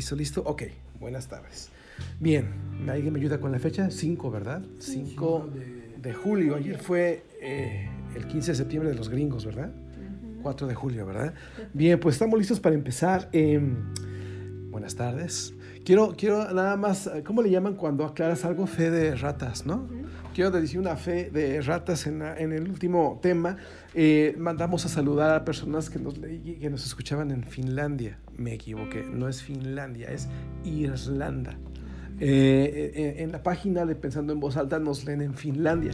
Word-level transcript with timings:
listo, 0.00 0.16
listo. 0.16 0.42
Ok, 0.46 0.62
buenas 0.98 1.28
tardes. 1.28 1.68
Bien, 2.20 2.46
¿alguien 2.88 3.12
me 3.12 3.18
ayuda 3.18 3.38
con 3.38 3.52
la 3.52 3.58
fecha? 3.58 3.90
5, 3.90 4.30
¿verdad? 4.30 4.62
5 4.78 5.50
de... 6.00 6.14
julio. 6.14 6.54
Ayer 6.56 6.78
fue 6.78 7.22
eh, 7.42 7.90
el 8.16 8.26
15 8.26 8.52
de 8.52 8.56
septiembre 8.56 8.88
de 8.88 8.96
los 8.96 9.10
gringos, 9.10 9.44
¿verdad? 9.44 9.70
4 10.42 10.66
de 10.66 10.74
julio, 10.74 11.04
¿verdad? 11.04 11.34
Bien, 11.74 12.00
pues 12.00 12.14
estamos 12.14 12.38
listos 12.38 12.60
para 12.60 12.74
empezar. 12.74 13.28
Em, 13.32 13.92
buenas 14.70 14.96
tardes. 14.96 15.52
Quiero, 15.84 16.14
quiero 16.16 16.50
nada 16.50 16.78
más, 16.78 17.10
¿cómo 17.26 17.42
le 17.42 17.50
llaman 17.50 17.74
cuando 17.74 18.06
aclaras 18.06 18.46
algo? 18.46 18.66
Fe 18.66 18.90
de 18.90 19.14
ratas, 19.16 19.66
¿no? 19.66 19.86
Quiero 20.34 20.52
decir 20.52 20.78
una 20.78 20.94
fe 20.94 21.28
de 21.30 21.60
ratas 21.60 22.06
en, 22.06 22.22
el 22.22 22.68
último 22.70 23.18
tema. 23.20 23.56
Eh, 23.94 24.34
mandamos 24.38 24.86
a 24.86 24.88
saludar 24.88 25.34
a 25.34 25.44
personas 25.44 25.90
que 25.90 25.98
nos, 25.98 26.14
que 26.14 26.68
nos 26.70 26.86
escuchaban 26.86 27.32
en 27.32 27.42
Finlandia. 27.42 28.18
Me 28.36 28.54
equivoqué, 28.54 29.02
no 29.02 29.28
es 29.28 29.42
Finlandia, 29.42 30.08
es 30.10 30.28
Irlanda. 30.64 31.58
Eh, 32.20 32.92
eh, 32.94 33.14
en 33.18 33.32
la 33.32 33.42
página 33.42 33.84
de 33.86 33.96
Pensando 33.96 34.32
en 34.32 34.38
Voz 34.38 34.56
Alta 34.56 34.78
nos 34.78 35.04
leen 35.04 35.20
en 35.20 35.34
Finlandia, 35.34 35.92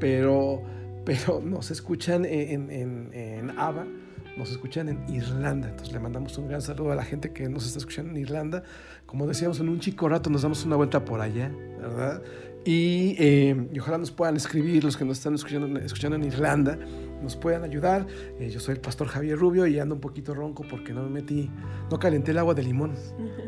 pero, 0.00 0.62
pero 1.04 1.40
nos 1.40 1.70
escuchan 1.70 2.24
en, 2.24 2.70
en, 2.70 3.10
en 3.12 3.50
ABA 3.58 3.86
nos 4.36 4.50
escuchan 4.50 4.88
en 4.88 5.02
Irlanda. 5.08 5.68
Entonces 5.68 5.92
le 5.92 6.00
mandamos 6.00 6.36
un 6.38 6.48
gran 6.48 6.60
saludo 6.60 6.92
a 6.92 6.94
la 6.94 7.04
gente 7.04 7.32
que 7.32 7.48
nos 7.48 7.66
está 7.66 7.78
escuchando 7.78 8.10
en 8.10 8.18
Irlanda. 8.18 8.62
Como 9.06 9.26
decíamos, 9.26 9.60
en 9.60 9.68
un 9.68 9.80
chico 9.80 10.08
rato 10.08 10.30
nos 10.30 10.42
damos 10.42 10.64
una 10.64 10.76
vuelta 10.76 11.04
por 11.04 11.20
allá, 11.20 11.50
¿verdad? 11.80 12.22
Eh, 12.68 13.68
y, 13.72 13.78
ojalá 13.78 13.98
nos 13.98 14.10
puedan 14.10 14.36
escribir 14.36 14.82
los 14.82 14.96
que 14.96 15.04
nos 15.04 15.18
están 15.18 15.34
escuchando, 15.34 15.78
escuchando 15.78 16.16
en 16.16 16.24
Irlanda, 16.24 16.76
nos 17.22 17.36
puedan 17.36 17.62
ayudar. 17.62 18.06
Eh, 18.40 18.50
yo 18.50 18.58
soy 18.58 18.74
el 18.74 18.80
pastor 18.80 19.06
Javier 19.06 19.38
Rubio 19.38 19.66
y 19.66 19.78
ando 19.78 19.94
un 19.94 20.00
poquito 20.00 20.34
ronco 20.34 20.64
porque 20.68 20.92
no 20.92 21.04
me 21.04 21.10
metí, 21.10 21.48
no 21.90 21.98
calenté 21.98 22.32
el 22.32 22.38
agua 22.38 22.54
de 22.54 22.64
limón, 22.64 22.94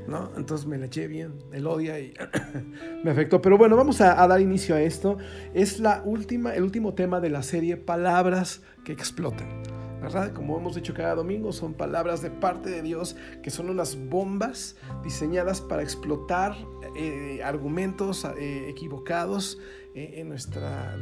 ¿no? 0.06 0.30
Entonces 0.36 0.66
me 0.66 0.78
le 0.78 0.86
eché 0.86 1.08
bien 1.08 1.34
el 1.52 1.66
odia 1.66 1.98
y 1.98 2.14
me 3.04 3.10
afectó. 3.10 3.42
Pero 3.42 3.58
bueno, 3.58 3.76
vamos 3.76 4.00
a, 4.00 4.22
a, 4.22 4.28
dar 4.28 4.40
inicio 4.40 4.76
a 4.76 4.80
esto. 4.80 5.18
Es 5.52 5.80
la 5.80 6.02
última, 6.04 6.54
el 6.54 6.62
último 6.62 6.94
tema 6.94 7.20
de 7.20 7.30
la 7.30 7.42
serie 7.42 7.76
Palabras 7.76 8.62
que 8.84 8.92
explotan. 8.92 9.87
¿Verdad? 10.00 10.32
Como 10.32 10.58
hemos 10.58 10.74
dicho 10.74 10.94
cada 10.94 11.14
domingo, 11.14 11.52
son 11.52 11.74
palabras 11.74 12.22
de 12.22 12.30
parte 12.30 12.70
de 12.70 12.82
Dios 12.82 13.16
que 13.42 13.50
son 13.50 13.70
unas 13.70 13.96
bombas 13.96 14.76
diseñadas 15.02 15.60
para 15.60 15.82
explotar 15.82 16.56
eh, 16.96 17.42
argumentos 17.44 18.24
eh, 18.24 18.68
equivocados 18.68 19.58
eh, 19.94 20.14
en, 20.16 20.28
nuestra, 20.28 20.96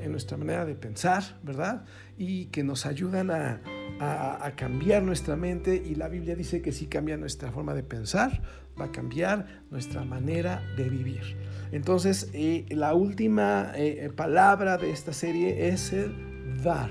en 0.00 0.10
nuestra 0.10 0.36
manera 0.36 0.64
de 0.64 0.74
pensar, 0.74 1.22
¿verdad? 1.42 1.84
Y 2.16 2.46
que 2.46 2.64
nos 2.64 2.86
ayudan 2.86 3.30
a, 3.30 3.60
a, 4.00 4.54
cambiar 4.56 5.02
nuestra 5.02 5.36
mente 5.36 5.76
y 5.76 5.94
la 5.94 6.08
Biblia 6.08 6.36
dice 6.36 6.62
que 6.62 6.72
si 6.72 6.86
cambia 6.86 7.16
nuestra 7.16 7.52
forma 7.52 7.74
de 7.74 7.82
pensar, 7.82 8.42
va 8.80 8.86
a 8.86 8.92
cambiar 8.92 9.62
nuestra 9.70 10.04
manera 10.04 10.62
de 10.76 10.88
vivir. 10.88 11.36
Entonces, 11.70 12.30
la 12.70 12.94
última 12.94 13.72
palabra 14.16 14.78
de 14.78 14.90
esta 14.90 15.12
serie 15.12 15.68
es 15.68 15.92
el 15.92 16.62
dar 16.62 16.90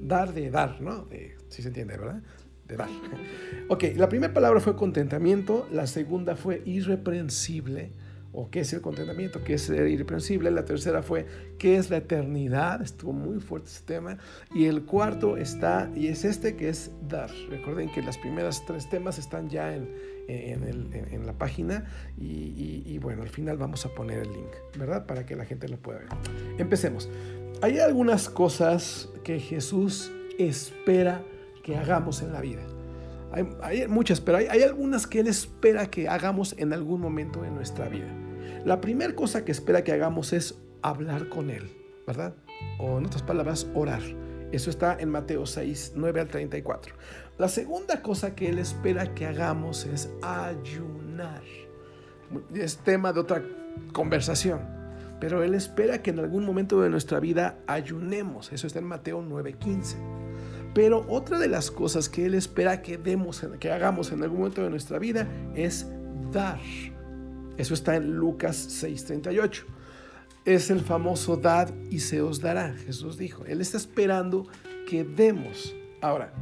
dar 0.00 0.32
de 0.32 0.50
dar, 0.50 0.80
¿no? 0.80 1.08
si 1.48 1.62
se 1.62 1.68
entiende, 1.68 1.96
¿verdad? 1.96 2.22
De 2.66 2.76
dar. 2.76 2.88
Ok, 3.68 3.84
la 3.96 4.08
primera 4.08 4.32
palabra 4.32 4.60
fue 4.60 4.76
contentamiento, 4.76 5.66
la 5.70 5.86
segunda 5.86 6.36
fue 6.36 6.62
irreprensible, 6.64 7.92
o 8.32 8.50
qué 8.50 8.60
es 8.60 8.72
el 8.72 8.80
contentamiento, 8.80 9.42
qué 9.42 9.54
es 9.54 9.62
ser 9.62 9.88
irreprensible, 9.88 10.50
la 10.50 10.64
tercera 10.64 11.02
fue 11.02 11.26
qué 11.58 11.76
es 11.76 11.90
la 11.90 11.98
eternidad, 11.98 12.82
estuvo 12.82 13.12
muy 13.12 13.40
fuerte 13.40 13.68
ese 13.68 13.84
tema, 13.84 14.18
y 14.54 14.66
el 14.66 14.84
cuarto 14.84 15.36
está, 15.36 15.90
y 15.94 16.08
es 16.08 16.24
este 16.24 16.56
que 16.56 16.68
es 16.68 16.90
dar. 17.08 17.30
Recuerden 17.50 17.90
que 17.90 18.02
las 18.02 18.18
primeras 18.18 18.64
tres 18.66 18.88
temas 18.88 19.18
están 19.18 19.48
ya 19.48 19.74
en, 19.74 19.88
en, 20.28 21.26
la 21.26 21.32
página 21.32 21.86
y, 22.18 22.82
y, 22.86 22.98
bueno, 22.98 23.22
al 23.22 23.30
final 23.30 23.56
vamos 23.56 23.86
a 23.86 23.94
poner 23.94 24.18
el 24.18 24.32
link, 24.32 24.52
¿verdad? 24.78 25.06
Para 25.06 25.24
que 25.24 25.34
la 25.34 25.44
gente 25.44 25.68
lo 25.68 25.78
pueda 25.78 26.00
ver. 26.00 26.08
Empecemos. 26.58 27.08
Hay 27.60 27.80
algunas 27.80 28.28
cosas 28.28 29.08
que 29.24 29.40
Jesús 29.40 30.12
espera 30.38 31.24
que 31.64 31.76
hagamos 31.76 32.22
en 32.22 32.32
la 32.32 32.40
vida. 32.40 32.62
Hay, 33.32 33.88
muchas, 33.88 34.20
pero 34.20 34.38
hay, 34.38 34.46
hay, 34.46 34.62
algunas 34.62 35.08
que 35.08 35.20
Él 35.20 35.26
espera 35.26 35.90
que 35.90 36.08
hagamos 36.08 36.54
en 36.56 36.72
algún 36.72 37.00
momento 37.00 37.42
de 37.42 37.50
nuestra 37.50 37.88
vida. 37.88 38.06
La 38.64 38.80
primera 38.80 39.12
cosa 39.14 39.44
que 39.44 39.50
espera 39.50 39.82
que 39.82 39.90
hagamos 39.90 40.32
es 40.32 40.54
hablar 40.82 41.28
con 41.28 41.50
Él, 41.50 41.68
¿verdad? 42.06 42.32
O 42.78 42.98
en 42.98 43.06
otras 43.06 43.24
palabras, 43.24 43.66
orar. 43.74 44.02
Eso 44.52 44.70
está 44.70 44.96
en 44.98 45.10
Mateo 45.10 45.44
6, 45.44 45.94
9 45.96 46.20
al 46.20 46.28
34. 46.28 46.94
La 47.38 47.48
segunda 47.48 48.02
cosa 48.02 48.36
que 48.36 48.48
Él 48.50 48.60
espera 48.60 49.14
que 49.14 49.26
hagamos 49.26 49.84
es 49.84 50.10
ayunar. 50.22 51.42
Es 52.54 52.76
tema 52.78 53.12
de 53.12 53.18
otra 53.18 53.42
conversación 53.92 54.77
pero 55.20 55.42
Él 55.42 55.54
espera 55.54 56.02
que 56.02 56.10
en 56.10 56.18
algún 56.18 56.44
momento 56.44 56.80
de 56.80 56.90
nuestra 56.90 57.20
vida 57.20 57.58
ayunemos. 57.66 58.52
Eso 58.52 58.66
está 58.66 58.78
en 58.78 58.86
Mateo 58.86 59.22
9:15. 59.22 59.96
Pero 60.74 61.04
otra 61.08 61.38
de 61.38 61.48
las 61.48 61.70
cosas 61.70 62.08
que 62.08 62.26
Él 62.26 62.34
espera 62.34 62.82
que, 62.82 62.98
demos, 62.98 63.44
que 63.58 63.72
hagamos 63.72 64.12
en 64.12 64.22
algún 64.22 64.38
momento 64.38 64.62
de 64.62 64.70
nuestra 64.70 64.98
vida 64.98 65.26
es 65.54 65.88
dar. 66.32 66.60
Eso 67.56 67.74
está 67.74 67.96
en 67.96 68.14
Lucas 68.14 68.56
6:38. 68.82 69.64
Es 70.44 70.70
el 70.70 70.80
famoso 70.80 71.36
dad 71.36 71.70
y 71.90 71.98
se 71.98 72.22
os 72.22 72.40
dará. 72.40 72.74
Jesús 72.74 73.18
dijo. 73.18 73.44
Él 73.44 73.60
está 73.60 73.76
esperando 73.76 74.46
que 74.88 75.04
demos. 75.04 75.74
Ahora, 76.00 76.32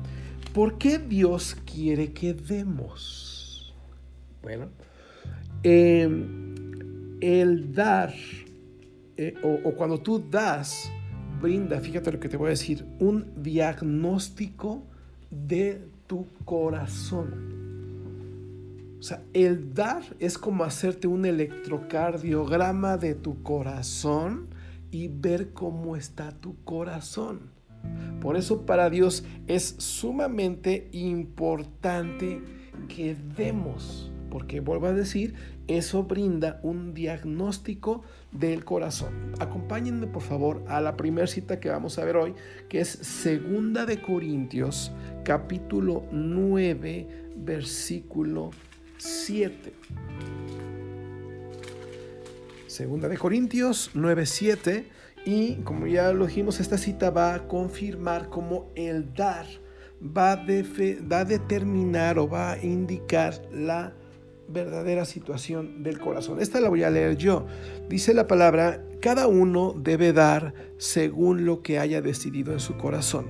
¿por 0.53 0.77
qué 0.77 0.99
Dios 0.99 1.57
quiere 1.65 2.13
que 2.13 2.35
demos? 2.35 3.75
Bueno, 4.43 4.69
em, 5.63 7.17
el 7.21 7.75
dar 7.75 8.13
eh, 9.17 9.35
o, 9.43 9.73
cuando 9.73 9.99
tú 9.99 10.23
das, 10.31 10.91
brinda, 11.41 11.81
fíjate 11.81 12.13
lo 12.13 12.21
que 12.21 12.29
te 12.29 12.37
voy 12.37 12.49
a 12.49 12.51
decir, 12.51 12.87
un 12.99 13.33
diagnóstico 13.43 14.83
de 15.31 15.89
tu 16.07 16.27
corazón. 16.45 17.57
O 18.99 19.03
sea, 19.03 19.23
el 19.33 19.75
dar 19.75 20.03
es 20.19 20.37
como 20.39 20.65
hacerte 20.65 21.07
un 21.07 21.25
electrocardiograma 21.25 22.97
de 22.97 23.15
tu 23.15 23.43
corazón 23.43 24.49
y 24.91 25.09
ver 25.09 25.53
cómo 25.53 25.97
está 25.97 26.33
tu 26.33 26.57
corazón. 26.65 27.51
Por 28.21 28.37
eso 28.37 28.67
para 28.67 28.91
Dios 28.91 29.25
es 29.47 29.77
sumamente 29.79 30.89
importante 30.93 32.43
que 32.89 33.17
demos, 33.37 34.11
porque 34.37 34.61
vuelvo 34.61 34.89
a 34.89 34.93
decir, 34.93 35.33
eso 35.67 36.03
brinda 36.03 36.61
un 36.63 36.93
diagnóstico 36.93 38.05
del 38.33 38.67
corazón. 38.67 39.33
Acompáñenme 39.39 40.09
por 40.09 40.21
favor 40.21 40.63
a 40.69 40.83
la 40.83 40.95
primera 40.99 41.27
cita 41.27 41.59
que 41.59 41.71
vamos 41.71 41.99
a 41.99 42.05
ver 42.05 42.19
hoy, 42.19 42.35
que 42.69 42.81
es 42.81 42.87
Segunda 42.87 43.87
de 43.87 44.03
Corintios, 44.03 44.93
capítulo 45.25 46.05
9, 46.13 47.33
versículo 47.35 48.51
7. 48.99 49.73
Segunda 52.67 53.09
de 53.09 53.17
Corintios 53.17 53.93
9, 53.95 54.27
7. 54.27 54.87
Y 55.25 55.55
como 55.63 55.87
ya 55.87 56.13
lo 56.13 56.27
dijimos, 56.27 56.61
esta 56.61 56.77
cita 56.77 57.09
va 57.09 57.33
a 57.33 57.49
confirmar 57.49 58.29
cómo 58.29 58.71
el 58.75 59.15
dar 59.15 59.47
va 60.03 60.33
a, 60.33 60.37
va 60.37 61.21
a 61.21 61.25
determinar 61.25 62.19
o 62.19 62.29
va 62.29 62.53
a 62.53 62.63
indicar 62.63 63.41
la 63.51 63.95
verdadera 64.49 65.05
situación 65.05 65.83
del 65.83 65.99
corazón. 65.99 66.41
Esta 66.41 66.61
la 66.61 66.69
voy 66.69 66.83
a 66.83 66.91
leer 66.91 67.17
yo. 67.17 67.47
Dice 67.89 68.15
la 68.15 68.27
palabra, 68.27 68.83
cada 69.01 69.27
uno 69.27 69.75
debe 69.77 70.13
dar 70.13 70.55
según 70.79 71.45
lo 71.45 71.63
que 71.63 71.79
haya 71.79 72.01
decidido 72.03 72.53
en 72.53 72.61
su 72.61 72.77
corazón, 72.77 73.27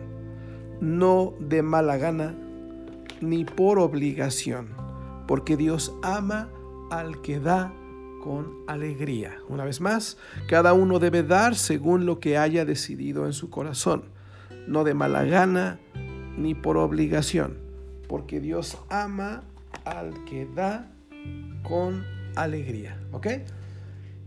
no 0.80 1.34
de 1.40 1.62
mala 1.62 1.96
gana 1.96 2.36
ni 3.20 3.44
por 3.44 3.78
obligación, 3.78 4.68
porque 5.26 5.56
Dios 5.56 5.94
ama 6.02 6.50
al 6.90 7.20
que 7.22 7.40
da 7.40 7.72
con 8.22 8.64
alegría. 8.66 9.38
Una 9.48 9.64
vez 9.64 9.80
más, 9.80 10.18
cada 10.48 10.72
uno 10.72 10.98
debe 10.98 11.22
dar 11.22 11.54
según 11.54 12.06
lo 12.06 12.20
que 12.20 12.36
haya 12.38 12.64
decidido 12.64 13.26
en 13.26 13.32
su 13.32 13.50
corazón, 13.50 14.04
no 14.66 14.84
de 14.84 14.94
mala 14.94 15.24
gana 15.24 15.78
ni 16.36 16.54
por 16.54 16.76
obligación, 16.76 17.58
porque 18.08 18.40
Dios 18.40 18.78
ama 18.88 19.44
al 19.84 20.24
que 20.24 20.46
da 20.46 20.92
con 21.62 22.04
alegría. 22.34 22.98
¿Ok? 23.12 23.26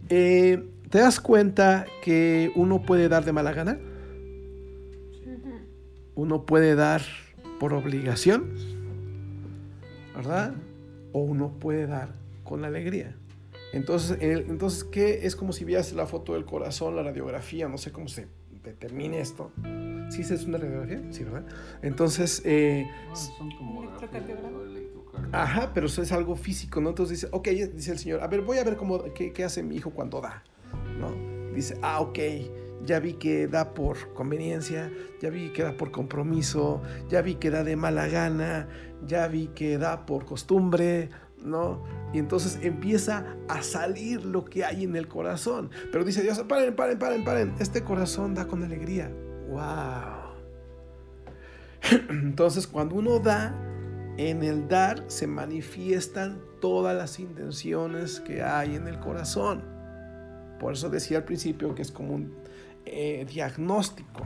Eh, 0.10 0.63
¿Te 0.90 0.98
das 0.98 1.19
cuenta 1.19 1.86
que 2.04 2.51
uno 2.56 2.81
puede 2.81 3.10
dar 3.10 3.24
de 3.24 3.31
mala 3.31 3.54
gana? 3.54 3.78
Uno 6.16 6.46
puede 6.46 6.75
dar 6.75 7.01
por 7.60 7.74
obligación, 7.74 8.50
¿verdad? 10.16 10.54
O 11.13 11.19
uno 11.19 11.54
puede 11.60 11.88
dar 11.88 12.13
con 12.44 12.66
alegría. 12.66 13.16
Entonces, 13.72 14.18
entonces, 14.19 14.84
¿qué? 14.84 15.25
Es 15.28 15.36
como 15.36 15.54
si 15.54 15.63
vieras 15.63 15.94
la 15.94 16.07
foto 16.07 16.34
del 16.34 16.45
corazón, 16.45 16.95
la 16.95 17.04
radiografía, 17.04 17.69
no 17.69 17.78
sé 17.78 17.92
cómo 17.92 18.07
se 18.07 18.28
determine 18.63 19.19
esto. 19.19 19.52
¿Sí 20.10 20.22
es 20.22 20.45
una 20.45 20.57
radiografía? 20.57 21.02
Sí, 21.12 21.24
¿verdad? 21.24 21.45
Entonces... 21.84 22.42
Eh, 22.45 22.90
son 23.13 23.52
como 23.52 23.84
Ajá, 25.31 25.71
pero 25.73 25.88
eso 25.88 26.01
es 26.01 26.11
algo 26.11 26.35
físico, 26.35 26.81
¿no? 26.81 26.89
Entonces 26.89 27.21
dice, 27.21 27.29
ok, 27.31 27.47
dice 27.47 27.91
el 27.91 28.00
Señor, 28.00 28.21
a 28.21 28.27
ver, 28.27 28.41
voy 28.41 28.57
a 28.57 28.63
ver 28.63 28.77
cómo, 28.77 29.03
qué, 29.13 29.44
hace 29.44 29.63
mi 29.63 29.75
hijo 29.75 29.91
cuando 29.91 30.21
da, 30.21 30.44
¿no? 31.00 31.53
Dice, 31.53 31.77
ah, 31.81 32.00
ok, 32.00 32.19
ya 32.85 33.00
vi 33.00 33.13
que 33.13 33.47
da 33.47 33.73
por 33.73 34.13
conveniencia, 34.13 34.91
ya 35.21 35.29
vi 35.29 35.50
que 35.50 35.63
da 35.63 35.77
por 35.77 35.91
compromiso, 35.91 36.81
ya 37.09 37.21
vi 37.21 37.35
que 37.35 37.50
da 37.50 37.63
de 37.63 37.75
mala 37.75 38.07
gana, 38.07 38.67
ya 39.06 39.27
vi 39.27 39.47
que 39.47 39.77
da 39.77 40.06
por 40.06 40.25
costumbre, 40.25 41.09
¿no? 41.44 41.83
Y 42.13 42.19
entonces 42.19 42.59
empieza 42.61 43.35
a 43.47 43.61
salir 43.61 44.25
lo 44.25 44.45
que 44.45 44.65
hay 44.65 44.83
en 44.83 44.95
el 44.95 45.07
corazón. 45.07 45.69
Pero 45.91 46.03
dice 46.03 46.21
Dios, 46.21 46.39
paren, 46.47 46.75
paren, 46.75 46.97
paren, 46.97 47.23
paren, 47.23 47.53
este 47.59 47.83
corazón 47.83 48.33
da 48.33 48.47
con 48.47 48.63
alegría. 48.63 49.11
¡Wow! 49.50 50.29
Entonces 52.09 52.67
cuando 52.67 52.95
uno 52.95 53.19
da, 53.19 53.56
en 54.19 54.44
el 54.44 54.68
dar 54.68 55.06
se 55.07 55.27
manifiestan 55.27 56.42
todas 56.60 56.94
las 56.94 57.21
intenciones 57.21 58.19
que 58.19 58.44
hay 58.44 58.75
en 58.75 58.86
el 58.86 59.00
corazón. 59.00 59.63
Por 60.60 60.74
eso 60.74 60.89
decía 60.89 61.19
al 61.19 61.24
principio 61.24 61.74
que 61.74 61.81
es 61.81 61.89
como 61.89 62.16
un 62.16 62.33
eh, 62.86 63.25
diagnóstico. 63.31 64.25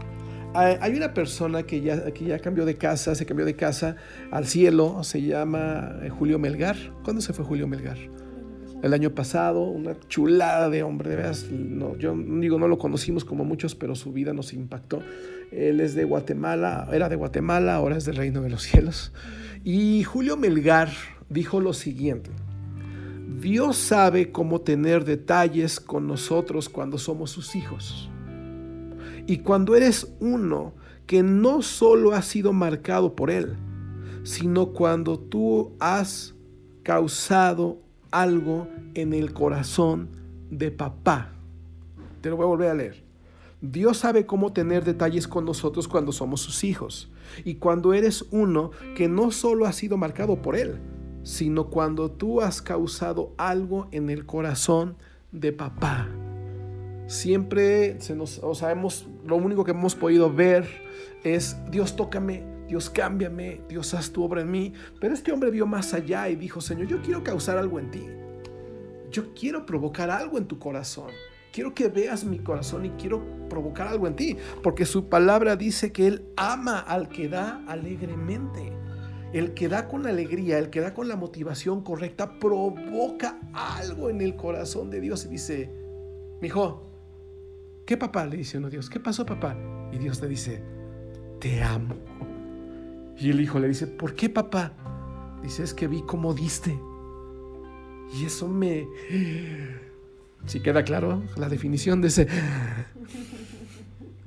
Hay 0.56 0.95
una 0.95 1.13
persona 1.13 1.63
que 1.63 1.81
ya, 1.81 2.12
que 2.12 2.25
ya 2.25 2.40
cambió 2.40 2.66
de 2.66 2.75
casa, 2.75 3.13
se 3.13 3.25
cambió 3.28 3.45
de 3.45 3.56
casa 3.56 3.95
al 4.31 4.45
cielo, 4.45 5.04
se 5.04 5.22
llama 5.22 6.00
eh, 6.01 6.10
Julio 6.10 6.40
Melgar. 6.40 6.75
¿Cuándo 7.04 7.22
se 7.22 7.34
fue 7.34 7.45
Julio 7.45 7.68
Melgar? 7.68 7.98
El 8.81 8.94
año 8.94 9.12
pasado, 9.12 9.62
una 9.62 9.95
chulada 10.07 10.69
de 10.69 10.81
hombre, 10.81 11.10
de 11.10 11.16
veras, 11.18 11.50
no, 11.51 11.95
yo 11.98 12.16
digo, 12.16 12.57
no 12.57 12.68
lo 12.68 12.80
conocimos 12.80 13.25
como 13.25 13.45
muchos, 13.45 13.75
pero 13.75 13.95
su 13.95 14.12
vida 14.12 14.34
nos 14.34 14.54
impactó. 14.54 15.01
Él 15.51 15.80
es 15.80 15.94
de 15.94 16.04
Guatemala, 16.04 16.90
era 16.92 17.10
de 17.10 17.16
Guatemala, 17.16 17.75
ahora 17.75 17.95
es 17.95 18.06
del 18.06 18.16
Reino 18.16 18.42
de 18.42 18.50
los 18.50 18.63
Cielos. 18.63 19.12
Y 19.63 20.04
Julio 20.04 20.36
Melgar 20.36 20.89
dijo 21.30 21.62
lo 21.62 21.71
siguiente, 21.71 22.31
Dios 23.39 23.77
sabe 23.77 24.30
cómo 24.30 24.60
tener 24.60 25.06
detalles 25.06 25.80
con 25.80 26.06
nosotros 26.06 26.68
cuando 26.68 26.98
somos 26.98 27.31
sus 27.31 27.56
hijos. 27.56 28.10
Y 29.25 29.38
cuando 29.38 29.75
eres 29.75 30.13
uno 30.19 30.74
que 31.07 31.24
no 31.24 31.62
solo 31.62 32.12
ha 32.12 32.21
sido 32.24 32.51
marcado 32.51 33.15
por 33.15 33.31
Él, 33.31 33.56
sino 34.24 34.74
cuando 34.74 35.18
tú 35.18 35.71
has 35.80 36.36
causado 36.83 37.80
algo 38.12 38.68
en 38.95 39.13
el 39.13 39.33
corazón 39.33 40.09
de 40.50 40.71
papá. 40.71 41.31
Te 42.19 42.30
lo 42.30 42.36
voy 42.36 42.44
a 42.44 42.48
volver 42.48 42.69
a 42.69 42.75
leer. 42.75 43.04
Dios 43.62 44.00
sabe 44.00 44.25
cómo 44.25 44.51
tener 44.51 44.83
detalles 44.83 45.25
con 45.25 45.45
nosotros 45.45 45.88
cuando 45.88 46.12
somos 46.12 46.42
sus 46.42 46.66
hijos. 46.66 47.12
Y 47.44 47.56
cuando 47.56 47.94
eres 47.94 48.25
uno 48.31 48.71
que 48.95 49.07
no 49.07 49.31
solo 49.31 49.65
ha 49.65 49.74
sido 49.74 49.97
marcado 49.97 50.41
por 50.41 50.56
Él, 50.56 50.80
sino 51.24 51.69
cuando 51.69 52.12
tú 52.12 52.41
has 52.41 52.62
causado 52.62 53.33
algo 53.38 53.88
en 53.91 54.09
el 54.09 54.25
corazón 54.25 54.97
de 55.31 55.51
papá 55.51 56.09
siempre 57.07 58.00
se 58.01 58.15
nos, 58.15 58.39
o 58.39 58.56
sea, 58.56 58.75
lo 58.75 59.35
único 59.35 59.63
que 59.63 59.71
hemos 59.71 59.95
podido 59.95 60.33
ver 60.33 60.68
es 61.24 61.57
Dios 61.69 61.95
tócame, 61.95 62.44
Dios 62.68 62.89
cámbiame, 62.89 63.62
Dios 63.69 63.94
haz 63.94 64.12
tu 64.12 64.24
obra 64.24 64.41
en 64.41 64.51
mí. 64.51 64.74
Pero 65.00 65.13
este 65.13 65.31
hombre 65.31 65.51
vio 65.51 65.65
más 65.65 65.94
allá 65.94 66.30
y 66.30 66.35
dijo, 66.35 66.62
Señor, 66.62 66.88
yo 66.88 67.01
quiero 67.01 67.24
causar 67.24 67.57
algo 67.57 67.80
en 67.80 67.91
ti. 67.91 68.06
Yo 69.12 69.33
quiero 69.33 69.65
provocar 69.65 70.09
algo 70.09 70.38
en 70.38 70.47
tu 70.47 70.57
corazón. 70.59 71.12
Quiero 71.54 71.74
que 71.74 71.88
veas 71.88 72.26
mi 72.26 72.40
corazón 72.40 72.84
y 72.84 72.90
quiero 72.90 73.24
provocar 73.48 73.88
algo 73.88 74.08
en 74.08 74.18
ti. 74.18 74.36
Porque 74.62 74.86
su 74.86 75.08
palabra 75.08 75.56
dice 75.56 75.94
que 75.94 76.08
Él 76.08 76.26
ama 76.36 76.80
al 76.80 77.08
que 77.08 77.30
da 77.30 77.64
alegremente. 77.68 78.74
El 79.32 79.54
que 79.54 79.70
da 79.70 79.88
con 79.88 80.06
alegría, 80.06 80.60
el 80.60 80.70
que 80.70 80.82
da 80.82 80.94
con 80.94 81.08
la 81.08 81.16
motivación 81.16 81.82
correcta, 81.82 82.38
provoca 82.40 83.40
algo 83.54 84.10
en 84.10 84.20
el 84.20 84.36
corazón 84.36 84.90
de 84.90 85.00
Dios 85.00 85.26
y 85.26 85.30
dice, 85.30 85.72
mi 86.42 86.48
hijo, 86.48 86.94
¿Qué 87.86 87.98
papá? 87.98 88.26
Le 88.26 88.38
dice 88.38 88.58
uno 88.58 88.68
a 88.68 88.70
Dios. 88.70 88.90
¿Qué 88.90 89.00
pasó 89.00 89.26
papá? 89.26 89.58
Y 89.92 89.98
Dios 89.98 90.22
le 90.22 90.30
dice, 90.30 90.64
te 91.40 91.62
amo. 91.62 91.96
Y 93.18 93.30
el 93.30 93.42
hijo 93.42 93.60
le 93.60 93.68
dice, 93.68 93.88
¿por 93.88 94.16
qué 94.16 94.30
papá? 94.30 94.74
Dice, 95.42 95.64
es 95.64 95.74
que 95.74 95.88
vi 95.88 96.02
cómo 96.04 96.34
diste. 96.34 96.80
Y 98.14 98.26
eso 98.26 98.48
me... 98.48 98.88
Si 100.45 100.60
queda 100.60 100.84
claro 100.84 101.24
la 101.36 101.50
definición 101.50 102.01
de 102.01 102.07
ese... 102.10 102.28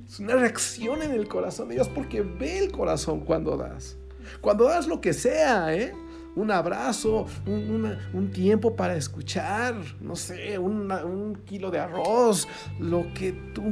Es 0.07 0.19
una 0.19 0.35
reacción 0.35 1.03
en 1.03 1.11
el 1.11 1.27
corazón 1.27 1.69
de 1.69 1.75
Dios 1.75 1.89
porque 1.89 2.21
ve 2.21 2.59
el 2.59 2.71
corazón 2.71 3.19
cuando 3.21 3.55
das. 3.55 3.97
Cuando 4.41 4.65
das 4.65 4.87
lo 4.87 4.99
que 4.99 5.13
sea, 5.13 5.75
¿eh? 5.75 5.93
un 6.37 6.51
abrazo, 6.51 7.25
un, 7.47 8.29
tiempo 8.31 8.75
para 8.75 8.95
escuchar, 8.95 9.75
no 9.99 10.15
sé, 10.15 10.59
un 10.59 11.41
kilo 11.45 11.71
de 11.71 11.79
arroz, 11.79 12.47
lo 12.79 13.11
que 13.13 13.31
tú, 13.53 13.63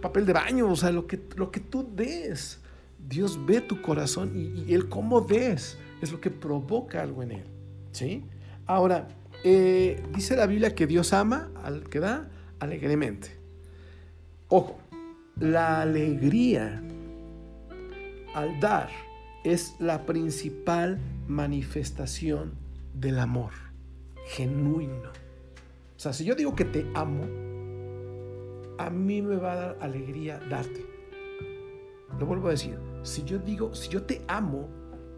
papel 0.00 0.24
de 0.24 0.32
baño, 0.32 0.70
o 0.70 0.76
sea, 0.76 0.90
lo 0.90 1.06
que, 1.06 1.20
lo 1.36 1.50
que 1.50 1.60
tú 1.60 1.86
des. 1.94 2.60
Dios 2.98 3.38
ve 3.46 3.60
tu 3.60 3.80
corazón 3.80 4.32
y, 4.34 4.72
Él 4.72 4.88
cómo 4.88 5.20
des 5.20 5.78
es 6.00 6.12
lo 6.12 6.20
que 6.20 6.30
provoca 6.30 7.02
algo 7.02 7.22
en 7.22 7.32
Él. 7.32 7.44
¿sí? 7.92 8.24
Ahora, 8.66 9.08
eh, 9.44 10.02
dice 10.14 10.36
la 10.36 10.46
Biblia 10.46 10.74
que 10.74 10.86
Dios 10.86 11.12
ama 11.12 11.50
al 11.62 11.88
que 11.88 12.00
da 12.00 12.28
alegremente. 12.58 13.38
Ojo, 14.48 14.78
la 15.38 15.82
alegría 15.82 16.82
al 18.34 18.58
dar 18.60 18.88
es 19.44 19.74
la 19.78 20.04
principal 20.06 20.98
manifestación 21.26 22.54
del 22.94 23.18
amor 23.18 23.52
genuino. 24.26 25.10
O 25.96 26.00
sea, 26.00 26.12
si 26.12 26.24
yo 26.24 26.34
digo 26.34 26.54
que 26.54 26.64
te 26.64 26.86
amo, 26.94 27.24
a 28.78 28.90
mí 28.90 29.22
me 29.22 29.36
va 29.36 29.52
a 29.52 29.56
dar 29.56 29.78
alegría 29.80 30.40
darte. 30.48 30.86
Lo 32.18 32.26
vuelvo 32.26 32.48
a 32.48 32.52
decir, 32.52 32.78
si 33.02 33.24
yo 33.24 33.38
digo, 33.38 33.74
si 33.74 33.88
yo 33.88 34.02
te 34.02 34.22
amo, 34.28 34.68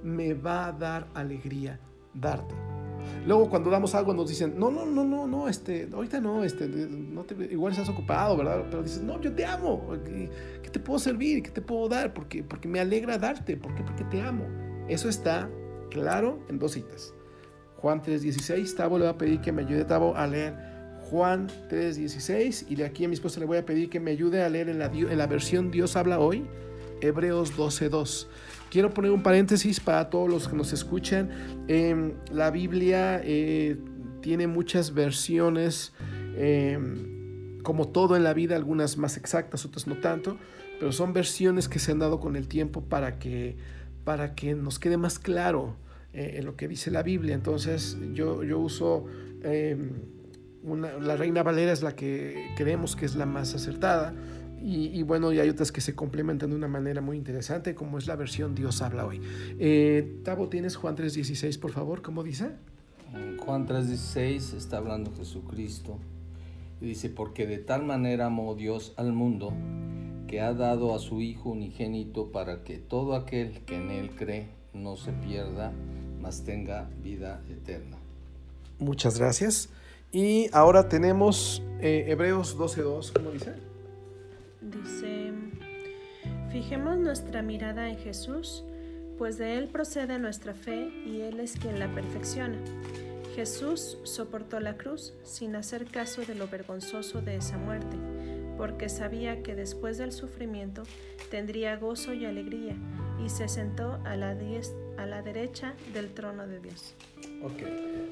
me 0.03 0.35
va 0.35 0.67
a 0.67 0.73
dar 0.73 1.09
alegría 1.15 1.79
darte. 2.15 2.55
Luego 3.27 3.51
cuando 3.51 3.71
damos 3.71 3.95
algo 3.95 4.15
nos 4.15 4.29
dicen, 4.29 4.59
no, 4.59 4.71
no, 4.71 4.87
no, 4.87 5.05
no, 5.05 5.27
no, 5.27 5.49
este, 5.49 5.89
ahorita 5.93 6.21
no, 6.21 6.45
este, 6.45 6.69
no 6.69 7.25
te, 7.25 7.35
igual 7.53 7.73
estás 7.73 7.89
ocupado, 7.89 8.37
¿verdad? 8.37 8.65
Pero 8.71 8.83
dices, 8.83 9.03
no, 9.03 9.21
yo 9.21 9.33
te 9.33 9.45
amo, 9.45 9.93
¿qué, 10.05 10.71
te 10.71 10.81
puedo 10.81 10.99
servir? 10.99 11.43
¿Qué 11.43 11.51
te 11.51 11.63
puedo 11.63 11.89
dar? 11.89 12.15
Porque, 12.15 12.43
porque 12.43 12.69
me 12.69 12.81
alegra 12.81 13.19
darte, 13.19 13.57
¿por 13.57 13.75
qué? 13.75 13.83
Porque 13.83 14.05
te 14.05 14.21
amo. 14.21 14.45
Eso 14.89 15.09
está 15.09 15.51
claro 15.91 16.41
en 16.49 16.59
dos 16.59 16.73
citas. 16.73 17.15
Juan 17.77 18.03
3.16, 18.03 18.77
Tavo 18.77 18.99
le 18.99 19.05
va 19.07 19.13
a 19.13 19.19
pedir 19.19 19.41
que 19.41 19.53
me 19.53 19.63
ayude, 19.63 19.85
Tavo, 19.85 20.15
a 20.15 20.27
leer 20.27 20.55
Juan 21.11 21.49
3.16 21.69 22.67
y 22.69 22.77
de 22.77 22.85
aquí 22.85 23.05
a 23.05 23.09
mi 23.09 23.15
esposa 23.15 23.41
le 23.41 23.47
voy 23.47 23.59
a 23.59 23.67
pedir 23.67 23.91
que 23.91 23.99
me 23.99 24.13
ayude 24.13 24.45
a 24.45 24.49
leer 24.49 24.69
en 24.69 24.79
la, 24.79 24.87
en 24.87 25.19
la 25.19 25.27
versión 25.27 25.73
Dios 25.73 25.97
habla 25.97 26.21
hoy, 26.21 26.47
Hebreos 27.01 27.57
12.2. 27.57 28.29
Quiero 28.71 28.95
poner 28.95 29.11
un 29.11 29.23
paréntesis 29.23 29.81
para 29.81 30.11
todos 30.11 30.31
los 30.31 30.47
que 30.47 30.55
nos 30.55 30.73
escuchan. 30.73 31.31
Em, 31.67 32.13
la 32.33 32.53
Biblia 32.53 33.21
eh, 33.25 33.77
tiene 34.23 34.47
muchas 34.47 34.95
versiones, 34.95 35.93
em, 36.37 37.61
como 37.63 37.89
todo 37.89 38.17
en 38.17 38.23
la 38.23 38.33
vida, 38.33 38.55
algunas 38.55 38.97
más 38.97 39.17
exactas, 39.17 39.65
otras 39.65 39.89
no 39.89 39.97
tanto, 39.97 40.39
pero 40.79 40.93
son 40.93 41.13
versiones 41.13 41.69
que 41.69 41.81
se 41.81 41.91
han 41.91 41.99
dado 41.99 42.21
con 42.21 42.37
el 42.37 42.47
tiempo 42.47 42.83
para 42.83 43.19
que, 43.19 43.57
para 44.05 44.37
que 44.37 44.55
nos 44.55 44.79
quede 44.79 44.97
más 44.97 45.19
claro 45.19 45.75
eh, 46.13 46.37
en 46.37 46.47
lo 46.47 46.55
que 46.55 46.69
dice 46.69 46.93
la 46.93 47.03
Biblia. 47.03 47.35
Entonces 47.35 47.99
yo, 48.15 48.45
yo 48.45 48.59
uso... 48.59 49.07
Em, 49.43 49.91
la 51.01 51.17
Reina 51.17 51.43
Valera 51.43 51.73
es 51.73 51.83
la 51.83 51.97
que 51.97 52.53
creemos 52.55 52.95
que 52.95 53.07
es 53.07 53.15
la 53.15 53.25
más 53.25 53.55
acertada 53.55 54.13
y, 54.63 55.03
bueno, 55.03 55.33
y 55.33 55.39
hay 55.39 55.49
otras 55.49 55.73
que 55.73 55.81
se 55.81 55.95
complementan 55.95 56.51
de 56.51 56.57
una 56.57 56.69
manera 56.69 57.01
muy 57.01 57.17
interesante, 57.17 57.75
como 57.75 57.99
es 57.99 58.07
la 58.07 58.17
versión 58.17 58.55
Dios 58.55 58.83
habla 58.83 59.07
hoy. 59.07 59.21
Eh, 59.59 60.21
Tavo, 60.23 60.49
¿tienes 60.49 60.77
Juan 60.77 60.97
3.16, 60.97 61.59
por 61.59 61.73
favor? 61.73 62.03
¿Cómo 62.03 62.23
dice? 62.23 62.51
Juan 63.39 63.67
3.16 63.67 64.55
está 64.57 64.77
hablando 64.77 65.13
Jesucristo. 65.17 65.99
Y 66.81 66.87
dice, 66.87 67.09
porque 67.09 67.47
de 67.47 67.59
tal 67.59 67.85
manera 67.85 68.27
amó 68.27 68.55
Dios 68.55 68.93
al 68.97 69.13
mundo, 69.13 69.53
que 70.27 70.41
ha 70.41 70.53
dado 70.53 70.95
a 70.95 70.99
su 70.99 71.21
Hijo 71.21 71.51
unigénito 71.51 72.31
para 72.31 72.63
que 72.63 72.79
todo 72.79 73.15
aquel 73.15 73.61
que 73.65 73.77
en 73.77 73.91
Él 73.91 74.11
cree 74.15 74.49
no 74.75 74.97
se 74.97 75.13
pierda, 75.13 75.73
mas 76.21 76.45
tenga 76.45 76.89
vida 77.03 77.43
eterna. 77.51 77.97
Muchas 78.79 79.19
gracias. 79.19 79.71
Y 80.13 80.49
ahora 80.53 80.89
tenemos 80.89 81.63
eh, 81.81 82.07
Hebreos 82.09 82.59
12.2, 82.59 83.13
¿cómo 83.13 83.31
dice? 83.31 83.70
Dice, 84.61 85.33
fijemos 86.51 86.99
nuestra 86.99 87.43
mirada 87.43 87.89
en 87.89 87.97
Jesús, 87.97 88.65
pues 89.17 89.39
de 89.39 89.57
Él 89.57 89.69
procede 89.69 90.19
nuestra 90.19 90.55
fe 90.55 90.93
y 91.07 91.23
Él 91.23 91.41
es 91.41 91.57
quien 91.57 91.79
la 91.79 91.93
perfecciona. 91.95 92.59
Jesús 93.35 93.99
soportó 94.03 94.61
la 94.61 94.77
cruz 94.77 95.15
sin 95.23 95.57
hacer 95.57 95.87
caso 95.87 96.23
de 96.23 96.35
lo 96.35 96.49
vergonzoso 96.49 97.23
de 97.23 97.37
esa 97.37 97.57
muerte, 97.57 97.97
porque 98.59 98.89
sabía 98.89 99.43
que 99.43 99.55
después 99.55 99.97
del 99.97 100.13
sufrimiento 100.13 100.83
tendría 101.31 101.77
gozo 101.77 102.13
y 102.13 102.27
alegría, 102.27 102.77
y 103.25 103.29
se 103.31 103.49
sentó 103.49 103.99
a 104.05 104.17
la, 104.17 104.37
a 104.99 105.07
la 105.07 105.23
derecha 105.23 105.75
del 105.95 106.13
trono 106.13 106.47
de 106.47 106.61
Dios. 106.61 106.95
Ok. 107.43 107.63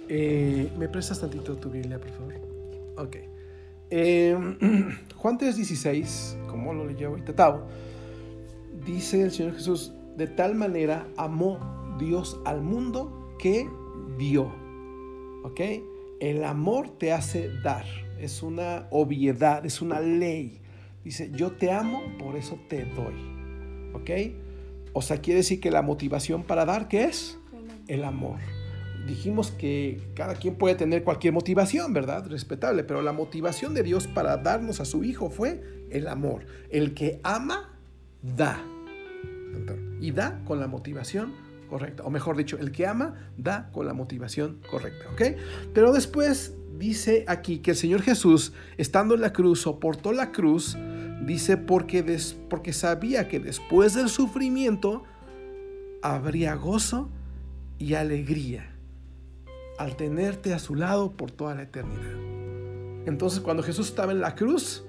Eh, 0.08 0.72
¿Me 0.78 0.88
prestas 0.88 1.20
tantito 1.20 1.56
tu 1.56 1.68
Biblia, 1.68 1.98
por 1.98 2.10
favor? 2.10 2.34
Ok. 2.96 3.16
Eh, 3.90 4.36
Juan 5.16 5.38
3:16, 5.38 6.46
como 6.46 6.74
lo 6.74 6.86
leyó 6.86 7.08
ahorita 7.08 7.34
Tavo, 7.34 7.66
dice 8.84 9.22
el 9.22 9.30
Señor 9.30 9.54
Jesús, 9.54 9.92
de 10.16 10.26
tal 10.26 10.54
manera 10.54 11.06
amó 11.16 11.96
Dios 11.98 12.40
al 12.44 12.62
mundo 12.62 13.34
que 13.38 13.68
dio. 14.18 14.52
¿Ok? 15.44 15.60
El 16.20 16.44
amor 16.44 16.90
te 16.98 17.12
hace 17.12 17.50
dar. 17.62 17.84
Es 18.18 18.42
una 18.42 18.88
obviedad, 18.90 19.64
es 19.64 19.80
una 19.80 20.00
ley. 20.00 20.60
Dice, 21.04 21.30
yo 21.32 21.52
te 21.52 21.70
amo, 21.70 22.02
por 22.18 22.36
eso 22.36 22.58
te 22.68 22.84
doy. 22.84 23.14
¿Ok? 23.94 24.10
O 24.92 25.02
sea, 25.02 25.20
quiere 25.20 25.38
decir 25.38 25.60
que 25.60 25.70
la 25.70 25.82
motivación 25.82 26.42
para 26.42 26.64
dar, 26.64 26.88
¿qué 26.88 27.04
es? 27.04 27.38
El 27.86 28.04
amor. 28.04 28.40
Dijimos 29.08 29.50
que 29.50 30.00
cada 30.14 30.34
quien 30.34 30.54
puede 30.54 30.74
tener 30.74 31.02
cualquier 31.02 31.32
motivación, 31.32 31.92
¿verdad? 31.92 32.26
Respetable, 32.26 32.84
pero 32.84 33.02
la 33.02 33.12
motivación 33.12 33.74
de 33.74 33.82
Dios 33.82 34.06
para 34.06 34.36
darnos 34.36 34.80
a 34.80 34.84
su 34.84 35.02
Hijo 35.02 35.30
fue 35.30 35.86
el 35.90 36.06
amor. 36.06 36.46
El 36.70 36.94
que 36.94 37.18
ama, 37.22 37.74
da. 38.22 38.62
Y 40.00 40.12
da 40.12 40.40
con 40.44 40.60
la 40.60 40.68
motivación 40.68 41.32
correcta. 41.68 42.04
O 42.04 42.10
mejor 42.10 42.36
dicho, 42.36 42.58
el 42.58 42.70
que 42.70 42.86
ama, 42.86 43.14
da 43.36 43.70
con 43.72 43.86
la 43.86 43.94
motivación 43.94 44.60
correcta, 44.70 45.10
¿ok? 45.12 45.38
Pero 45.72 45.92
después 45.92 46.54
dice 46.78 47.24
aquí 47.26 47.58
que 47.58 47.72
el 47.72 47.76
Señor 47.76 48.02
Jesús, 48.02 48.52
estando 48.76 49.14
en 49.14 49.22
la 49.22 49.32
cruz, 49.32 49.62
soportó 49.62 50.12
la 50.12 50.30
cruz 50.30 50.76
Dice 51.20 51.56
porque, 51.56 52.20
porque 52.48 52.72
sabía 52.72 53.28
que 53.28 53.40
después 53.40 53.94
del 53.94 54.08
sufrimiento 54.08 55.02
habría 56.00 56.54
gozo 56.54 57.10
y 57.78 57.94
alegría 57.94 58.77
al 59.78 59.96
tenerte 59.96 60.52
a 60.52 60.58
su 60.58 60.74
lado 60.74 61.12
por 61.12 61.30
toda 61.30 61.54
la 61.54 61.62
eternidad. 61.62 63.06
Entonces 63.06 63.40
cuando 63.40 63.62
Jesús 63.62 63.88
estaba 63.88 64.12
en 64.12 64.20
la 64.20 64.34
cruz, 64.34 64.84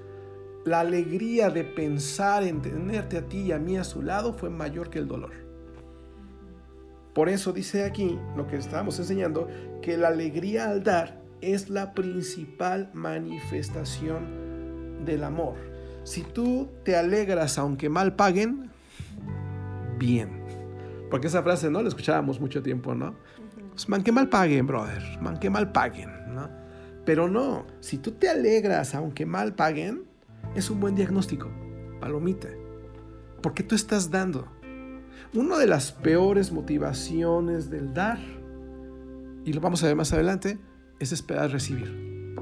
la 0.65 0.81
alegría 0.81 1.50
de 1.50 1.63
pensar 1.63 2.43
en 2.43 2.62
tenerte 2.62 3.17
a 3.17 3.25
ti 3.25 3.38
y 3.38 3.51
a 3.51 3.60
mí 3.60 3.77
a 3.77 3.84
su 3.84 4.01
lado 4.01 4.34
fue 4.34 4.50
mayor 4.50 4.89
que 4.89 5.00
el 5.00 5.08
dolor. 5.08 5.31
Por 7.13 7.29
eso 7.29 7.53
dice 7.53 7.86
aquí 7.86 8.19
lo 8.36 8.48
que 8.48 8.58
estábamos 8.58 9.00
enseñando, 9.00 9.48
que 9.81 9.98
la 9.98 10.10
alegría 10.10 10.69
al 10.69 10.84
dar 10.84 11.22
es 11.41 11.69
la 11.69 11.93
principal 11.93 12.89
manifestación 12.93 15.05
del 15.05 15.24
amor. 15.24 15.55
Si 16.03 16.24
tú 16.24 16.69
te 16.84 16.96
alegras 16.96 17.58
aunque 17.58 17.89
mal 17.89 18.15
paguen, 18.15 18.69
bien. 19.98 20.43
Porque 21.10 21.27
esa 21.27 21.43
frase, 21.43 21.72
¿no? 21.72 21.81
La 21.81 21.89
escuchábamos 21.89 22.39
mucho 22.39 22.62
tiempo, 22.62 22.96
¿no? 22.96 23.15
Pues, 23.79 23.88
man 23.88 24.03
que 24.03 24.12
mal 24.12 24.27
paguen, 24.27 24.67
brother. 24.67 25.01
Man 25.21 25.39
que 25.39 25.50
mal 25.50 25.71
paguen, 25.71 26.09
¿no? 26.36 26.50
Pero 27.05 27.29
no, 27.29 27.65
si 27.79 27.98
tú 27.98 28.12
te 28.12 28.27
alegras 28.27 28.93
aunque 28.93 29.25
mal 29.25 29.55
paguen, 29.55 30.03
es 30.53 30.69
un 30.69 30.81
buen 30.81 30.95
diagnóstico. 30.95 31.50
Palomita. 32.01 32.50
Porque 33.41 33.63
tú 33.63 33.75
estás 33.75 34.12
dando. 34.12 34.51
Una 35.33 35.57
de 35.57 35.65
las 35.65 35.93
peores 35.93 36.51
motivaciones 36.51 37.69
del 37.69 37.93
dar, 37.93 38.19
y 39.45 39.53
lo 39.53 39.62
vamos 39.62 39.81
a 39.81 39.88
ver 39.88 39.95
más 39.95 40.12
adelante, 40.12 40.59
es 41.00 41.13
esperar 41.13 41.50
recibir. 41.50 42.36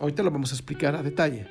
Ahorita 0.00 0.24
lo 0.24 0.32
vamos 0.32 0.50
a 0.50 0.56
explicar 0.56 0.96
a 0.96 1.04
detalle. 1.04 1.46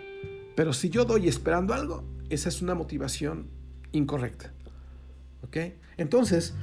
Pero 0.57 0.73
si 0.73 0.89
yo 0.89 1.05
doy 1.05 1.29
esperando 1.29 1.73
algo, 1.73 2.03
esa 2.29 2.49
es 2.49 2.61
una 2.61 2.75
motivación 2.75 3.47
incorrecta. 3.93 4.51
¿Ok? 5.41 5.55
Entonces, 5.95 6.53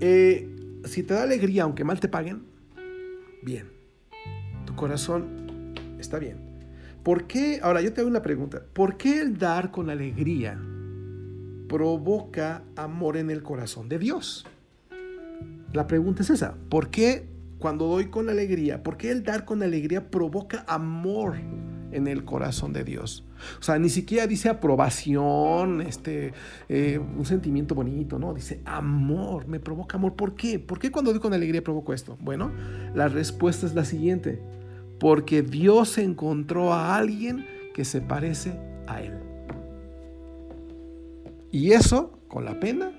eh, 0.00 0.48
si 0.84 1.02
te 1.02 1.14
da 1.14 1.22
alegría 1.22 1.64
aunque 1.64 1.84
mal 1.84 2.00
te 2.00 2.08
paguen, 2.08 2.44
bien. 3.42 3.68
Tu 4.64 4.74
corazón 4.74 5.74
está 5.98 6.18
bien. 6.18 6.38
¿Por 7.02 7.26
qué? 7.26 7.60
Ahora 7.62 7.80
yo 7.80 7.92
te 7.92 8.00
hago 8.00 8.10
una 8.10 8.22
pregunta. 8.22 8.62
¿Por 8.72 8.96
qué 8.96 9.20
el 9.20 9.38
dar 9.38 9.70
con 9.70 9.90
alegría 9.90 10.60
provoca 11.68 12.62
amor 12.74 13.16
en 13.16 13.30
el 13.30 13.42
corazón 13.42 13.88
de 13.88 13.98
Dios? 13.98 14.46
La 15.72 15.86
pregunta 15.86 16.22
es 16.22 16.30
esa. 16.30 16.56
¿Por 16.68 16.90
qué 16.90 17.28
cuando 17.58 17.86
doy 17.86 18.06
con 18.06 18.28
alegría, 18.28 18.82
porque 18.82 19.10
el 19.10 19.22
dar 19.22 19.44
con 19.44 19.62
alegría 19.62 20.10
provoca 20.10 20.64
amor 20.68 21.36
en 21.92 22.06
el 22.06 22.24
corazón 22.24 22.72
de 22.72 22.84
Dios. 22.84 23.24
O 23.58 23.62
sea, 23.62 23.78
ni 23.78 23.88
siquiera 23.88 24.26
dice 24.26 24.48
aprobación, 24.48 25.80
este, 25.80 26.32
eh, 26.68 26.98
un 26.98 27.26
sentimiento 27.26 27.74
bonito, 27.74 28.18
no, 28.18 28.34
dice 28.34 28.60
amor, 28.64 29.46
me 29.46 29.60
provoca 29.60 29.96
amor. 29.96 30.14
¿Por 30.14 30.34
qué? 30.34 30.58
¿Por 30.58 30.78
qué 30.78 30.90
cuando 30.90 31.12
doy 31.12 31.20
con 31.20 31.34
alegría 31.34 31.62
provoco 31.62 31.92
esto? 31.92 32.16
Bueno, 32.20 32.50
la 32.94 33.08
respuesta 33.08 33.66
es 33.66 33.74
la 33.74 33.84
siguiente, 33.84 34.40
porque 34.98 35.42
Dios 35.42 35.98
encontró 35.98 36.72
a 36.72 36.96
alguien 36.96 37.46
que 37.74 37.84
se 37.84 38.00
parece 38.00 38.58
a 38.86 39.02
Él. 39.02 39.14
Y 41.50 41.72
eso, 41.72 42.18
con 42.28 42.44
la 42.44 42.58
pena, 42.58 42.92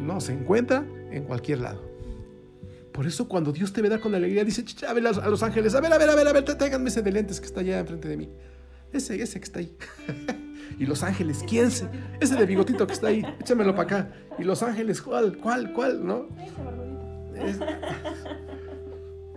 no 0.00 0.20
se 0.20 0.32
encuentra 0.32 0.84
en 1.10 1.24
cualquier 1.24 1.60
lado. 1.60 1.89
Por 2.92 3.06
eso 3.06 3.28
cuando 3.28 3.52
Dios 3.52 3.72
te 3.72 3.82
ve 3.82 3.88
dar 3.88 4.00
con 4.00 4.14
alegría, 4.14 4.44
dice 4.44 4.64
a, 4.86 4.90
a 4.90 5.28
los 5.28 5.42
ángeles, 5.42 5.74
a 5.74 5.80
ver, 5.80 5.92
a 5.92 5.98
ver, 5.98 6.10
a 6.10 6.14
ver, 6.14 6.26
a 6.26 6.32
ver, 6.32 6.44
tráiganme 6.44 6.88
ese 6.88 7.02
de 7.02 7.12
lentes 7.12 7.40
que 7.40 7.46
está 7.46 7.60
allá 7.60 7.78
enfrente 7.78 8.08
de 8.08 8.16
mí. 8.16 8.28
Ese, 8.92 9.20
ese 9.22 9.38
que 9.38 9.44
está 9.44 9.60
ahí. 9.60 9.76
y 10.78 10.86
los 10.86 11.02
ángeles, 11.04 11.44
¿quién 11.48 11.70
se? 11.70 11.88
Ese 12.20 12.34
de 12.34 12.46
bigotito 12.46 12.86
que 12.86 12.92
está 12.92 13.08
ahí, 13.08 13.24
échamelo 13.40 13.74
para 13.74 13.82
acá. 13.82 14.12
Y 14.38 14.44
los 14.44 14.62
ángeles, 14.62 15.00
¿cuál, 15.00 15.36
cuál, 15.36 15.72
cuál, 15.72 16.04
no? 16.04 16.28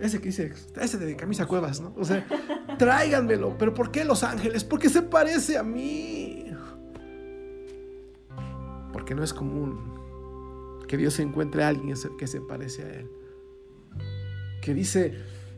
ese 0.00 0.18
que 0.20 0.26
dice, 0.26 0.52
ese 0.80 0.98
de 0.98 1.16
camisa 1.16 1.46
cuevas, 1.46 1.80
¿no? 1.80 1.94
O 1.96 2.04
sea, 2.04 2.26
tráiganmelo. 2.76 3.56
¿Pero 3.56 3.72
por 3.72 3.92
qué 3.92 4.04
los 4.04 4.24
ángeles? 4.24 4.64
Porque 4.64 4.88
se 4.88 5.02
parece 5.02 5.56
a 5.56 5.62
mí. 5.62 6.46
Porque 8.92 9.14
no 9.14 9.22
es 9.22 9.32
común 9.32 9.94
que 10.88 10.96
Dios 10.96 11.18
encuentre 11.20 11.62
a 11.62 11.68
alguien 11.68 11.94
que 12.18 12.26
se 12.26 12.40
parece 12.40 12.82
a 12.82 12.88
Él 12.90 13.23
que 14.64 14.72
dice, 14.72 15.12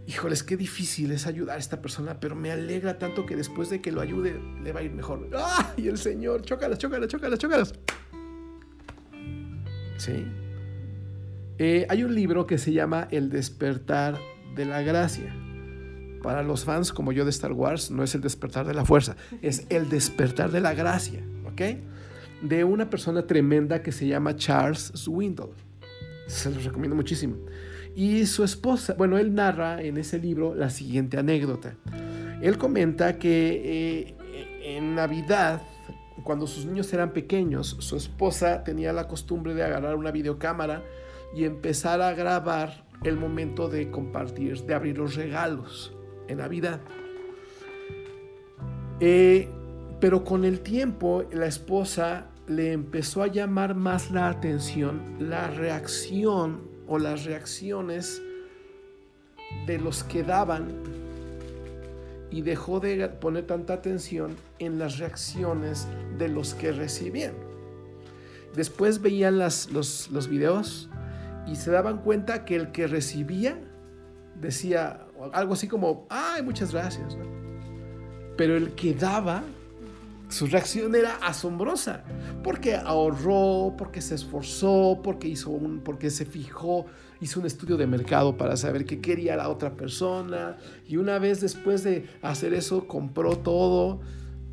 híjoles, 0.08 0.42
qué 0.42 0.56
difícil 0.56 1.12
es 1.12 1.28
ayudar 1.28 1.56
a 1.56 1.60
esta 1.60 1.80
persona, 1.80 2.18
pero 2.18 2.34
me 2.34 2.50
alegra 2.50 2.98
tanto 2.98 3.24
que 3.24 3.36
después 3.36 3.70
de 3.70 3.80
que 3.80 3.92
lo 3.92 4.00
ayude 4.00 4.40
le 4.64 4.72
va 4.72 4.80
a 4.80 4.82
ir 4.82 4.90
mejor. 4.90 5.30
¡Ay, 5.32 5.86
el 5.86 5.96
Señor! 5.96 6.42
Chócalas, 6.42 6.78
chócalas, 6.78 7.06
chócalas, 7.06 7.38
chócalas. 7.38 7.74
Sí. 9.96 10.26
Eh, 11.58 11.86
hay 11.88 12.02
un 12.02 12.16
libro 12.16 12.48
que 12.48 12.58
se 12.58 12.72
llama 12.72 13.06
El 13.12 13.30
despertar 13.30 14.18
de 14.56 14.64
la 14.64 14.82
gracia. 14.82 15.32
Para 16.20 16.42
los 16.42 16.64
fans 16.64 16.92
como 16.92 17.12
yo 17.12 17.22
de 17.24 17.30
Star 17.30 17.52
Wars, 17.52 17.92
no 17.92 18.02
es 18.02 18.12
el 18.16 18.22
despertar 18.22 18.66
de 18.66 18.74
la 18.74 18.84
fuerza, 18.84 19.16
es 19.40 19.66
el 19.68 19.88
despertar 19.88 20.50
de 20.50 20.60
la 20.60 20.74
gracia, 20.74 21.22
¿ok? 21.44 21.62
De 22.42 22.64
una 22.64 22.90
persona 22.90 23.24
tremenda 23.24 23.82
que 23.82 23.92
se 23.92 24.08
llama 24.08 24.34
Charles 24.34 24.90
Swindoll. 24.94 25.54
Se 26.26 26.50
los 26.50 26.64
recomiendo 26.64 26.96
muchísimo. 26.96 27.36
Y 27.96 28.26
su 28.26 28.44
esposa, 28.44 28.94
bueno, 28.98 29.16
él 29.16 29.34
narra 29.34 29.82
en 29.82 29.96
ese 29.96 30.18
libro 30.18 30.54
la 30.54 30.68
siguiente 30.68 31.16
anécdota. 31.16 31.76
Él 32.42 32.58
comenta 32.58 33.18
que 33.18 34.10
eh, 34.10 34.14
en 34.76 34.94
Navidad, 34.94 35.62
cuando 36.22 36.46
sus 36.46 36.66
niños 36.66 36.92
eran 36.92 37.14
pequeños, 37.14 37.74
su 37.80 37.96
esposa 37.96 38.62
tenía 38.64 38.92
la 38.92 39.08
costumbre 39.08 39.54
de 39.54 39.64
agarrar 39.64 39.96
una 39.96 40.10
videocámara 40.10 40.82
y 41.34 41.44
empezar 41.44 42.02
a 42.02 42.12
grabar 42.12 42.84
el 43.02 43.16
momento 43.16 43.70
de 43.70 43.90
compartir, 43.90 44.62
de 44.64 44.74
abrir 44.74 44.98
los 44.98 45.14
regalos 45.14 45.94
en 46.28 46.36
Navidad. 46.36 46.80
Eh, 49.00 49.48
pero 50.00 50.22
con 50.22 50.44
el 50.44 50.60
tiempo 50.60 51.24
la 51.32 51.46
esposa 51.46 52.26
le 52.46 52.72
empezó 52.72 53.22
a 53.22 53.28
llamar 53.28 53.74
más 53.74 54.10
la 54.10 54.28
atención 54.28 55.16
la 55.18 55.48
reacción 55.48 56.65
o 56.86 56.98
las 56.98 57.24
reacciones 57.24 58.22
de 59.66 59.78
los 59.78 60.04
que 60.04 60.22
daban 60.22 60.68
y 62.30 62.42
dejó 62.42 62.80
de 62.80 63.08
poner 63.08 63.46
tanta 63.46 63.74
atención 63.74 64.36
en 64.58 64.78
las 64.78 64.98
reacciones 64.98 65.86
de 66.18 66.28
los 66.28 66.54
que 66.54 66.72
recibían. 66.72 67.34
Después 68.54 69.00
veían 69.00 69.38
los, 69.38 69.70
los 69.70 70.28
videos 70.28 70.88
y 71.46 71.56
se 71.56 71.70
daban 71.70 71.98
cuenta 71.98 72.44
que 72.44 72.56
el 72.56 72.72
que 72.72 72.86
recibía 72.86 73.58
decía 74.40 75.06
algo 75.32 75.54
así 75.54 75.68
como, 75.68 76.06
ay, 76.10 76.42
muchas 76.42 76.72
gracias. 76.72 77.16
Pero 78.36 78.56
el 78.56 78.74
que 78.74 78.94
daba 78.94 79.42
su 80.28 80.46
reacción 80.46 80.94
era 80.94 81.16
asombrosa, 81.16 82.02
porque 82.42 82.74
ahorró, 82.74 83.74
porque 83.78 84.00
se 84.00 84.16
esforzó, 84.16 85.00
porque 85.02 85.28
hizo 85.28 85.50
un, 85.50 85.80
porque 85.80 86.10
se 86.10 86.24
fijó, 86.24 86.86
hizo 87.20 87.40
un 87.40 87.46
estudio 87.46 87.76
de 87.76 87.86
mercado 87.86 88.36
para 88.36 88.56
saber 88.56 88.84
qué 88.84 89.00
quería 89.00 89.36
la 89.36 89.48
otra 89.48 89.76
persona 89.76 90.56
y 90.86 90.96
una 90.96 91.18
vez 91.18 91.40
después 91.40 91.84
de 91.84 92.08
hacer 92.22 92.54
eso 92.54 92.88
compró 92.88 93.38
todo, 93.38 94.00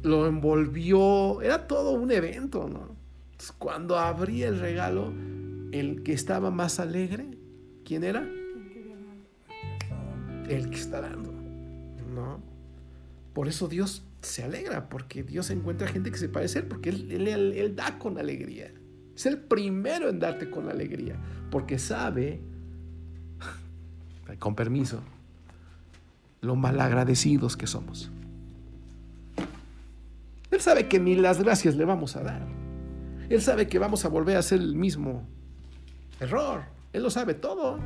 lo 0.03 0.27
envolvió, 0.27 1.41
era 1.41 1.67
todo 1.67 1.91
un 1.91 2.11
evento, 2.11 2.69
¿no? 2.69 2.95
Cuando 3.57 3.97
abría 3.97 4.47
el 4.47 4.59
regalo, 4.59 5.11
el 5.71 6.03
que 6.03 6.13
estaba 6.13 6.51
más 6.51 6.79
alegre, 6.79 7.25
¿quién 7.83 8.03
era? 8.03 8.29
El 10.47 10.69
que 10.69 10.75
está 10.75 11.01
dando. 11.01 11.31
¿No? 12.13 12.39
Por 13.33 13.47
eso 13.47 13.67
Dios 13.67 14.03
se 14.23 14.43
alegra, 14.43 14.89
porque 14.89 15.23
Dios 15.23 15.49
encuentra 15.49 15.87
gente 15.87 16.11
que 16.11 16.17
se 16.17 16.29
parece 16.29 16.59
a 16.59 16.61
Él, 16.61 16.67
porque 16.67 16.89
él, 16.89 17.73
da 17.75 17.99
con 17.99 18.17
alegría. 18.17 18.71
Es 19.15 19.25
el 19.25 19.37
primero 19.37 20.09
en 20.09 20.19
darte 20.19 20.49
con 20.49 20.69
alegría, 20.69 21.17
porque 21.51 21.77
sabe, 21.77 22.41
con 24.39 24.55
permiso, 24.55 25.01
lo 26.41 26.55
malagradecidos 26.55 27.55
que 27.57 27.67
somos. 27.67 28.11
Él 30.51 30.61
sabe 30.61 30.87
que 30.87 30.99
ni 30.99 31.15
las 31.15 31.41
gracias 31.41 31.75
le 31.75 31.85
vamos 31.85 32.15
a 32.15 32.23
dar. 32.23 32.45
Él 33.29 33.41
sabe 33.41 33.67
que 33.67 33.79
vamos 33.79 34.05
a 34.05 34.09
volver 34.09 34.35
a 34.35 34.39
hacer 34.39 34.59
el 34.59 34.75
mismo 34.75 35.27
error. 36.19 36.63
Él 36.91 37.03
lo 37.03 37.09
sabe 37.09 37.33
todo. 37.33 37.79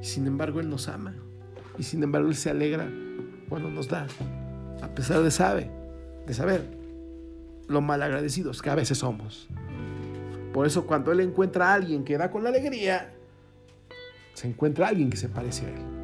Sin 0.00 0.26
embargo, 0.26 0.60
Él 0.60 0.68
nos 0.68 0.88
ama. 0.88 1.14
Y 1.78 1.82
sin 1.82 2.02
embargo, 2.02 2.28
Él 2.28 2.36
se 2.36 2.50
alegra 2.50 2.88
cuando 3.48 3.70
nos 3.70 3.88
da. 3.88 4.06
A 4.82 4.88
pesar 4.88 5.22
de 5.22 5.30
saber, 5.30 5.70
de 6.26 6.34
saber 6.34 6.62
lo 7.68 7.80
malagradecidos 7.80 8.62
que 8.62 8.70
a 8.70 8.74
veces 8.74 8.98
somos. 8.98 9.48
Por 10.52 10.66
eso 10.66 10.86
cuando 10.86 11.12
Él 11.12 11.20
encuentra 11.20 11.70
a 11.70 11.74
alguien 11.74 12.04
que 12.04 12.16
da 12.16 12.30
con 12.30 12.46
alegría, 12.46 13.12
se 14.34 14.48
encuentra 14.48 14.86
a 14.86 14.88
alguien 14.90 15.10
que 15.10 15.16
se 15.16 15.28
parece 15.28 15.66
a 15.66 15.68
Él. 15.70 15.94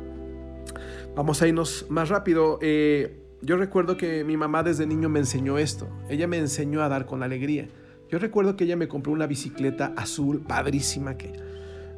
Vamos 1.14 1.42
a 1.42 1.48
irnos 1.48 1.86
más 1.88 2.08
rápido. 2.08 2.58
Eh, 2.62 3.20
yo 3.42 3.56
recuerdo 3.56 3.96
que 3.96 4.24
mi 4.24 4.36
mamá 4.36 4.62
desde 4.62 4.86
niño 4.86 5.08
me 5.08 5.18
enseñó 5.18 5.58
esto. 5.58 5.88
Ella 6.08 6.26
me 6.26 6.38
enseñó 6.38 6.82
a 6.82 6.88
dar 6.88 7.06
con 7.06 7.22
alegría. 7.22 7.68
Yo 8.08 8.18
recuerdo 8.18 8.56
que 8.56 8.64
ella 8.64 8.76
me 8.76 8.88
compró 8.88 9.12
una 9.12 9.26
bicicleta 9.26 9.92
azul 9.96 10.40
padrísima 10.40 11.16
que, 11.16 11.32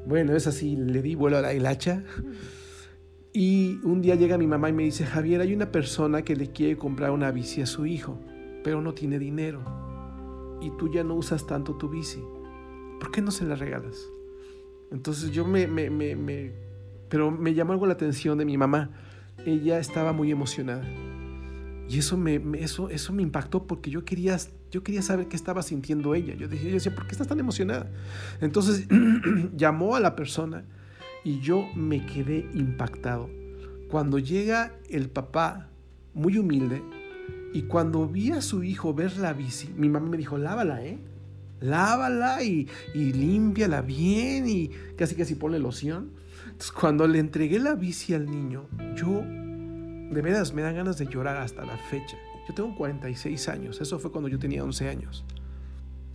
bueno, 0.06 0.36
es 0.36 0.46
así, 0.46 0.76
le 0.76 1.00
di 1.00 1.14
vuelo 1.14 1.38
a 1.38 1.40
la 1.40 1.54
hilacha. 1.54 2.02
Y 3.32 3.80
un 3.82 4.02
día 4.02 4.14
llega 4.14 4.36
mi 4.36 4.46
mamá 4.46 4.68
y 4.68 4.74
me 4.74 4.82
dice, 4.82 5.06
Javier, 5.06 5.40
hay 5.40 5.54
una 5.54 5.72
persona 5.72 6.22
que 6.22 6.36
le 6.36 6.50
quiere 6.50 6.76
comprar 6.76 7.12
una 7.12 7.30
bici 7.30 7.62
a 7.62 7.66
su 7.66 7.86
hijo, 7.86 8.18
pero 8.62 8.82
no 8.82 8.92
tiene 8.92 9.18
dinero. 9.18 9.62
Y 10.60 10.70
tú 10.76 10.92
ya 10.92 11.02
no 11.02 11.14
usas 11.14 11.46
tanto 11.46 11.74
tu 11.76 11.88
bici. 11.88 12.22
¿Por 13.00 13.10
qué 13.10 13.22
no 13.22 13.30
se 13.30 13.46
la 13.46 13.54
regalas? 13.54 13.96
Entonces 14.90 15.30
yo 15.30 15.46
me, 15.46 15.66
me, 15.66 15.88
me, 15.88 16.52
pero 17.08 17.30
me 17.30 17.54
llamó 17.54 17.72
algo 17.72 17.86
la 17.86 17.94
atención 17.94 18.36
de 18.36 18.44
mi 18.44 18.58
mamá. 18.58 18.90
Ella 19.46 19.78
estaba 19.78 20.12
muy 20.12 20.30
emocionada. 20.30 20.84
Y 21.88 21.98
eso 21.98 22.18
me, 22.18 22.40
eso, 22.60 22.90
eso 22.90 23.12
me 23.14 23.22
impactó 23.22 23.66
porque 23.66 23.90
yo 23.90 24.04
quería, 24.04 24.36
yo 24.70 24.82
quería 24.82 25.00
saber 25.00 25.28
qué 25.28 25.36
estaba 25.36 25.62
sintiendo 25.62 26.14
ella. 26.14 26.34
Yo, 26.34 26.48
dije, 26.48 26.68
yo 26.68 26.74
decía, 26.74 26.94
¿por 26.94 27.06
qué 27.06 27.12
estás 27.12 27.28
tan 27.28 27.40
emocionada? 27.40 27.90
Entonces 28.42 28.86
llamó 29.56 29.96
a 29.96 30.00
la 30.00 30.14
persona 30.14 30.64
y 31.24 31.40
yo 31.40 31.68
me 31.74 32.04
quedé 32.04 32.48
impactado. 32.54 33.28
Cuando 33.88 34.18
llega 34.18 34.74
el 34.88 35.08
papá, 35.10 35.68
muy 36.14 36.38
humilde, 36.38 36.82
y 37.52 37.62
cuando 37.62 38.06
vi 38.06 38.30
a 38.30 38.40
su 38.40 38.62
hijo 38.64 38.94
ver 38.94 39.16
la 39.18 39.32
bici, 39.32 39.68
mi 39.76 39.88
mamá 39.88 40.08
me 40.08 40.16
dijo, 40.16 40.38
lávala, 40.38 40.84
¿eh? 40.84 40.98
Lávala 41.60 42.42
y, 42.42 42.66
y 42.94 43.12
límpiala 43.12 43.82
bien 43.82 44.48
y 44.48 44.70
casi 44.96 45.14
casi 45.14 45.34
ponle 45.34 45.58
loción. 45.58 46.10
Entonces 46.44 46.72
cuando 46.72 47.06
le 47.06 47.18
entregué 47.18 47.58
la 47.58 47.74
bici 47.74 48.14
al 48.14 48.26
niño, 48.26 48.66
yo 48.96 49.20
de 49.20 50.22
veras 50.22 50.52
me 50.54 50.62
dan 50.62 50.74
ganas 50.74 50.98
de 50.98 51.06
llorar 51.06 51.36
hasta 51.36 51.64
la 51.64 51.76
fecha. 51.76 52.16
Yo 52.48 52.54
tengo 52.54 52.74
46 52.76 53.48
años, 53.48 53.80
eso 53.80 53.98
fue 53.98 54.10
cuando 54.10 54.28
yo 54.28 54.38
tenía 54.38 54.64
11 54.64 54.88
años. 54.88 55.24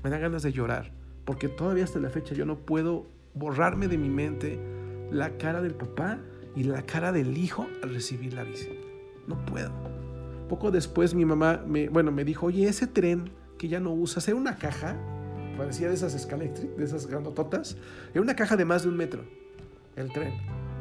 Me 0.03 0.09
dan 0.09 0.21
ganas 0.21 0.43
de 0.43 0.51
llorar, 0.51 0.91
porque 1.23 1.47
todavía 1.47 1.83
hasta 1.83 1.99
la 1.99 2.09
fecha 2.09 2.35
yo 2.35 2.45
no 2.45 2.57
puedo 2.57 3.07
borrarme 3.33 3.87
de 3.87 3.97
mi 3.97 4.09
mente 4.09 4.59
la 5.11 5.37
cara 5.37 5.61
del 5.61 5.73
papá 5.73 6.19
y 6.55 6.63
la 6.63 6.81
cara 6.83 7.11
del 7.11 7.37
hijo 7.37 7.67
al 7.83 7.93
recibir 7.93 8.33
la 8.33 8.43
bici. 8.43 8.69
No 9.27 9.43
puedo. 9.45 9.71
Poco 10.49 10.71
después 10.71 11.13
mi 11.13 11.25
mamá 11.25 11.63
me, 11.67 11.89
bueno, 11.89 12.11
me 12.11 12.23
dijo, 12.23 12.47
oye, 12.47 12.67
ese 12.67 12.87
tren 12.87 13.31
que 13.57 13.67
ya 13.67 13.79
no 13.79 13.93
usas, 13.93 14.27
era 14.27 14.37
una 14.37 14.57
caja, 14.57 14.95
parecía 15.57 15.89
de 15.89 15.95
esas 15.95 16.19
Scalectric, 16.19 16.75
de 16.75 16.85
esas 16.85 17.07
grandototas, 17.07 17.77
era 18.11 18.21
una 18.21 18.35
caja 18.35 18.55
de 18.55 18.65
más 18.65 18.83
de 18.83 18.89
un 18.89 18.97
metro, 18.97 19.23
el 19.95 20.11
tren. 20.11 20.33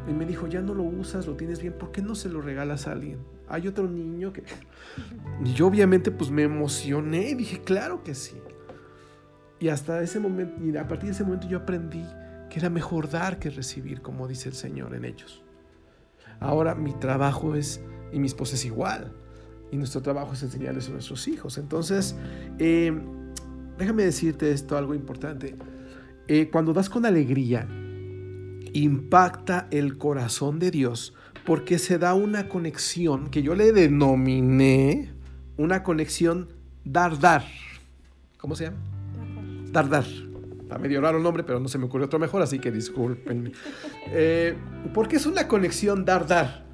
Y 0.08 0.12
me 0.12 0.24
dijo, 0.24 0.46
ya 0.46 0.60
no 0.60 0.72
lo 0.72 0.84
usas, 0.84 1.26
lo 1.26 1.34
tienes 1.34 1.60
bien, 1.60 1.72
¿por 1.72 1.90
qué 1.90 2.00
no 2.00 2.14
se 2.14 2.28
lo 2.28 2.40
regalas 2.40 2.86
a 2.86 2.92
alguien? 2.92 3.18
Hay 3.48 3.66
otro 3.66 3.88
niño 3.88 4.32
que... 4.32 4.44
Y 5.44 5.52
yo 5.54 5.66
obviamente 5.66 6.10
pues 6.10 6.30
me 6.30 6.44
emocioné 6.44 7.30
y 7.30 7.34
dije, 7.34 7.60
claro 7.62 8.04
que 8.04 8.14
sí. 8.14 8.36
Y 9.58 9.68
hasta 9.68 10.00
ese 10.02 10.20
momento, 10.20 10.62
y 10.62 10.76
a 10.76 10.86
partir 10.86 11.06
de 11.06 11.12
ese 11.12 11.24
momento 11.24 11.48
yo 11.48 11.58
aprendí 11.58 12.04
que 12.56 12.60
era 12.60 12.70
mejor 12.70 13.10
dar 13.10 13.38
que 13.38 13.50
recibir, 13.50 14.00
como 14.00 14.26
dice 14.26 14.48
el 14.48 14.54
Señor 14.54 14.94
en 14.94 15.04
ellos. 15.04 15.42
Ahora 16.40 16.74
mi 16.74 16.94
trabajo 16.94 17.54
es, 17.54 17.82
y 18.14 18.18
mi 18.18 18.28
esposa 18.28 18.54
es 18.54 18.64
igual, 18.64 19.12
y 19.70 19.76
nuestro 19.76 20.00
trabajo 20.00 20.32
es 20.32 20.42
enseñarles 20.42 20.88
a 20.88 20.92
nuestros 20.92 21.28
hijos. 21.28 21.58
Entonces, 21.58 22.16
eh, 22.58 22.98
déjame 23.76 24.04
decirte 24.04 24.52
esto, 24.52 24.78
algo 24.78 24.94
importante. 24.94 25.54
Eh, 26.28 26.48
cuando 26.50 26.72
das 26.72 26.88
con 26.88 27.04
alegría, 27.04 27.68
impacta 28.72 29.68
el 29.70 29.98
corazón 29.98 30.58
de 30.58 30.70
Dios 30.70 31.12
porque 31.44 31.78
se 31.78 31.98
da 31.98 32.14
una 32.14 32.48
conexión 32.48 33.28
que 33.28 33.42
yo 33.42 33.54
le 33.54 33.72
denominé 33.72 35.12
una 35.58 35.82
conexión 35.82 36.48
dar-dar. 36.84 37.44
¿Cómo 38.38 38.56
se 38.56 38.64
llama? 38.64 38.78
Dar-dar. 39.72 40.25
Está 40.66 40.78
medio 40.78 41.00
raro 41.00 41.18
el 41.18 41.22
nombre, 41.22 41.44
pero 41.44 41.60
no 41.60 41.68
se 41.68 41.78
me 41.78 41.84
ocurrió 41.84 42.06
otro 42.06 42.18
mejor, 42.18 42.42
así 42.42 42.58
que 42.58 42.72
disculpen. 42.72 43.52
Eh, 44.08 44.56
¿Por 44.92 45.06
qué 45.06 45.14
es 45.14 45.24
una 45.24 45.46
conexión 45.46 46.04
dar-dar? 46.04 46.66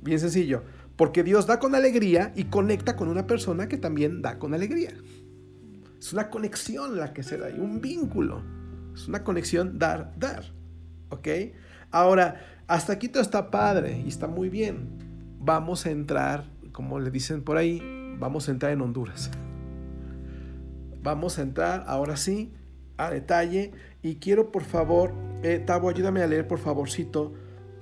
Bien 0.00 0.18
sencillo. 0.18 0.62
Porque 0.96 1.22
Dios 1.22 1.46
da 1.46 1.58
con 1.58 1.74
alegría 1.74 2.32
y 2.34 2.44
conecta 2.44 2.96
con 2.96 3.08
una 3.08 3.26
persona 3.26 3.68
que 3.68 3.76
también 3.76 4.22
da 4.22 4.38
con 4.38 4.54
alegría. 4.54 4.94
Es 5.98 6.14
una 6.14 6.30
conexión 6.30 6.96
la 6.96 7.12
que 7.12 7.22
se 7.22 7.36
da 7.36 7.50
y 7.50 7.60
un 7.60 7.82
vínculo. 7.82 8.42
Es 8.94 9.06
una 9.06 9.22
conexión 9.22 9.78
dar-dar. 9.78 10.54
¿Ok? 11.10 11.28
Ahora, 11.90 12.40
hasta 12.68 12.94
aquí 12.94 13.10
todo 13.10 13.22
está 13.22 13.50
padre 13.50 14.02
y 14.02 14.08
está 14.08 14.28
muy 14.28 14.48
bien. 14.48 15.36
Vamos 15.38 15.84
a 15.84 15.90
entrar, 15.90 16.46
como 16.72 16.98
le 16.98 17.10
dicen 17.10 17.42
por 17.42 17.58
ahí, 17.58 17.82
vamos 18.18 18.48
a 18.48 18.52
entrar 18.52 18.72
en 18.72 18.80
Honduras. 18.80 19.30
Vamos 21.02 21.38
a 21.38 21.42
entrar 21.42 21.84
ahora 21.86 22.16
sí 22.16 22.54
a 23.00 23.10
detalle 23.10 23.72
y 24.02 24.16
quiero 24.16 24.52
por 24.52 24.62
favor, 24.62 25.12
eh, 25.42 25.58
Tabo, 25.58 25.88
ayúdame 25.88 26.22
a 26.22 26.26
leer 26.26 26.46
por 26.46 26.58
favorcito, 26.58 27.32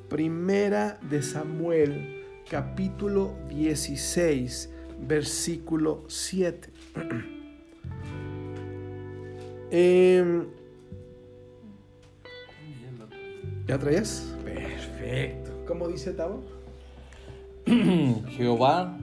Primera 0.08 0.98
de 1.10 1.22
Samuel, 1.22 2.24
capítulo 2.48 3.34
16, 3.48 4.72
versículo 5.06 6.04
7. 6.08 6.70
eh, 9.70 10.46
¿Ya 13.66 13.78
traías? 13.78 14.34
Perfecto. 14.44 15.64
¿Cómo 15.66 15.88
dice 15.88 16.12
Tavo? 16.12 16.42
Jehová, 17.66 18.96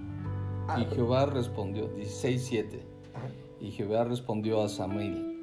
y 0.79 0.95
Jehová 0.95 1.27
respondió, 1.27 1.93
16.7, 1.95 2.79
y 3.59 3.71
Jehová 3.71 4.05
respondió 4.05 4.63
a 4.63 4.69
Samuel, 4.69 5.34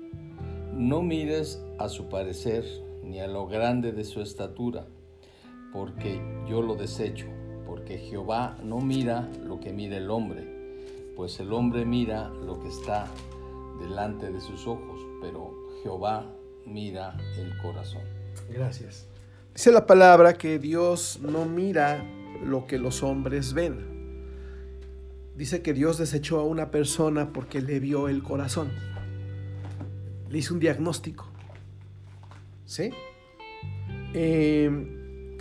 no 0.73 1.03
mires 1.03 1.63
a 1.79 1.89
su 1.89 2.09
parecer 2.09 2.65
ni 3.03 3.21
a 3.21 3.27
lo 3.27 3.47
grande 3.47 3.93
de 3.93 4.05
su 4.05 4.21
estatura, 4.21 4.87
porque 5.73 6.21
yo 6.49 6.63
lo 6.63 6.75
desecho, 6.75 7.27
porque 7.67 7.99
Jehová 7.99 8.57
no 8.63 8.79
mira 8.79 9.29
lo 9.45 9.61
que 9.61 9.73
mira 9.73 9.97
el 9.97 10.11
hombre, 10.11 10.47
pues 11.17 11.39
el 11.41 11.53
hombre 11.53 11.85
mira 11.85 12.29
lo 12.29 12.61
que 12.61 12.69
está 12.69 13.07
delante 13.81 14.31
de 14.31 14.41
sus 14.41 14.67
ojos, 14.67 15.01
pero 15.21 15.55
Jehová 15.83 16.27
mira 16.67 17.17
el 17.39 17.57
corazón. 17.59 18.03
Gracias. 18.49 19.07
Dice 19.55 19.73
la 19.73 19.87
palabra 19.87 20.35
que 20.35 20.59
Dios 20.59 21.21
no 21.21 21.45
mira 21.45 22.05
lo 22.45 22.67
que 22.67 22.79
los 22.79 23.03
hombres 23.03 23.53
ven. 23.53 23.93
Dice 25.37 25.63
que 25.63 25.73
Dios 25.73 25.99
desechó 25.99 26.41
a 26.41 26.45
una 26.45 26.71
persona 26.71 27.33
porque 27.33 27.61
le 27.61 27.81
vio 27.81 28.09
el 28.09 28.23
corazón. 28.23 28.71
Le 30.33 30.39
hizo 30.39 30.55
un 30.55 30.61
diagnóstico. 30.61 31.29
¿Sí? 32.65 32.91
Em, 34.15 35.37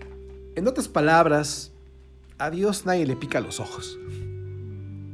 en 0.54 0.68
otras 0.68 0.90
palabras, 0.90 1.72
a 2.38 2.50
Dios 2.50 2.86
nadie 2.86 3.06
le 3.06 3.16
pica 3.16 3.40
los 3.40 3.62
ojos. 3.62 3.98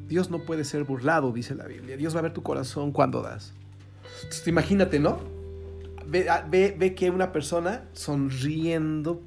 Dios 0.08 0.32
no 0.32 0.40
puede 0.46 0.64
ser 0.64 0.84
burlado, 0.84 1.32
dice 1.32 1.54
la 1.54 1.68
Biblia. 1.68 1.96
Dios 1.96 2.16
va 2.16 2.20
a 2.20 2.24
ver 2.24 2.34
tu 2.34 2.42
corazón 2.42 2.92
cuando 2.92 3.22
das. 3.22 3.54
Imagínate, 4.48 4.98
¿no? 5.00 5.20
Ah, 6.28 6.44
ve, 6.50 6.96
que 6.96 7.12
una 7.12 7.32
persona 7.32 7.88
sonriendo, 7.94 9.22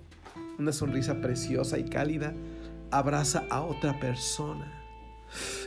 una 0.59 0.73
sonrisa 0.73 1.21
preciosa 1.21 1.79
y 1.79 1.85
cálida, 1.85 2.35
abraza 2.91 3.45
a 3.51 3.63
otra 3.63 4.01
persona. 4.01 4.83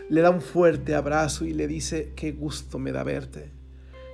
Le 0.09 0.19
da 0.19 0.29
un 0.29 0.41
fuerte 0.41 0.93
abrazo 0.93 1.45
y 1.45 1.53
le 1.53 1.69
dice, 1.69 2.11
qué 2.17 2.33
gusto 2.33 2.79
me 2.79 2.91
da 2.91 3.03
verte. 3.03 3.52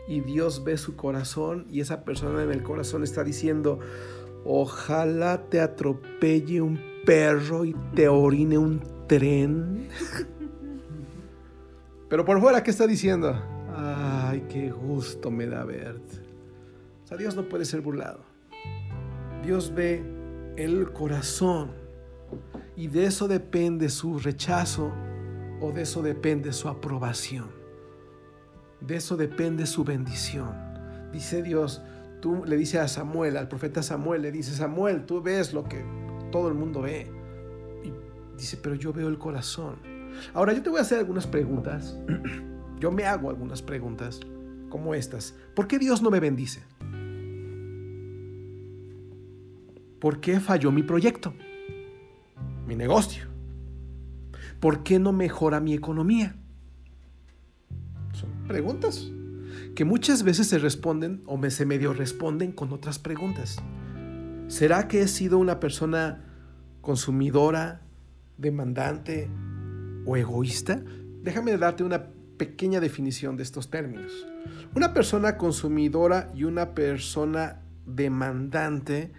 Y 0.10 0.22
Dios 0.22 0.63
ve 0.63 0.76
su 0.76 0.95
corazón 0.95 1.67
y 1.69 1.82
esa 1.82 2.04
persona 2.04 2.41
en 2.41 2.52
el 2.52 2.63
corazón 2.63 3.04
está 3.04 3.24
diciendo, 3.24 3.80
ojalá 4.43 5.43
te 5.50 5.62
atropelle 5.62 6.62
un 6.62 6.82
perro 7.06 7.63
y 7.63 7.76
te 7.93 8.08
orine 8.08 8.58
un 8.58 8.82
tren. 9.08 9.88
Pero 12.10 12.26
por 12.26 12.41
fuera, 12.41 12.63
¿qué 12.63 12.72
está 12.72 12.88
diciendo? 12.88 13.39
Ay, 13.76 14.45
qué 14.50 14.72
gusto 14.72 15.30
me 15.30 15.45
da 15.45 15.63
verte. 15.63 16.17
O 17.04 17.08
sea, 17.08 17.15
Dios 17.15 17.36
no 17.36 17.48
puede 17.48 17.63
ser 17.63 17.82
burlado. 17.82 18.22
Dios 19.45 19.72
ve 19.76 20.04
el 20.58 20.91
corazón 20.91 21.69
y 22.76 22.88
de 22.88 23.06
eso 23.06 23.28
depende 23.28 23.89
su 23.89 24.17
rechazo 24.17 24.91
o 25.62 25.72
de 25.72 25.84
eso 25.84 26.02
depende 26.02 26.52
su 26.52 26.67
aprobación. 26.67 27.59
De 28.82 28.96
eso 28.96 29.18
depende 29.18 29.65
su 29.65 29.84
bendición. 29.84 30.54
Dice 31.12 31.44
Dios, 31.44 31.82
tú 32.22 32.44
le 32.46 32.56
dice 32.56 32.80
a 32.80 32.88
Samuel, 32.88 33.38
al 33.38 33.48
profeta 33.48 33.84
Samuel, 33.84 34.22
le 34.22 34.32
dice, 34.32 34.54
Samuel, 34.54 35.06
tú 35.06 35.22
ves 35.22 35.54
lo 35.54 35.63
que 35.63 35.84
todo 36.32 36.48
el 36.48 36.54
mundo 36.54 36.82
ve. 36.82 37.12
Y 37.84 37.92
dice, 38.38 38.58
pero 38.58 38.76
yo 38.76 38.94
veo 38.94 39.08
el 39.08 39.18
corazón. 39.18 39.78
Ahora 40.34 40.54
yo 40.54 40.62
te 40.62 40.70
voy 40.70 40.80
a 40.80 40.84
hacer 40.84 41.00
algunas 41.00 41.28
preguntas. 41.28 41.98
Yo 42.80 42.92
me 42.94 43.04
hago 43.04 43.30
algunas 43.30 43.62
preguntas 43.62 44.22
como 44.70 44.94
estas. 44.94 45.36
¿Por 45.54 45.68
qué 45.68 45.80
Dios 45.80 46.02
no 46.02 46.10
me 46.10 46.22
bendice? 46.22 46.63
¿Por 50.00 50.22
qué 50.22 50.39
falló 50.39 50.72
mi 50.72 50.84
proyecto? 50.84 51.34
Mi 52.65 52.78
negocio. 52.78 53.26
¿Por 54.62 54.84
qué 54.84 54.98
no 54.98 55.12
mejora 55.12 55.60
mi 55.60 55.74
economía? 55.74 56.38
Preguntas 58.50 59.12
que 59.76 59.86
muchas 59.86 60.24
veces 60.24 60.48
se 60.48 60.58
responden 60.58 61.22
o 61.28 61.40
se 61.52 61.68
medio 61.68 61.94
responden 61.94 62.52
con 62.52 62.74
otras 62.74 62.98
preguntas. 62.98 63.58
¿Será 64.48 64.88
que 64.88 65.02
he 65.02 65.08
sido 65.08 65.38
una 65.38 65.60
persona 65.60 66.26
consumidora, 66.82 67.82
demandante 68.40 69.30
o 70.08 70.18
egoísta? 70.18 70.82
Déjame 71.22 71.56
darte 71.58 71.84
una 71.84 72.08
pequeña 72.38 72.80
definición 72.80 73.38
de 73.38 73.44
estos 73.44 73.70
términos. 73.70 74.12
Una 74.74 74.96
persona 74.96 75.38
consumidora 75.38 76.32
y 76.34 76.46
una 76.46 76.74
persona 76.74 77.62
demandante 77.86 79.12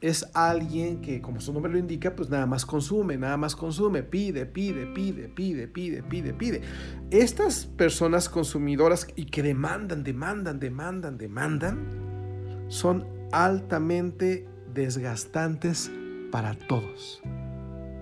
es 0.00 0.30
alguien 0.34 1.00
que, 1.00 1.20
como 1.20 1.40
su 1.40 1.52
nombre 1.52 1.72
lo 1.72 1.78
indica, 1.78 2.14
pues 2.14 2.30
nada 2.30 2.46
más 2.46 2.64
consume, 2.64 3.16
nada 3.16 3.36
más 3.36 3.56
consume, 3.56 4.02
pide, 4.02 4.46
pide, 4.46 4.86
pide, 4.86 5.28
pide, 5.28 5.66
pide, 5.68 6.02
pide, 6.02 6.32
pide. 6.32 6.62
Estas 7.10 7.66
personas 7.66 8.28
consumidoras 8.28 9.08
y 9.16 9.26
que 9.26 9.42
demandan, 9.42 10.04
demandan, 10.04 10.60
demandan, 10.60 11.18
demandan, 11.18 12.66
son 12.68 13.06
altamente 13.32 14.46
desgastantes 14.72 15.90
para 16.30 16.54
todos. 16.54 17.20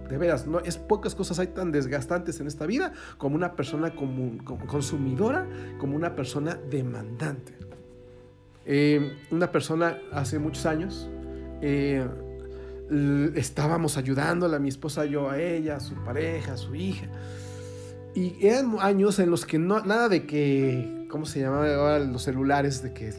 De 0.09 0.19
veras, 0.19 0.47
no, 0.47 0.61
es 0.61 0.79
pocas 0.79 1.15
cosas 1.15 1.39
hay 1.39 1.49
tan 1.49 1.73
desgastantes 1.73 2.39
en 2.41 2.47
esta 2.47 2.67
vida 2.67 2.93
como 3.19 3.35
una 3.35 3.57
persona 3.57 3.95
consumidora, 3.95 5.49
como 5.79 5.97
una 5.97 6.15
persona 6.15 6.55
demandante. 6.71 7.55
Eh, 8.65 9.17
una 9.31 9.51
persona 9.51 9.99
hace 10.13 10.39
muchos 10.39 10.67
años, 10.67 11.09
eh, 11.63 12.07
estábamos 13.35 13.97
ayudándola, 13.97 14.59
mi 14.59 14.69
esposa 14.69 15.05
yo 15.05 15.31
a 15.31 15.41
ella, 15.41 15.77
a 15.77 15.81
su 15.81 15.95
pareja, 16.05 16.55
a 16.55 16.57
su 16.57 16.75
hija. 16.75 17.07
Y 18.15 18.47
eran 18.47 18.77
años 18.81 19.19
en 19.19 19.31
los 19.31 19.45
que 19.45 19.59
no, 19.59 19.81
nada 19.81 20.09
de 20.09 20.27
que, 20.27 21.07
¿cómo 21.11 21.27
se 21.27 21.41
llamaban 21.41 22.13
los 22.13 22.23
celulares? 22.23 22.83
De 22.83 22.95
que 22.95 23.13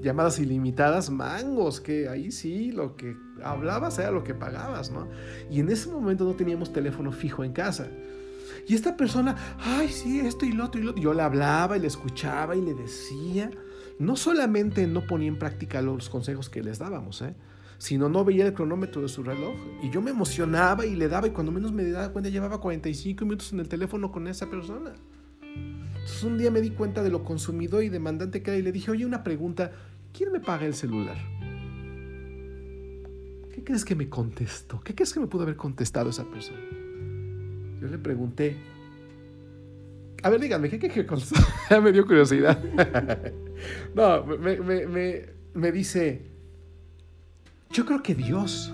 llamadas 0.00 0.38
ilimitadas, 0.38 1.10
mangos, 1.10 1.80
que 1.80 2.08
ahí 2.08 2.30
sí, 2.30 2.70
lo 2.70 2.94
que 2.94 3.16
hablabas 3.42 3.98
era 3.98 4.10
lo 4.10 4.22
que 4.22 4.34
pagabas, 4.34 4.90
¿no? 4.90 5.08
Y 5.50 5.60
en 5.60 5.70
ese 5.70 5.90
momento 5.90 6.24
no 6.24 6.34
teníamos 6.34 6.72
teléfono 6.72 7.10
fijo 7.10 7.42
en 7.42 7.52
casa. 7.52 7.88
Y 8.68 8.74
esta 8.74 8.96
persona, 8.96 9.34
ay, 9.58 9.88
sí, 9.88 10.20
esto 10.20 10.46
y 10.46 10.52
lo 10.52 10.66
otro 10.66 10.80
y 10.80 10.84
lo 10.84 10.90
otro. 10.92 11.02
Yo 11.02 11.14
le 11.14 11.22
hablaba 11.22 11.76
y 11.76 11.80
le 11.80 11.86
escuchaba 11.86 12.54
y 12.54 12.60
le 12.60 12.74
decía. 12.74 13.50
No 13.98 14.16
solamente 14.16 14.86
no 14.86 15.06
ponía 15.06 15.28
en 15.28 15.38
práctica 15.38 15.80
los 15.80 16.08
consejos 16.08 16.48
que 16.48 16.62
les 16.62 16.78
dábamos, 16.78 17.22
¿eh? 17.22 17.34
Sino 17.84 18.08
no 18.08 18.24
veía 18.24 18.46
el 18.46 18.54
cronómetro 18.54 19.02
de 19.02 19.08
su 19.08 19.22
reloj. 19.22 19.54
Y 19.82 19.90
yo 19.90 20.00
me 20.00 20.10
emocionaba 20.10 20.86
y 20.86 20.96
le 20.96 21.06
daba, 21.06 21.26
y 21.26 21.32
cuando 21.32 21.52
menos 21.52 21.70
me 21.70 21.84
daba 21.90 22.12
cuenta, 22.12 22.30
llevaba 22.30 22.58
45 22.58 23.26
minutos 23.26 23.52
en 23.52 23.60
el 23.60 23.68
teléfono 23.68 24.10
con 24.10 24.26
esa 24.26 24.48
persona. 24.48 24.94
Entonces 25.42 26.24
un 26.24 26.38
día 26.38 26.50
me 26.50 26.62
di 26.62 26.70
cuenta 26.70 27.02
de 27.02 27.10
lo 27.10 27.24
consumido 27.24 27.82
y 27.82 27.90
demandante 27.90 28.42
que 28.42 28.52
era 28.52 28.58
y 28.58 28.62
le 28.62 28.72
dije, 28.72 28.90
oye, 28.90 29.04
una 29.04 29.22
pregunta, 29.22 29.72
¿quién 30.14 30.32
me 30.32 30.40
paga 30.40 30.64
el 30.64 30.72
celular? 30.72 31.18
¿Qué 33.52 33.62
crees 33.62 33.84
que 33.84 33.94
me 33.94 34.08
contestó? 34.08 34.80
¿Qué 34.80 34.94
crees 34.94 35.12
que 35.12 35.20
me 35.20 35.26
pudo 35.26 35.42
haber 35.42 35.56
contestado 35.56 36.08
esa 36.08 36.24
persona? 36.24 36.60
Yo 37.82 37.88
le 37.88 37.98
pregunté, 37.98 38.56
a 40.22 40.30
ver, 40.30 40.40
díganme, 40.40 40.70
¿qué, 40.70 40.78
qué, 40.78 40.88
qué 40.88 41.80
me 41.82 41.92
dio 41.92 42.06
curiosidad. 42.06 42.64
no, 43.94 44.24
me, 44.24 44.58
me, 44.58 44.86
me, 44.86 45.26
me 45.52 45.70
dice, 45.70 46.33
yo 47.70 47.86
creo 47.86 48.02
que 48.02 48.14
Dios. 48.14 48.72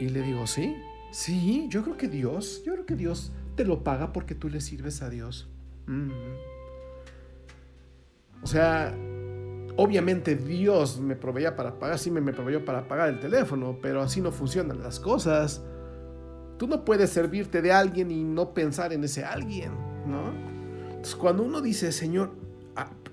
Y 0.00 0.08
le 0.08 0.22
digo, 0.22 0.46
sí, 0.46 0.76
sí, 1.10 1.66
yo 1.68 1.82
creo 1.82 1.96
que 1.96 2.08
Dios, 2.08 2.62
yo 2.64 2.72
creo 2.74 2.86
que 2.86 2.96
Dios 2.96 3.32
te 3.56 3.64
lo 3.64 3.82
paga 3.82 4.12
porque 4.12 4.34
tú 4.34 4.48
le 4.48 4.60
sirves 4.60 5.02
a 5.02 5.10
Dios. 5.10 5.48
Mm. 5.86 6.10
O 8.42 8.46
sea, 8.46 8.94
obviamente 9.76 10.36
Dios 10.36 11.00
me 11.00 11.16
proveía 11.16 11.56
para 11.56 11.78
pagar, 11.78 11.98
sí 11.98 12.10
me, 12.10 12.20
me 12.20 12.32
proveyó 12.32 12.64
para 12.64 12.86
pagar 12.86 13.08
el 13.08 13.20
teléfono, 13.20 13.78
pero 13.82 14.02
así 14.02 14.20
no 14.20 14.30
funcionan 14.30 14.80
las 14.80 15.00
cosas. 15.00 15.62
Tú 16.56 16.66
no 16.66 16.84
puedes 16.84 17.10
servirte 17.10 17.62
de 17.62 17.72
alguien 17.72 18.10
y 18.10 18.22
no 18.22 18.54
pensar 18.54 18.92
en 18.92 19.04
ese 19.04 19.24
alguien, 19.24 19.72
¿no? 20.06 20.32
Entonces, 20.88 21.14
cuando 21.14 21.44
uno 21.44 21.60
dice, 21.60 21.92
Señor, 21.92 22.32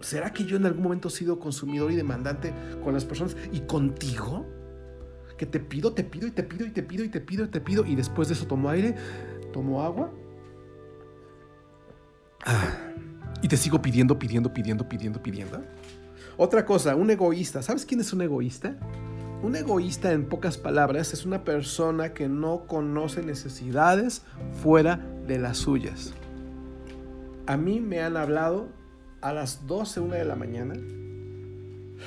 ¿será 0.01 0.31
que 0.31 0.45
yo 0.45 0.57
en 0.57 0.65
algún 0.65 0.83
momento 0.83 1.07
he 1.07 1.11
sido 1.11 1.39
consumidor 1.39 1.91
y 1.91 1.95
demandante 1.95 2.53
con 2.83 2.93
las 2.93 3.05
personas 3.05 3.35
y 3.51 3.61
contigo? 3.61 4.45
Que 5.37 5.45
te 5.45 5.59
pido, 5.59 5.93
te 5.93 6.03
pido 6.03 6.27
y 6.27 6.31
te 6.31 6.43
pido 6.43 6.65
y 6.65 6.71
te 6.71 6.83
pido 6.83 7.03
y 7.03 7.09
te 7.09 7.21
pido 7.21 7.45
y 7.45 7.47
te 7.47 7.61
pido 7.61 7.85
y 7.85 7.95
después 7.95 8.27
de 8.27 8.35
eso 8.35 8.47
tomo 8.47 8.69
aire, 8.69 8.95
tomo 9.51 9.83
agua. 9.83 10.11
Ah, 12.45 12.93
y 13.41 13.47
te 13.47 13.57
sigo 13.57 13.81
pidiendo, 13.81 14.17
pidiendo, 14.17 14.53
pidiendo, 14.53 14.87
pidiendo, 14.87 15.21
pidiendo. 15.21 15.63
Otra 16.37 16.65
cosa, 16.65 16.95
un 16.95 17.09
egoísta. 17.09 17.61
¿Sabes 17.61 17.85
quién 17.85 17.99
es 18.01 18.13
un 18.13 18.21
egoísta? 18.21 18.77
Un 19.41 19.55
egoísta, 19.55 20.11
en 20.11 20.27
pocas 20.27 20.57
palabras, 20.57 21.13
es 21.13 21.25
una 21.25 21.43
persona 21.43 22.13
que 22.13 22.27
no 22.27 22.65
conoce 22.67 23.21
necesidades 23.21 24.23
fuera 24.61 24.97
de 25.27 25.39
las 25.39 25.57
suyas. 25.57 26.13
A 27.45 27.57
mí 27.57 27.79
me 27.79 28.01
han 28.01 28.17
hablado 28.17 28.69
a 29.25 29.33
las 29.33 29.65
12, 29.65 30.01
1 30.01 30.15
de 30.15 30.23
la 30.23 30.35
mañana. 30.35 30.75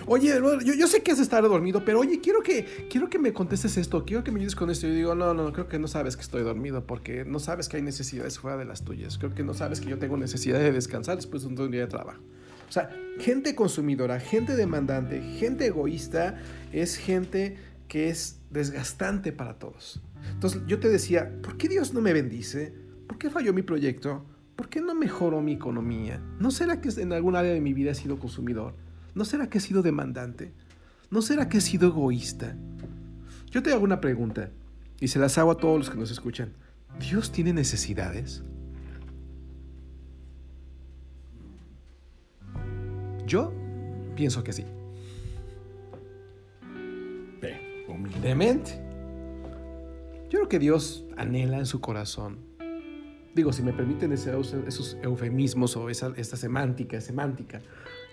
Oye, 0.06 0.40
yo, 0.64 0.86
sé 0.86 1.02
que 1.02 1.10
has 1.10 1.18
estado 1.18 1.48
dormido, 1.48 1.84
pero 1.84 1.98
oye, 1.98 2.20
quiero 2.20 2.42
que, 2.42 2.86
quiero 2.88 3.10
que 3.10 3.18
me 3.18 3.32
contestes 3.32 3.76
esto, 3.76 4.04
quiero 4.04 4.22
que 4.22 4.30
me 4.30 4.38
ayudes 4.38 4.54
con 4.54 4.70
esto. 4.70 4.86
Yo 4.86 4.94
digo, 4.94 5.14
no, 5.16 5.34
no, 5.34 5.52
creo 5.52 5.66
que 5.66 5.80
no 5.80 5.88
sabes 5.88 6.16
que 6.16 6.22
estoy 6.22 6.44
dormido, 6.44 6.86
porque 6.86 7.24
no 7.24 7.40
sabes 7.40 7.68
que 7.68 7.78
hay 7.78 7.82
necesidades 7.82 8.38
fuera 8.38 8.56
de 8.56 8.64
las 8.64 8.84
tuyas. 8.84 9.18
Creo 9.18 9.34
que 9.34 9.42
no 9.42 9.52
sabes 9.52 9.80
que 9.80 9.88
yo 9.88 9.98
tengo 9.98 10.16
necesidad 10.16 10.60
de 10.60 10.70
descansar 10.70 11.16
después 11.16 11.42
de 11.42 11.48
un 11.48 11.70
día 11.72 11.80
de 11.80 11.86
trabajo. 11.88 12.20
O 12.68 12.72
sea, 12.72 12.88
gente 13.18 13.56
consumidora, 13.56 14.20
gente 14.20 14.54
demandante, 14.54 15.20
gente 15.20 15.66
egoísta, 15.66 16.40
es 16.70 16.96
gente 16.96 17.56
que 17.88 18.10
es 18.10 18.38
desgastante 18.50 19.32
para 19.32 19.58
todos. 19.58 20.00
Entonces 20.34 20.62
yo 20.68 20.78
te 20.78 20.88
decía, 20.88 21.32
¿por 21.42 21.56
qué 21.56 21.66
Dios 21.68 21.92
no 21.92 22.00
me 22.00 22.12
bendice? 22.12 22.72
¿Por 23.08 23.18
qué 23.18 23.28
falló 23.28 23.52
mi 23.52 23.62
proyecto? 23.62 24.24
¿Por 24.58 24.68
qué 24.68 24.80
no 24.80 24.92
mejoro 24.92 25.40
mi 25.40 25.52
economía? 25.52 26.20
¿No 26.40 26.50
será 26.50 26.80
que 26.80 26.88
en 26.88 27.12
algún 27.12 27.36
área 27.36 27.52
de 27.52 27.60
mi 27.60 27.72
vida 27.72 27.92
he 27.92 27.94
sido 27.94 28.18
consumidor? 28.18 28.74
¿No 29.14 29.24
será 29.24 29.48
que 29.48 29.58
he 29.58 29.60
sido 29.60 29.82
demandante? 29.82 30.52
¿No 31.12 31.22
será 31.22 31.48
que 31.48 31.58
he 31.58 31.60
sido 31.60 31.86
egoísta? 31.86 32.56
Yo 33.52 33.62
te 33.62 33.72
hago 33.72 33.84
una 33.84 34.00
pregunta 34.00 34.50
y 34.98 35.06
se 35.06 35.20
las 35.20 35.38
hago 35.38 35.52
a 35.52 35.58
todos 35.58 35.78
los 35.78 35.90
que 35.90 35.96
nos 35.96 36.10
escuchan. 36.10 36.54
¿Dios 36.98 37.30
tiene 37.30 37.52
necesidades? 37.52 38.42
Yo 43.28 43.52
pienso 44.16 44.42
que 44.42 44.52
sí. 44.52 44.64
Pero, 47.40 47.58
humildemente. 47.86 48.72
Yo 50.30 50.40
creo 50.40 50.48
que 50.48 50.58
Dios 50.58 51.04
anhela 51.16 51.58
en 51.58 51.66
su 51.66 51.80
corazón 51.80 52.47
digo, 53.38 53.52
si 53.52 53.62
me 53.62 53.72
permiten 53.72 54.12
esos 54.12 54.96
eufemismos 55.02 55.76
o 55.76 55.88
esa, 55.88 56.12
esta 56.16 56.36
semántica, 56.36 57.00
semántica, 57.00 57.60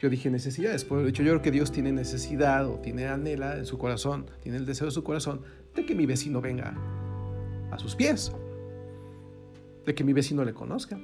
yo 0.02 0.10
dije 0.10 0.30
necesidades. 0.30 0.86
Por 0.86 1.02
el 1.02 1.08
hecho, 1.08 1.24
yo 1.24 1.32
creo 1.32 1.42
que 1.42 1.52
Dios 1.52 1.72
tiene 1.72 1.92
necesidad 1.92 2.68
o 2.68 2.80
tiene 2.80 3.08
anhela 3.08 3.58
en 3.58 3.66
su 3.66 3.78
corazón, 3.78 4.28
tiene 4.42 4.58
el 4.58 4.66
deseo 4.66 4.86
de 4.86 4.92
su 4.92 5.04
corazón 5.04 5.42
de 5.76 5.86
que 5.86 5.96
mi 5.96 6.06
vecino 6.06 6.42
venga 6.42 6.78
a 7.72 7.80
sus 7.80 7.96
pies, 7.96 8.32
de 9.86 9.96
que 9.96 10.04
mi 10.04 10.14
vecino 10.14 10.46
le 10.46 10.54
conozca. 10.54 10.98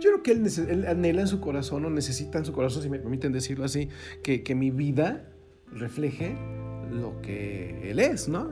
Yo 0.00 0.10
creo 0.10 0.22
que 0.22 0.32
él, 0.32 0.86
anhela 0.86 1.22
en 1.22 1.28
su 1.28 1.40
corazón 1.40 1.84
o 1.84 1.90
necesita 1.90 2.38
en 2.38 2.44
su 2.44 2.52
corazón, 2.52 2.82
si 2.82 2.90
me 2.90 2.98
permiten 2.98 3.32
decirlo 3.32 3.64
así, 3.64 3.88
que, 4.22 4.42
que 4.42 4.54
mi 4.54 4.70
vida 4.70 5.30
refleje 5.72 6.36
lo 6.90 7.20
que 7.22 7.90
Él 7.90 7.98
es, 7.98 8.28
¿no? 8.28 8.50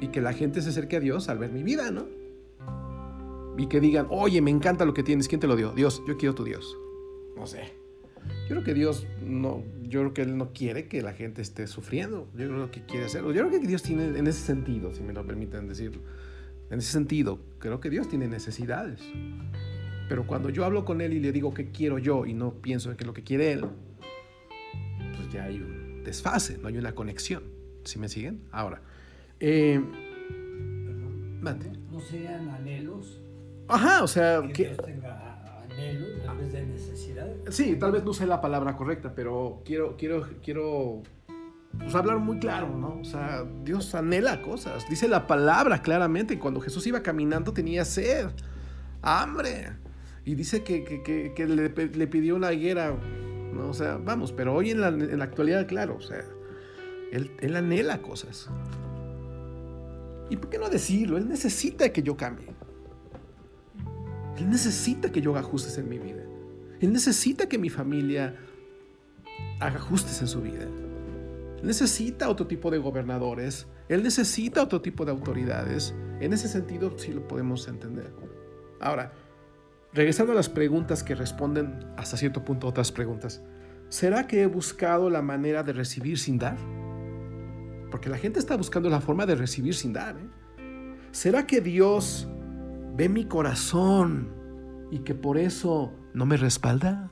Y 0.00 0.08
que 0.08 0.20
la 0.20 0.32
gente 0.32 0.60
se 0.62 0.70
acerque 0.70 0.96
a 0.96 1.00
Dios 1.00 1.28
al 1.28 1.38
ver 1.38 1.52
mi 1.52 1.62
vida, 1.62 1.90
¿no? 1.90 2.06
Y 3.56 3.66
que 3.66 3.80
digan, 3.80 4.06
oye, 4.10 4.40
me 4.40 4.50
encanta 4.50 4.84
lo 4.84 4.94
que 4.94 5.02
tienes, 5.02 5.28
¿quién 5.28 5.40
te 5.40 5.46
lo 5.46 5.56
dio? 5.56 5.72
Dios, 5.72 6.02
yo 6.06 6.16
quiero 6.16 6.34
tu 6.34 6.44
Dios. 6.44 6.76
No 7.36 7.46
sé. 7.46 7.74
Yo 8.42 8.48
creo 8.48 8.64
que 8.64 8.74
Dios 8.74 9.06
no, 9.20 9.62
yo 9.82 10.00
creo 10.00 10.14
que 10.14 10.22
Él 10.22 10.36
no 10.36 10.52
quiere 10.52 10.88
que 10.88 11.02
la 11.02 11.12
gente 11.12 11.42
esté 11.42 11.66
sufriendo. 11.66 12.28
Yo 12.36 12.48
creo 12.48 12.70
que 12.70 12.84
quiere 12.84 13.06
hacerlo. 13.06 13.32
Yo 13.32 13.46
creo 13.46 13.60
que 13.60 13.66
Dios 13.66 13.82
tiene, 13.82 14.16
en 14.18 14.26
ese 14.26 14.40
sentido, 14.40 14.94
si 14.94 15.02
me 15.02 15.12
lo 15.12 15.26
permiten 15.26 15.68
decirlo, 15.68 16.02
en 16.70 16.78
ese 16.78 16.92
sentido, 16.92 17.40
creo 17.58 17.80
que 17.80 17.90
Dios 17.90 18.08
tiene 18.08 18.28
necesidades. 18.28 19.00
Pero 20.08 20.26
cuando 20.26 20.50
yo 20.50 20.64
hablo 20.64 20.84
con 20.84 21.00
Él 21.00 21.12
y 21.12 21.20
le 21.20 21.32
digo 21.32 21.52
qué 21.52 21.70
quiero 21.70 21.98
yo 21.98 22.26
y 22.26 22.34
no 22.34 22.54
pienso 22.54 22.90
en 22.90 22.96
que 22.96 23.04
lo 23.04 23.12
que 23.12 23.22
quiere 23.22 23.52
Él, 23.52 23.64
pues 25.16 25.32
ya 25.32 25.44
hay 25.44 25.56
un 25.56 26.02
desfase, 26.04 26.58
no 26.58 26.68
hay 26.68 26.78
una 26.78 26.94
conexión. 26.94 27.42
¿Sí 27.84 27.98
me 27.98 28.08
siguen? 28.08 28.42
Ahora, 28.52 28.82
eh, 29.40 29.80
¿No 31.42 32.00
serían 32.00 32.48
anhelos? 32.50 33.21
Ajá, 33.72 34.02
o 34.02 34.06
sea, 34.06 34.42
que, 34.52 34.66
Dios 34.66 34.76
tenga 34.78 35.62
anhelos 35.62 36.10
en 36.24 36.38
vez 36.38 36.52
de 36.52 36.66
necesidad. 36.66 37.26
Sí, 37.50 37.76
tal 37.76 37.92
vez 37.92 38.04
no 38.04 38.12
sé 38.12 38.26
la 38.26 38.40
palabra 38.40 38.76
correcta, 38.76 39.12
pero 39.14 39.62
quiero, 39.64 39.96
quiero, 39.96 40.26
quiero 40.42 41.02
pues, 41.78 41.94
hablar 41.94 42.18
muy 42.18 42.38
claro, 42.38 42.68
¿no? 42.68 42.98
O 43.00 43.04
sea, 43.04 43.44
Dios 43.64 43.94
anhela 43.94 44.42
cosas. 44.42 44.88
Dice 44.88 45.08
la 45.08 45.26
palabra 45.26 45.82
claramente. 45.82 46.38
Cuando 46.38 46.60
Jesús 46.60 46.86
iba 46.86 47.02
caminando 47.02 47.52
tenía 47.52 47.84
sed, 47.84 48.28
hambre. 49.00 49.72
Y 50.24 50.34
dice 50.34 50.62
que, 50.62 50.84
que, 50.84 51.32
que, 51.34 51.46
le, 51.46 51.68
le, 51.68 52.06
pidió 52.06 52.36
una 52.36 52.52
higuera. 52.52 52.94
¿no? 53.52 53.68
O 53.68 53.74
sea, 53.74 53.96
vamos, 53.96 54.32
pero 54.32 54.54
hoy 54.54 54.70
en 54.70 54.80
la, 54.80 54.88
en 54.88 55.18
la 55.18 55.24
actualidad, 55.24 55.66
claro, 55.66 55.96
o 55.96 56.02
sea, 56.02 56.22
él, 57.12 57.56
anhela 57.56 58.00
cosas. 58.00 58.48
¿Y 60.30 60.36
por 60.36 60.48
qué 60.48 60.58
no 60.58 60.68
decirlo? 60.68 61.18
Él 61.18 61.28
necesita 61.28 61.92
que 61.92 62.02
yo 62.02 62.16
cambie. 62.16 62.51
Él 64.38 64.50
necesita 64.50 65.12
que 65.12 65.20
yo 65.20 65.32
haga 65.32 65.40
ajustes 65.40 65.78
en 65.78 65.88
mi 65.88 65.98
vida. 65.98 66.22
Él 66.80 66.92
necesita 66.92 67.48
que 67.48 67.58
mi 67.58 67.70
familia 67.70 68.34
haga 69.60 69.76
ajustes 69.76 70.20
en 70.20 70.28
su 70.28 70.40
vida. 70.40 70.62
Él 70.62 71.66
necesita 71.66 72.28
otro 72.28 72.46
tipo 72.46 72.70
de 72.70 72.78
gobernadores. 72.78 73.66
Él 73.88 74.02
necesita 74.02 74.62
otro 74.62 74.80
tipo 74.80 75.04
de 75.04 75.12
autoridades. 75.12 75.94
En 76.20 76.32
ese 76.32 76.48
sentido 76.48 76.96
sí 76.98 77.12
lo 77.12 77.26
podemos 77.28 77.68
entender. 77.68 78.12
Ahora, 78.80 79.12
regresando 79.92 80.32
a 80.32 80.34
las 80.34 80.48
preguntas 80.48 81.02
que 81.02 81.14
responden 81.14 81.78
hasta 81.96 82.16
cierto 82.16 82.44
punto 82.44 82.66
otras 82.66 82.90
preguntas. 82.90 83.42
¿Será 83.88 84.26
que 84.26 84.42
he 84.42 84.46
buscado 84.46 85.10
la 85.10 85.20
manera 85.20 85.62
de 85.62 85.74
recibir 85.74 86.18
sin 86.18 86.38
dar? 86.38 86.56
Porque 87.90 88.08
la 88.08 88.16
gente 88.16 88.38
está 88.38 88.56
buscando 88.56 88.88
la 88.88 89.00
forma 89.00 89.26
de 89.26 89.34
recibir 89.34 89.74
sin 89.74 89.92
dar. 89.92 90.16
¿eh? 90.16 90.96
¿Será 91.10 91.46
que 91.46 91.60
Dios 91.60 92.26
ve 92.94 93.08
mi 93.08 93.24
corazón 93.24 94.28
y 94.90 95.00
que 95.00 95.14
por 95.14 95.38
eso 95.38 95.92
no 96.14 96.26
me 96.26 96.36
respalda? 96.36 97.10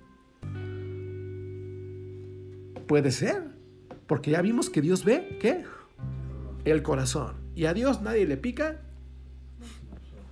Puede 2.86 3.10
ser, 3.10 3.42
porque 4.06 4.32
ya 4.32 4.42
vimos 4.42 4.68
que 4.68 4.82
Dios 4.82 5.04
ve, 5.04 5.38
¿qué? 5.40 5.64
El 6.64 6.82
corazón. 6.82 7.36
Y 7.54 7.66
a 7.66 7.74
Dios 7.74 8.02
nadie 8.02 8.26
le 8.26 8.36
pica 8.36 8.80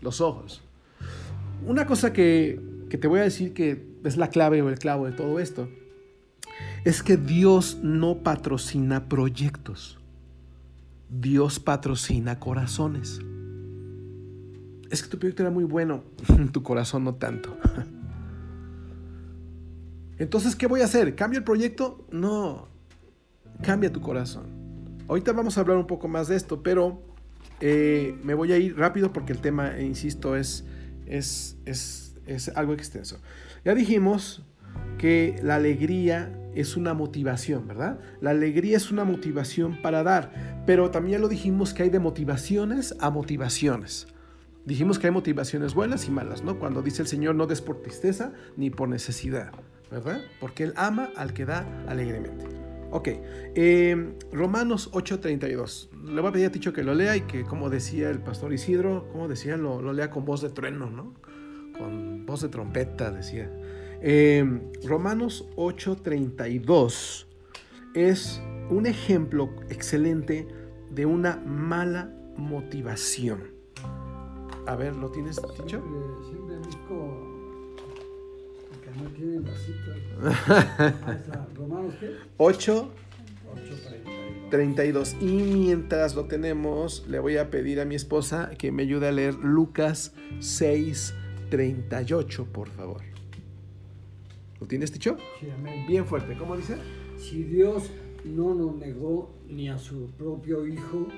los 0.01 0.21
ojos. 0.21 0.63
Una 1.67 1.87
cosa 1.87 2.13
que, 2.13 2.61
que 2.91 2.99
te 2.99 3.09
voy 3.09 3.21
a 3.21 3.25
decir 3.25 3.55
que 3.55 3.89
es 4.05 4.17
la 4.17 4.31
clave 4.31 4.63
o 4.63 4.69
el 4.69 4.79
clavo 4.79 5.07
de 5.07 5.13
todo 5.13 5.39
esto, 5.39 5.69
es 6.85 7.03
que 7.03 7.17
Dios 7.17 7.79
no 7.83 8.23
patrocina 8.23 9.09
proyectos. 9.09 9.99
Dios 11.09 11.59
patrocina 11.59 12.39
corazones. 12.39 13.21
Es 14.91 15.03
que 15.03 15.09
tu 15.09 15.19
proyecto 15.19 15.43
era 15.43 15.51
muy 15.51 15.65
bueno, 15.65 16.05
tu 16.53 16.63
corazón 16.63 17.05
no 17.05 17.15
tanto. 17.15 17.57
Entonces, 20.19 20.57
¿qué 20.57 20.67
voy 20.67 20.81
a 20.81 20.85
hacer? 20.85 21.15
¿Cambio 21.15 21.39
el 21.39 21.45
proyecto? 21.45 22.05
No, 22.11 22.69
cambia 23.63 23.93
tu 23.93 24.01
corazón. 24.01 24.47
Ahorita 25.07 25.33
vamos 25.33 25.57
a 25.57 25.61
hablar 25.61 25.77
un 25.77 25.87
poco 25.87 26.09
más 26.09 26.29
de 26.29 26.37
esto, 26.37 26.63
pero 26.63 27.01
eh, 27.61 28.19
me 28.23 28.35
voy 28.35 28.53
a 28.53 28.59
ir 28.59 28.77
rápido 28.77 29.13
porque 29.13 29.33
el 29.33 29.39
tema, 29.39 29.81
insisto, 29.81 30.37
es, 30.37 30.65
es, 31.07 31.57
es, 31.65 32.17
es 32.27 32.49
algo 32.51 32.73
extenso. 32.73 33.21
Ya 33.65 33.75
dijimos 33.75 34.43
que 34.99 35.39
la 35.43 35.55
alegría 35.55 36.35
es 36.55 36.77
una 36.77 36.95
motivación, 36.95 37.69
¿verdad? 37.69 38.01
La 38.21 38.31
alegría 38.31 38.77
es 38.77 38.91
una 38.91 39.05
motivación 39.05 39.81
para 39.81 40.03
dar, 40.03 40.63
pero 40.67 40.91
también 40.91 41.21
lo 41.21 41.29
dijimos 41.29 41.73
que 41.73 41.85
hay 41.85 41.91
de 41.91 42.01
motivaciones 42.01 42.97
a 43.01 43.11
motivaciones. 43.11 44.09
Dijimos 44.69 44.99
que 44.99 45.07
hay 45.07 45.13
motivaciones 45.15 45.73
buenas 45.73 46.07
y 46.09 46.11
malas, 46.11 46.45
¿no? 46.45 46.59
Cuando 46.59 46.83
dice 46.83 47.01
el 47.01 47.09
Señor 47.09 47.35
no 47.35 47.47
des 47.47 47.63
por 47.63 47.81
tristeza 47.81 48.35
ni 48.59 48.69
por 48.69 48.91
necesidad, 48.91 49.51
¿verdad? 49.91 50.21
Porque 50.41 50.63
Él 50.65 50.75
ama 50.77 51.09
al 51.17 51.33
que 51.33 51.47
da 51.47 51.67
alegremente. 51.89 52.45
Ok, 52.91 53.09
eh, 53.55 54.13
Romanos 54.31 54.91
8:32. 54.93 55.89
Le 56.13 56.21
voy 56.21 56.29
a 56.29 56.33
pedir 56.33 56.47
a 56.49 56.51
Ticho 56.53 56.75
que 56.75 56.83
lo 56.83 56.93
lea 56.93 57.17
y 57.17 57.23
que, 57.23 57.45
como 57.45 57.71
decía 57.71 58.11
el 58.11 58.19
pastor 58.19 58.53
Isidro, 58.53 59.09
como 59.11 59.27
decía, 59.27 59.57
lo, 59.57 59.81
lo 59.81 59.95
lea 59.95 60.11
con 60.11 60.27
voz 60.27 60.43
de 60.43 60.51
trueno, 60.51 60.91
¿no? 60.91 61.15
Con 61.79 62.27
voz 62.27 62.43
de 62.43 62.51
trompeta, 62.51 63.11
decía. 63.11 63.51
Eh, 64.03 64.45
Romanos 64.85 65.49
8:32 65.57 67.25
es 67.95 68.43
un 68.69 68.85
ejemplo 68.85 69.49
excelente 69.71 70.47
de 70.91 71.07
una 71.07 71.37
mala 71.37 72.13
motivación. 72.37 73.58
A 74.69 74.77
ver, 74.77 74.95
¿lo 74.97 75.11
tienes 75.11 75.37
dicho? 75.37 75.83
Siempre, 76.29 76.59
busco 76.59 77.17
que 78.85 79.03
no 79.03 79.09
tiene 79.17 79.41
vasito. 79.41 79.93
¿Romanos 81.57 81.95
qué? 81.99 82.17
8. 82.37 82.91
32. 84.51 85.17
Y 85.23 85.27
mientras 85.27 86.15
lo 86.15 86.27
tenemos, 86.27 87.07
le 87.09 87.19
voy 87.19 87.39
a 87.39 87.49
pedir 87.49 87.81
a 87.81 87.87
mi 87.87 87.95
esposa 87.95 88.51
que 88.59 88.71
me 88.71 88.83
ayude 88.83 89.09
a 89.09 89.13
leer 89.13 89.37
Lucas 89.37 90.15
6, 90.41 91.15
38, 91.49 92.47
por 92.53 92.69
favor. 92.69 93.01
¿Lo 94.61 94.67
tienes 94.67 94.93
dicho? 94.93 95.17
Sí, 95.41 95.49
amén. 95.49 95.87
Bien 95.89 96.05
fuerte. 96.05 96.37
¿Cómo 96.37 96.59
dice? 96.59 96.77
Si 97.17 97.43
Dios 97.43 97.91
no 98.23 98.55
nos 98.55 98.77
negó 98.77 99.31
ni 99.49 99.71
a 99.71 99.79
su 99.79 100.11
propio 100.11 100.67
Hijo, 100.67 101.09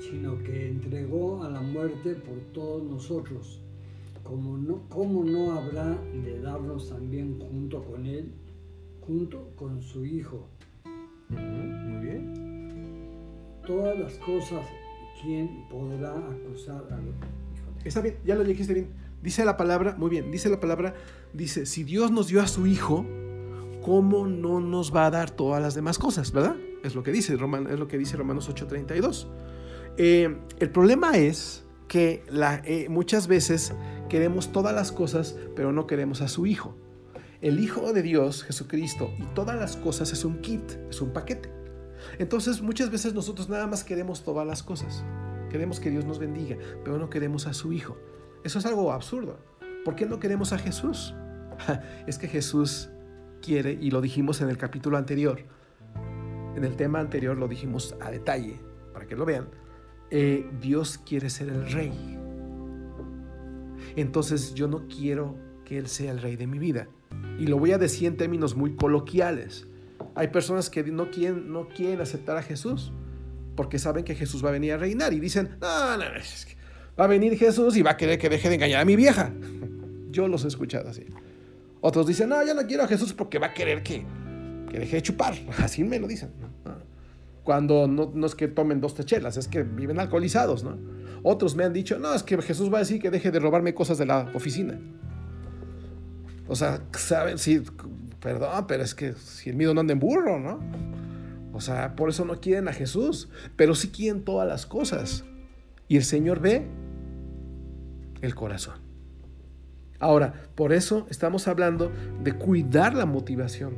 sino 0.00 0.38
que 0.42 0.68
entregó 0.68 1.42
a 1.42 1.50
la 1.50 1.60
muerte 1.60 2.14
por 2.14 2.38
todos 2.52 2.82
nosotros, 2.82 3.60
¿cómo 4.22 4.56
no, 4.56 4.82
cómo 4.88 5.24
no 5.24 5.52
habrá 5.52 5.96
de 6.24 6.40
darnos 6.40 6.88
también 6.88 7.38
junto 7.38 7.82
con 7.82 8.06
Él, 8.06 8.32
junto 9.00 9.50
con 9.56 9.82
su 9.82 10.04
Hijo? 10.04 10.48
Muy 11.28 12.06
bien. 12.06 12.34
Todas 13.66 13.98
las 13.98 14.14
cosas, 14.18 14.66
¿quién 15.22 15.66
podrá 15.70 16.16
acusar 16.16 16.86
a 16.90 16.96
los 16.96 17.14
Está 17.84 18.00
bien, 18.00 18.16
ya 18.24 18.34
lo 18.34 18.44
dijiste 18.44 18.74
bien. 18.74 18.88
Dice 19.22 19.44
la 19.44 19.56
palabra, 19.56 19.96
muy 19.98 20.10
bien, 20.10 20.30
dice 20.30 20.48
la 20.48 20.60
palabra, 20.60 20.94
dice, 21.32 21.66
si 21.66 21.84
Dios 21.84 22.10
nos 22.10 22.28
dio 22.28 22.40
a 22.40 22.46
su 22.46 22.66
Hijo, 22.66 23.04
¿cómo 23.82 24.26
no 24.26 24.60
nos 24.60 24.94
va 24.94 25.06
a 25.06 25.10
dar 25.10 25.30
todas 25.30 25.60
las 25.60 25.74
demás 25.74 25.98
cosas, 25.98 26.32
verdad? 26.32 26.56
Es 26.82 26.94
lo 26.94 27.02
que 27.02 27.10
dice, 27.10 27.36
Roman, 27.36 27.66
es 27.66 27.78
lo 27.78 27.88
que 27.88 27.98
dice 27.98 28.16
Romanos 28.16 28.48
8:32. 28.48 29.26
Eh, 30.00 30.38
el 30.60 30.70
problema 30.70 31.18
es 31.18 31.64
que 31.88 32.22
eh, 32.64 32.86
muchas 32.88 33.26
veces 33.26 33.74
queremos 34.08 34.52
todas 34.52 34.72
las 34.72 34.92
cosas, 34.92 35.36
pero 35.56 35.72
no 35.72 35.88
queremos 35.88 36.20
a 36.20 36.28
su 36.28 36.46
Hijo. 36.46 36.76
El 37.40 37.58
Hijo 37.58 37.92
de 37.92 38.02
Dios, 38.02 38.44
Jesucristo, 38.44 39.12
y 39.18 39.24
todas 39.34 39.58
las 39.58 39.76
cosas 39.76 40.12
es 40.12 40.24
un 40.24 40.40
kit, 40.40 40.62
es 40.88 41.00
un 41.00 41.12
paquete. 41.12 41.50
Entonces 42.20 42.62
muchas 42.62 42.90
veces 42.92 43.12
nosotros 43.12 43.48
nada 43.48 43.66
más 43.66 43.82
queremos 43.82 44.22
todas 44.22 44.46
las 44.46 44.62
cosas. 44.62 45.04
Queremos 45.50 45.80
que 45.80 45.90
Dios 45.90 46.04
nos 46.04 46.20
bendiga, 46.20 46.56
pero 46.84 46.96
no 46.98 47.10
queremos 47.10 47.48
a 47.48 47.52
su 47.52 47.72
Hijo. 47.72 47.96
Eso 48.44 48.60
es 48.60 48.66
algo 48.66 48.92
absurdo. 48.92 49.40
¿Por 49.84 49.96
qué 49.96 50.06
no 50.06 50.20
queremos 50.20 50.52
a 50.52 50.58
Jesús? 50.58 51.12
es 52.06 52.18
que 52.18 52.28
Jesús 52.28 52.88
quiere, 53.42 53.72
y 53.72 53.90
lo 53.90 54.00
dijimos 54.00 54.40
en 54.42 54.48
el 54.48 54.58
capítulo 54.58 54.96
anterior, 54.96 55.40
en 56.54 56.64
el 56.64 56.76
tema 56.76 57.00
anterior 57.00 57.36
lo 57.36 57.48
dijimos 57.48 57.96
a 58.00 58.12
detalle, 58.12 58.60
para 58.92 59.06
que 59.06 59.16
lo 59.16 59.24
vean, 59.24 59.48
eh, 60.10 60.48
Dios 60.60 60.98
quiere 60.98 61.30
ser 61.30 61.48
el 61.48 61.70
rey. 61.70 61.92
Entonces 63.96 64.54
yo 64.54 64.68
no 64.68 64.86
quiero 64.88 65.36
que 65.64 65.78
Él 65.78 65.88
sea 65.88 66.12
el 66.12 66.20
rey 66.20 66.36
de 66.36 66.46
mi 66.46 66.58
vida. 66.58 66.88
Y 67.38 67.46
lo 67.46 67.58
voy 67.58 67.72
a 67.72 67.78
decir 67.78 68.08
en 68.08 68.16
términos 68.16 68.56
muy 68.56 68.76
coloquiales. 68.76 69.66
Hay 70.14 70.28
personas 70.28 70.70
que 70.70 70.82
no 70.84 71.10
quieren, 71.10 71.52
no 71.52 71.68
quieren 71.68 72.00
aceptar 72.00 72.36
a 72.36 72.42
Jesús 72.42 72.92
porque 73.56 73.78
saben 73.78 74.04
que 74.04 74.14
Jesús 74.14 74.44
va 74.44 74.50
a 74.50 74.52
venir 74.52 74.72
a 74.72 74.76
reinar 74.76 75.12
y 75.12 75.18
dicen, 75.18 75.56
no, 75.60 75.96
no, 75.96 76.04
Va 76.98 77.04
a 77.04 77.08
venir 77.08 77.36
Jesús 77.36 77.76
y 77.76 77.82
va 77.82 77.92
a 77.92 77.96
querer 77.96 78.18
que 78.18 78.28
deje 78.28 78.48
de 78.48 78.54
engañar 78.54 78.80
a 78.80 78.84
mi 78.84 78.96
vieja. 78.96 79.32
Yo 80.10 80.28
los 80.28 80.44
he 80.44 80.48
escuchado 80.48 80.88
así. 80.88 81.04
Otros 81.80 82.06
dicen, 82.06 82.28
no, 82.28 82.44
yo 82.44 82.54
no 82.54 82.66
quiero 82.66 82.82
a 82.82 82.88
Jesús 82.88 83.12
porque 83.12 83.38
va 83.38 83.48
a 83.48 83.54
querer 83.54 83.82
que, 83.82 84.04
que 84.70 84.78
deje 84.78 84.96
de 84.96 85.02
chupar. 85.02 85.34
Así 85.58 85.84
me 85.84 86.00
lo 86.00 86.08
dicen. 86.08 86.30
Cuando 87.48 87.88
no, 87.88 88.12
no, 88.14 88.26
es 88.26 88.34
que 88.34 88.46
tomen 88.46 88.78
dos 88.78 88.94
techelas, 88.94 89.38
es 89.38 89.48
que 89.48 89.62
viven 89.62 89.98
alcoholizados, 89.98 90.64
¿no? 90.64 90.76
Otros 91.22 91.56
me 91.56 91.64
han 91.64 91.72
dicho, 91.72 91.98
no, 91.98 92.12
es 92.12 92.22
que 92.22 92.36
Jesús 92.42 92.70
va 92.70 92.76
a 92.76 92.80
decir 92.80 93.00
que 93.00 93.10
deje 93.10 93.30
de 93.30 93.40
robarme 93.40 93.72
cosas 93.72 93.96
de 93.96 94.04
la 94.04 94.30
oficina. 94.34 94.78
O 96.46 96.54
sea, 96.54 96.82
¿saben? 96.92 97.38
Sí, 97.38 97.62
perdón, 98.20 98.66
pero 98.66 98.82
es 98.82 98.94
que 98.94 99.14
si 99.14 99.48
el 99.48 99.56
miedo 99.56 99.72
no 99.72 99.80
anda 99.80 99.94
en 99.94 99.98
burro, 99.98 100.38
¿no? 100.38 100.60
O 101.54 101.62
sea, 101.62 101.96
por 101.96 102.10
eso 102.10 102.26
no 102.26 102.38
quieren 102.38 102.68
a 102.68 102.74
Jesús, 102.74 103.30
pero 103.56 103.74
sí 103.74 103.88
quieren 103.88 104.26
todas 104.26 104.46
las 104.46 104.66
cosas. 104.66 105.24
Y 105.88 105.96
el 105.96 106.04
Señor 106.04 106.40
ve 106.40 106.66
el 108.20 108.34
corazón. 108.34 108.74
Ahora, 110.00 110.34
por 110.54 110.74
eso 110.74 111.06
estamos 111.08 111.48
hablando 111.48 111.90
de 112.22 112.34
cuidar 112.34 112.92
la 112.92 113.06
motivación 113.06 113.72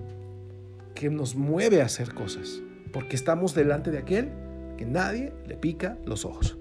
que 0.97 1.09
nos 1.09 1.37
mueve 1.37 1.83
a 1.83 1.85
hacer 1.85 2.15
cosas, 2.15 2.63
porque 2.92 3.16
estamos 3.16 3.55
delante 3.55 3.90
de 3.90 3.98
aquel 3.98 4.29
que 4.76 4.85
nadie 4.85 5.33
le 5.46 5.57
pica 5.57 5.98
los 6.05 6.24
ojos. 6.24 6.59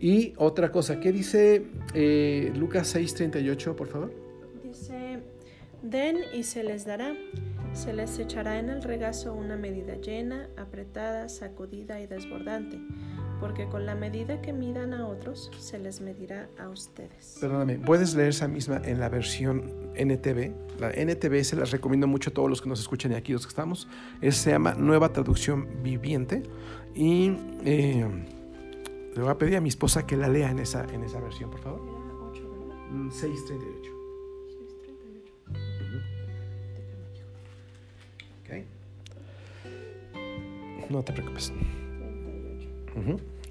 Y 0.00 0.32
otra 0.36 0.70
cosa, 0.72 1.00
¿qué 1.00 1.12
dice 1.12 1.66
eh, 1.94 2.52
Lucas 2.56 2.94
6:38, 2.94 3.74
por 3.74 3.88
favor? 3.88 4.12
Dice, 4.64 5.20
den 5.82 6.18
y 6.34 6.42
se 6.42 6.64
les 6.64 6.84
dará, 6.84 7.14
se 7.72 7.92
les 7.92 8.18
echará 8.18 8.58
en 8.58 8.70
el 8.70 8.82
regazo 8.82 9.34
una 9.34 9.56
medida 9.56 9.96
llena, 9.96 10.48
apretada, 10.56 11.28
sacudida 11.28 12.00
y 12.00 12.06
desbordante 12.06 12.78
porque 13.40 13.66
con 13.66 13.86
la 13.86 13.94
medida 13.94 14.40
que 14.40 14.52
midan 14.52 14.94
a 14.94 15.06
otros, 15.06 15.50
se 15.58 15.78
les 15.78 16.00
medirá 16.00 16.48
a 16.58 16.68
ustedes. 16.68 17.38
Perdóname, 17.40 17.78
¿puedes 17.78 18.14
leer 18.14 18.30
esa 18.30 18.48
misma 18.48 18.80
en 18.84 19.00
la 19.00 19.08
versión 19.08 19.90
NTV? 19.94 20.80
La 20.80 20.90
NTV 20.90 21.44
se 21.44 21.56
las 21.56 21.70
recomiendo 21.70 22.06
mucho 22.06 22.30
a 22.30 22.32
todos 22.32 22.48
los 22.48 22.62
que 22.62 22.68
nos 22.68 22.80
escuchan 22.80 23.12
y 23.12 23.14
aquí 23.14 23.32
los 23.32 23.46
que 23.46 23.50
estamos. 23.50 23.88
Es, 24.20 24.36
se 24.36 24.50
llama 24.50 24.74
Nueva 24.74 25.12
Traducción 25.12 25.82
Viviente 25.82 26.42
y 26.94 27.36
eh, 27.64 28.06
le 29.14 29.22
voy 29.22 29.30
a 29.30 29.38
pedir 29.38 29.56
a 29.56 29.60
mi 29.60 29.68
esposa 29.68 30.06
que 30.06 30.16
la 30.16 30.28
lea 30.28 30.50
en 30.50 30.58
esa, 30.58 30.84
en 30.92 31.02
esa 31.04 31.20
versión, 31.20 31.50
por 31.50 31.60
favor. 31.60 31.80
638. 33.10 33.90
Mm, 35.48 36.00
okay. 38.44 38.66
No 40.88 41.02
te 41.02 41.12
preocupes. 41.12 41.52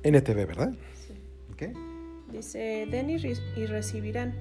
NTV, 0.04 0.46
¿verdad? 0.46 0.74
Sí. 1.08 1.14
Dice, 2.32 2.88
den 2.90 3.10
y, 3.10 3.16
y 3.16 3.66
recibirán. 3.66 4.34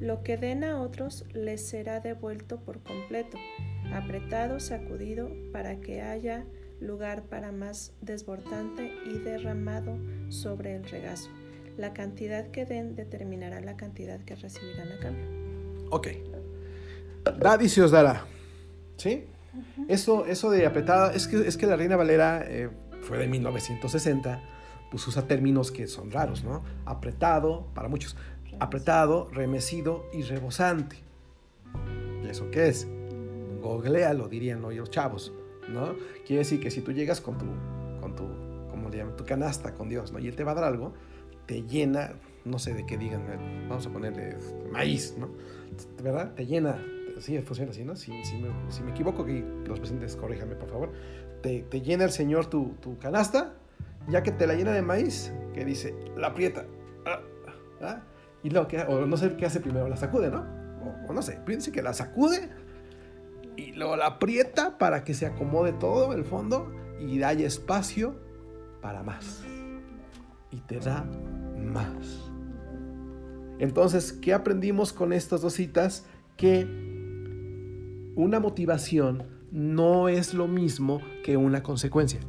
Lo 0.00 0.22
que 0.22 0.36
den 0.36 0.62
a 0.62 0.80
otros 0.80 1.24
les 1.32 1.66
será 1.66 2.00
devuelto 2.00 2.60
por 2.60 2.80
completo, 2.80 3.38
apretado, 3.94 4.60
sacudido, 4.60 5.30
para 5.52 5.80
que 5.80 6.02
haya 6.02 6.44
lugar 6.80 7.22
para 7.22 7.52
más 7.52 7.92
desbordante 8.02 8.92
y 9.06 9.18
derramado 9.18 9.96
sobre 10.28 10.76
el 10.76 10.84
regazo. 10.84 11.30
La 11.78 11.94
cantidad 11.94 12.50
que 12.50 12.66
den 12.66 12.94
determinará 12.94 13.60
la 13.60 13.76
cantidad 13.76 14.20
que 14.20 14.34
recibirán 14.34 14.92
a 14.92 14.98
cambio. 14.98 15.26
Ok. 15.90 16.08
Y 17.60 17.68
se 17.68 17.82
os 17.82 17.90
dará. 17.90 18.24
¿Sí? 18.96 19.24
eso, 19.88 20.26
eso 20.26 20.50
de 20.50 20.66
apretada, 20.66 21.12
es 21.12 21.26
que, 21.26 21.46
es 21.46 21.56
que 21.56 21.66
la 21.66 21.76
Reina 21.76 21.96
Valera 21.96 22.44
eh, 22.46 22.68
fue 23.06 23.18
de 23.18 23.28
1960, 23.28 24.42
pues 24.90 25.06
usa 25.06 25.26
términos 25.26 25.70
que 25.70 25.86
son 25.86 26.10
raros, 26.10 26.44
¿no? 26.44 26.62
Apretado, 26.84 27.66
para 27.74 27.88
muchos, 27.88 28.16
apretado, 28.58 29.28
remecido 29.32 30.06
y 30.12 30.22
rebosante. 30.22 30.96
¿Y 32.22 32.28
eso 32.28 32.50
qué 32.50 32.68
es? 32.68 32.86
Googlea, 33.62 34.12
lo 34.12 34.28
dirían 34.28 34.64
hoy 34.64 34.76
los 34.76 34.90
chavos, 34.90 35.32
¿no? 35.68 35.94
Quiere 36.26 36.40
decir 36.40 36.60
que 36.60 36.70
si 36.70 36.80
tú 36.80 36.92
llegas 36.92 37.20
con 37.20 37.38
tu, 37.38 37.46
con 38.00 38.14
tu, 38.14 38.24
como 38.68 38.88
le 38.90 38.98
llaman, 38.98 39.16
tu 39.16 39.24
canasta 39.24 39.72
con 39.72 39.88
Dios, 39.88 40.12
¿no? 40.12 40.18
Y 40.18 40.26
Él 40.26 40.36
te 40.36 40.44
va 40.44 40.52
a 40.52 40.54
dar 40.56 40.64
algo, 40.64 40.92
te 41.46 41.62
llena, 41.62 42.14
no 42.44 42.58
sé 42.58 42.74
de 42.74 42.84
qué 42.86 42.98
digan, 42.98 43.22
vamos 43.68 43.86
a 43.86 43.90
ponerle 43.90 44.36
maíz, 44.72 45.14
¿no? 45.16 45.30
¿Verdad? 46.02 46.34
Te 46.34 46.46
llena, 46.46 46.84
sí, 47.20 47.38
funciona 47.40 47.70
así, 47.70 47.84
¿no? 47.84 47.94
Si, 47.94 48.12
si, 48.24 48.36
me, 48.36 48.48
si 48.70 48.82
me, 48.82 48.90
equivoco, 48.90 49.24
los 49.24 49.78
presentes, 49.78 50.16
corríjame, 50.16 50.56
por 50.56 50.68
favor 50.68 50.92
te, 51.46 51.80
llena 51.80 52.04
el 52.04 52.10
Señor 52.10 52.46
tu, 52.46 52.74
canasta, 53.00 53.54
ya 54.08 54.22
que 54.22 54.32
te 54.32 54.46
la 54.46 54.54
llena 54.54 54.72
de 54.72 54.82
maíz, 54.82 55.32
que 55.54 55.64
dice, 55.64 55.94
la 56.16 56.28
aprieta. 56.28 56.64
Ah, 57.04 57.20
ah, 57.82 58.02
y 58.42 58.50
luego, 58.50 58.66
que, 58.68 58.80
o 58.80 59.06
no 59.06 59.16
sé 59.16 59.36
qué 59.36 59.46
hace 59.46 59.60
primero, 59.60 59.88
la 59.88 59.96
sacude, 59.96 60.30
¿no? 60.30 60.44
O, 61.08 61.12
no 61.12 61.22
sé, 61.22 61.40
piense 61.44 61.70
que 61.72 61.82
la 61.82 61.92
sacude 61.94 62.50
y 63.56 63.72
luego 63.72 63.96
la 63.96 64.06
aprieta 64.06 64.78
para 64.78 65.04
que 65.04 65.14
se 65.14 65.26
acomode 65.26 65.72
todo 65.72 66.12
el 66.12 66.24
fondo 66.24 66.72
y 67.00 67.22
haya 67.22 67.46
espacio 67.46 68.16
para 68.80 69.02
más. 69.02 69.44
Y 70.50 70.60
te 70.60 70.80
da 70.80 71.04
más. 71.56 72.30
Entonces, 73.58 74.12
¿qué 74.12 74.34
aprendimos 74.34 74.92
con 74.92 75.12
estas 75.12 75.40
dos 75.40 75.54
citas? 75.54 76.06
Que 76.36 76.64
una 78.16 78.40
motivación 78.40 79.35
no 79.50 80.08
es 80.08 80.34
lo 80.34 80.48
mismo 80.48 81.00
que 81.24 81.36
una 81.36 81.62
consecuencia. 81.62 82.20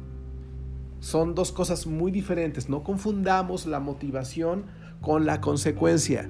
Son 1.00 1.34
dos 1.34 1.52
cosas 1.52 1.86
muy 1.86 2.10
diferentes. 2.10 2.68
No 2.68 2.82
confundamos 2.82 3.66
la 3.66 3.80
motivación 3.80 4.66
con 5.00 5.26
la 5.26 5.40
consecuencia. 5.40 6.28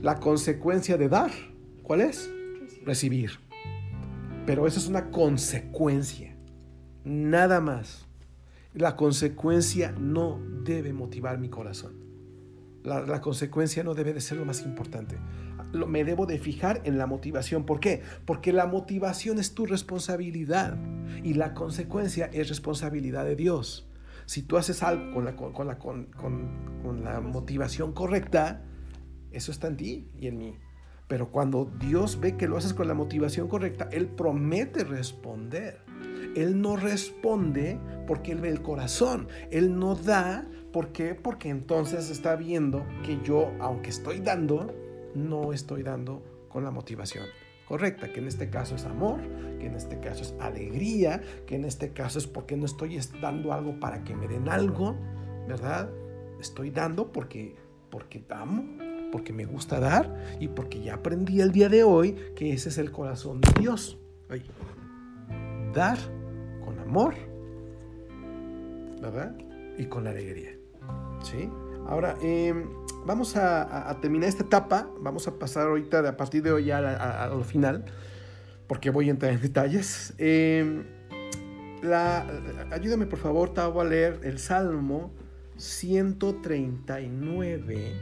La 0.00 0.18
consecuencia 0.18 0.96
de 0.96 1.08
dar, 1.08 1.30
¿cuál 1.82 2.00
es? 2.00 2.30
Recibir. 2.84 3.38
Pero 4.46 4.66
eso 4.66 4.80
es 4.80 4.88
una 4.88 5.10
consecuencia. 5.10 6.36
Nada 7.04 7.60
más. 7.60 8.06
La 8.74 8.96
consecuencia 8.96 9.92
no 9.92 10.40
debe 10.64 10.92
motivar 10.92 11.38
mi 11.38 11.48
corazón. 11.48 12.02
La, 12.82 13.02
la 13.02 13.20
consecuencia 13.20 13.84
no 13.84 13.94
debe 13.94 14.12
de 14.12 14.20
ser 14.20 14.38
lo 14.38 14.44
más 14.44 14.62
importante 14.62 15.16
me 15.72 16.04
debo 16.04 16.26
de 16.26 16.38
fijar 16.38 16.80
en 16.84 16.98
la 16.98 17.06
motivación. 17.06 17.64
¿Por 17.64 17.80
qué? 17.80 18.02
Porque 18.24 18.52
la 18.52 18.66
motivación 18.66 19.38
es 19.38 19.54
tu 19.54 19.66
responsabilidad 19.66 20.76
y 21.22 21.34
la 21.34 21.54
consecuencia 21.54 22.30
es 22.32 22.48
responsabilidad 22.48 23.24
de 23.24 23.36
Dios. 23.36 23.88
Si 24.26 24.42
tú 24.42 24.56
haces 24.56 24.82
algo 24.82 25.12
con 25.12 25.24
la, 25.24 25.36
con, 25.36 25.66
la, 25.66 25.78
con, 25.78 26.06
con 26.12 27.04
la 27.04 27.20
motivación 27.20 27.92
correcta, 27.92 28.62
eso 29.30 29.50
está 29.50 29.68
en 29.68 29.76
ti 29.76 30.08
y 30.18 30.28
en 30.28 30.38
mí. 30.38 30.58
Pero 31.08 31.30
cuando 31.30 31.70
Dios 31.78 32.20
ve 32.20 32.36
que 32.36 32.48
lo 32.48 32.56
haces 32.56 32.72
con 32.72 32.88
la 32.88 32.94
motivación 32.94 33.48
correcta, 33.48 33.88
Él 33.92 34.06
promete 34.06 34.84
responder. 34.84 35.80
Él 36.34 36.60
no 36.60 36.76
responde 36.76 37.78
porque 38.06 38.32
Él 38.32 38.40
ve 38.40 38.48
el 38.48 38.62
corazón. 38.62 39.28
Él 39.50 39.78
no 39.78 39.94
da. 39.94 40.46
¿Por 40.72 40.92
qué? 40.92 41.14
Porque 41.14 41.50
entonces 41.50 42.08
está 42.08 42.36
viendo 42.36 42.86
que 43.04 43.20
yo, 43.22 43.52
aunque 43.60 43.90
estoy 43.90 44.20
dando, 44.20 44.74
no 45.14 45.52
estoy 45.52 45.82
dando 45.82 46.22
con 46.48 46.64
la 46.64 46.70
motivación 46.70 47.24
correcta, 47.66 48.12
que 48.12 48.20
en 48.20 48.28
este 48.28 48.50
caso 48.50 48.74
es 48.74 48.84
amor, 48.84 49.20
que 49.58 49.66
en 49.66 49.74
este 49.76 49.98
caso 49.98 50.22
es 50.22 50.34
alegría, 50.40 51.22
que 51.46 51.56
en 51.56 51.64
este 51.64 51.92
caso 51.92 52.18
es 52.18 52.26
porque 52.26 52.56
no 52.56 52.66
estoy 52.66 52.98
dando 53.20 53.52
algo 53.52 53.80
para 53.80 54.04
que 54.04 54.14
me 54.14 54.28
den 54.28 54.48
algo, 54.48 54.94
¿verdad? 55.48 55.90
Estoy 56.38 56.70
dando 56.70 57.12
porque, 57.12 57.56
porque 57.88 58.22
amo, 58.28 58.64
porque 59.10 59.32
me 59.32 59.46
gusta 59.46 59.80
dar 59.80 60.36
y 60.38 60.48
porque 60.48 60.82
ya 60.82 60.94
aprendí 60.94 61.40
el 61.40 61.52
día 61.52 61.68
de 61.68 61.82
hoy 61.82 62.12
que 62.36 62.52
ese 62.52 62.68
es 62.68 62.78
el 62.78 62.90
corazón 62.90 63.40
de 63.40 63.60
Dios. 63.60 63.98
dar 65.72 65.98
con 66.62 66.78
amor, 66.78 67.14
¿verdad? 69.00 69.34
Y 69.78 69.86
con 69.86 70.06
alegría. 70.06 70.50
¿Sí? 71.22 71.48
Ahora, 71.86 72.16
eh, 72.22 72.52
vamos 73.04 73.36
a, 73.36 73.98
terminar 74.00 74.28
esta 74.28 74.44
etapa. 74.44 74.88
Vamos 75.00 75.26
a 75.28 75.38
pasar 75.38 75.68
ahorita, 75.68 76.08
a 76.08 76.16
partir 76.16 76.42
de 76.42 76.50
hoy 76.52 76.64
ya 76.66 76.78
a, 76.78 77.28
lo 77.28 77.44
final, 77.44 77.84
porque 78.66 78.90
voy 78.90 79.08
a 79.08 79.10
entrar 79.10 79.32
en 79.32 79.40
detalles. 79.40 80.12
Em, 80.18 80.84
ayúdame 82.70 83.06
por 83.06 83.18
favor, 83.18 83.52
Tavo, 83.52 83.80
a 83.80 83.84
leer 83.84 84.20
el 84.22 84.38
Salmo 84.38 85.10
139, 85.56 87.92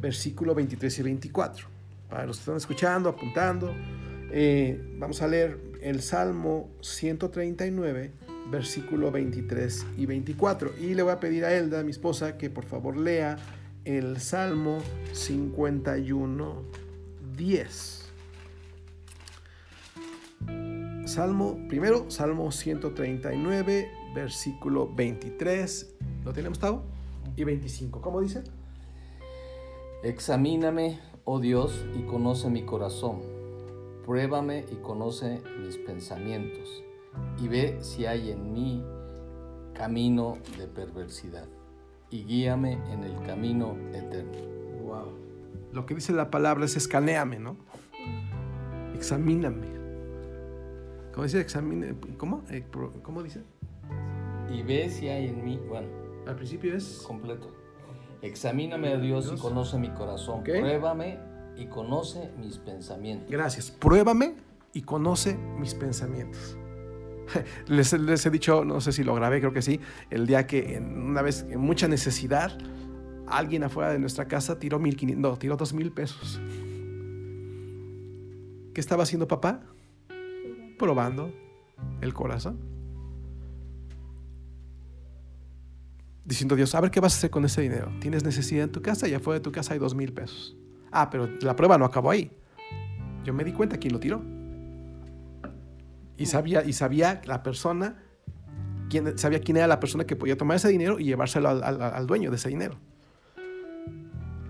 versículo 0.00 0.54
23 0.54 0.98
y 0.98 1.02
24. 1.02 1.66
Para 2.08 2.26
los 2.26 2.36
que 2.36 2.40
están 2.40 2.56
escuchando, 2.56 3.08
apuntando, 3.10 3.74
eh, 4.30 4.94
vamos 4.98 5.22
a 5.22 5.28
leer 5.28 5.58
el 5.82 6.02
Salmo 6.02 6.70
139 6.80 8.12
versículo 8.50 9.10
23 9.10 9.86
y 9.96 10.06
24. 10.06 10.72
Y 10.80 10.94
le 10.94 11.02
voy 11.02 11.12
a 11.12 11.20
pedir 11.20 11.44
a 11.44 11.54
Elda, 11.54 11.82
mi 11.82 11.90
esposa, 11.90 12.36
que 12.36 12.50
por 12.50 12.64
favor 12.64 12.96
lea 12.96 13.36
el 13.84 14.20
Salmo 14.20 14.78
51, 15.12 16.62
10. 17.36 18.12
Salmo, 21.06 21.58
primero, 21.68 22.10
Salmo 22.10 22.52
139, 22.52 23.90
versículo 24.14 24.92
23. 24.94 25.94
¿Lo 26.24 26.32
tenemos, 26.32 26.58
Tavo? 26.58 26.82
Y 27.34 27.44
25. 27.44 28.00
¿Cómo 28.02 28.20
dice? 28.20 28.42
Examíname, 30.02 31.00
oh 31.24 31.40
Dios, 31.40 31.84
y 31.98 32.02
conoce 32.02 32.50
mi 32.50 32.64
corazón. 32.64 33.20
pruébame 34.04 34.64
y 34.72 34.76
conoce 34.76 35.42
mis 35.60 35.76
pensamientos, 35.76 36.82
y 37.40 37.48
ve 37.48 37.78
si 37.80 38.06
hay 38.06 38.30
en 38.30 38.52
mí 38.52 38.84
camino 39.74 40.38
de 40.58 40.66
perversidad, 40.66 41.46
y 42.10 42.24
guíame 42.24 42.72
en 42.92 43.04
el 43.04 43.22
camino 43.22 43.76
eterno. 43.92 44.32
Wow. 44.82 45.12
Lo 45.72 45.86
que 45.86 45.94
dice 45.94 46.12
la 46.12 46.30
palabra 46.30 46.64
es 46.64 46.76
escaneame, 46.76 47.38
¿no? 47.38 47.56
Examíname. 48.94 49.66
¿Cómo 51.12 51.24
dice 51.24 51.40
examine? 51.40 51.94
¿Cómo? 52.16 52.42
Eh, 52.50 52.64
¿Cómo 53.02 53.22
dice? 53.22 53.42
Y 54.52 54.62
ve 54.62 54.88
si 54.88 55.08
hay 55.08 55.28
en 55.28 55.44
mí, 55.44 55.60
bueno. 55.68 55.88
Al 56.26 56.36
principio 56.36 56.74
es 56.74 57.02
completo. 57.06 57.50
Examíname 58.22 58.88
a 58.88 58.98
Dios, 58.98 59.32
y 59.34 59.38
conoce 59.38 59.78
mi 59.78 59.90
corazón. 59.90 60.42
Pruébame 60.42 61.18
y 61.56 61.66
conoce 61.66 62.30
mis 62.38 62.58
pensamientos. 62.58 63.30
Gracias. 63.30 63.70
Pruébame 63.70 64.34
y 64.72 64.82
conoce 64.82 65.36
mis 65.36 65.74
pensamientos. 65.74 66.56
Les, 67.68 67.92
he 67.92 68.30
dicho, 68.30 68.64
no 68.64 68.80
sé 68.80 68.92
si 68.92 69.04
lo 69.04 69.14
grabé, 69.14 69.40
creo 69.40 69.52
que 69.52 69.62
sí, 69.62 69.80
el 70.10 70.26
día 70.26 70.46
que 70.46 70.78
una 70.80 71.22
vez 71.22 71.46
en 71.48 71.60
mucha 71.60 71.88
necesidad, 71.88 72.58
alguien 73.26 73.64
afuera 73.64 73.92
de 73.92 73.98
nuestra 73.98 74.26
casa 74.26 74.58
tiró 74.58 74.80
1.500, 74.80 75.16
no, 75.16 75.36
tiró 75.36 75.56
2.000 75.56 75.92
pesos. 75.92 76.40
¿Qué 78.74 78.80
estaba 78.80 79.02
haciendo 79.02 79.26
papá? 79.26 79.60
Probando 80.78 81.32
el 82.00 82.14
corazón. 82.14 82.58
Diciendo 86.24 86.56
Dios, 86.56 86.74
a 86.74 86.80
ver 86.80 86.90
qué 86.90 87.00
vas 87.00 87.14
a 87.14 87.16
hacer 87.16 87.30
con 87.30 87.44
ese 87.44 87.62
dinero. 87.62 87.90
Tienes 88.00 88.22
necesidad 88.22 88.64
en 88.64 88.72
tu 88.72 88.82
casa 88.82 89.08
y 89.08 89.14
afuera 89.14 89.38
de 89.38 89.42
tu 89.42 89.50
casa 89.50 89.72
hay 89.72 89.78
dos 89.78 89.94
mil 89.94 90.12
pesos. 90.12 90.56
Ah, 90.92 91.10
pero 91.10 91.28
la 91.40 91.56
prueba 91.56 91.78
no 91.78 91.84
acabó 91.84 92.10
ahí. 92.10 92.30
Yo 93.24 93.32
me 93.34 93.44
di 93.44 93.52
cuenta 93.52 93.78
quién 93.78 93.92
lo 93.92 94.00
tiró. 94.00 94.22
Y 96.18 96.26
sabía, 96.26 96.64
y 96.64 96.74
sabía 96.74 97.22
la 97.24 97.42
persona, 97.42 98.02
quién, 98.90 99.16
sabía 99.16 99.40
quién 99.40 99.56
era 99.56 99.66
la 99.66 99.80
persona 99.80 100.04
que 100.04 100.16
podía 100.16 100.36
tomar 100.36 100.56
ese 100.56 100.68
dinero 100.68 101.00
y 101.00 101.04
llevárselo 101.04 101.48
al, 101.48 101.62
al 101.62 102.06
dueño 102.06 102.30
de 102.30 102.36
ese 102.36 102.50
dinero. 102.50 102.76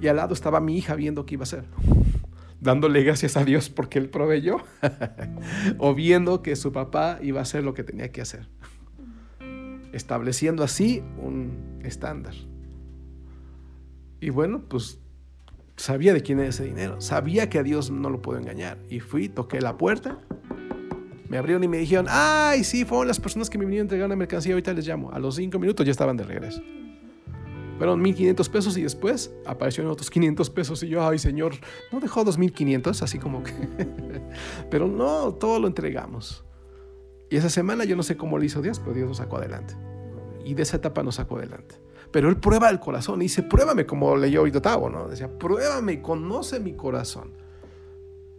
Y 0.00 0.08
al 0.08 0.16
lado 0.16 0.34
estaba 0.34 0.60
mi 0.60 0.76
hija 0.76 0.94
viendo 0.96 1.26
qué 1.26 1.34
iba 1.34 1.42
a 1.42 1.44
hacer 1.44 1.64
dándole 2.60 3.04
gracias 3.04 3.36
a 3.36 3.44
Dios 3.44 3.68
porque 3.68 4.00
él 4.00 4.10
proveyó, 4.10 4.56
o 5.78 5.94
viendo 5.94 6.42
que 6.42 6.56
su 6.56 6.72
papá 6.72 7.18
iba 7.22 7.38
a 7.38 7.42
hacer 7.42 7.62
lo 7.62 7.74
que 7.74 7.84
tenía 7.84 8.10
que 8.10 8.20
hacer 8.20 8.48
estableciendo 9.92 10.62
así 10.64 11.02
un 11.18 11.80
estándar. 11.82 12.34
Y 14.20 14.30
bueno, 14.30 14.62
pues 14.68 15.00
sabía 15.76 16.12
de 16.12 16.22
quién 16.22 16.40
era 16.40 16.48
ese 16.48 16.64
dinero, 16.64 17.00
sabía 17.00 17.48
que 17.48 17.58
a 17.58 17.62
Dios 17.62 17.90
no 17.90 18.10
lo 18.10 18.20
puedo 18.20 18.38
engañar. 18.38 18.78
Y 18.88 19.00
fui, 19.00 19.28
toqué 19.28 19.60
la 19.60 19.76
puerta, 19.76 20.18
me 21.28 21.36
abrieron 21.36 21.62
y 21.62 21.68
me 21.68 21.78
dijeron, 21.78 22.06
ay, 22.08 22.64
sí, 22.64 22.84
fueron 22.84 23.06
las 23.06 23.20
personas 23.20 23.50
que 23.50 23.58
me 23.58 23.64
vinieron 23.64 23.84
a 23.84 23.86
entregar 23.86 24.08
la 24.08 24.16
mercancía, 24.16 24.54
ahorita 24.54 24.72
les 24.72 24.86
llamo. 24.86 25.12
A 25.12 25.18
los 25.18 25.36
cinco 25.36 25.58
minutos 25.58 25.84
ya 25.84 25.92
estaban 25.92 26.16
de 26.16 26.24
regreso. 26.24 26.62
Fueron 27.76 28.02
1.500 28.02 28.50
pesos 28.50 28.76
y 28.76 28.82
después 28.82 29.32
aparecieron 29.46 29.92
otros 29.92 30.10
500 30.10 30.50
pesos 30.50 30.82
y 30.82 30.88
yo, 30.88 31.06
ay 31.06 31.18
Señor, 31.18 31.54
¿no 31.92 32.00
dejó 32.00 32.24
2.500? 32.24 33.02
Así 33.02 33.18
como 33.18 33.44
que... 33.44 33.52
pero 34.70 34.88
no, 34.88 35.34
todo 35.34 35.60
lo 35.60 35.68
entregamos. 35.68 36.44
Y 37.30 37.36
esa 37.36 37.50
semana 37.50 37.84
yo 37.84 37.94
no 37.94 38.02
sé 38.02 38.16
cómo 38.16 38.36
lo 38.36 38.44
hizo 38.44 38.62
Dios, 38.62 38.80
pero 38.80 38.94
Dios 38.94 39.06
nos 39.06 39.18
sacó 39.18 39.36
adelante. 39.36 39.74
Y 40.44 40.54
de 40.54 40.62
esa 40.62 40.78
etapa 40.78 41.04
nos 41.04 41.16
sacó 41.16 41.36
adelante. 41.36 41.76
Pero 42.10 42.28
Él 42.30 42.38
prueba 42.38 42.70
el 42.70 42.80
corazón 42.80 43.20
y 43.20 43.26
dice, 43.26 43.42
pruébame, 43.42 43.86
como 43.86 44.16
leyó 44.16 44.40
ahorita 44.40 44.62
Tavo, 44.62 44.88
¿no? 44.88 45.06
Decía, 45.06 45.38
pruébame, 45.38 46.00
conoce 46.02 46.58
mi 46.58 46.72
corazón. 46.72 47.32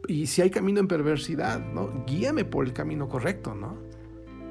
Y 0.10 0.26
si 0.26 0.42
hay 0.42 0.50
camino 0.50 0.80
en 0.80 0.88
perversidad, 0.88 1.64
¿no? 1.72 2.04
Guíame 2.08 2.44
por 2.44 2.66
el 2.66 2.74
camino 2.74 3.08
correcto, 3.08 3.54
¿no? 3.54 3.78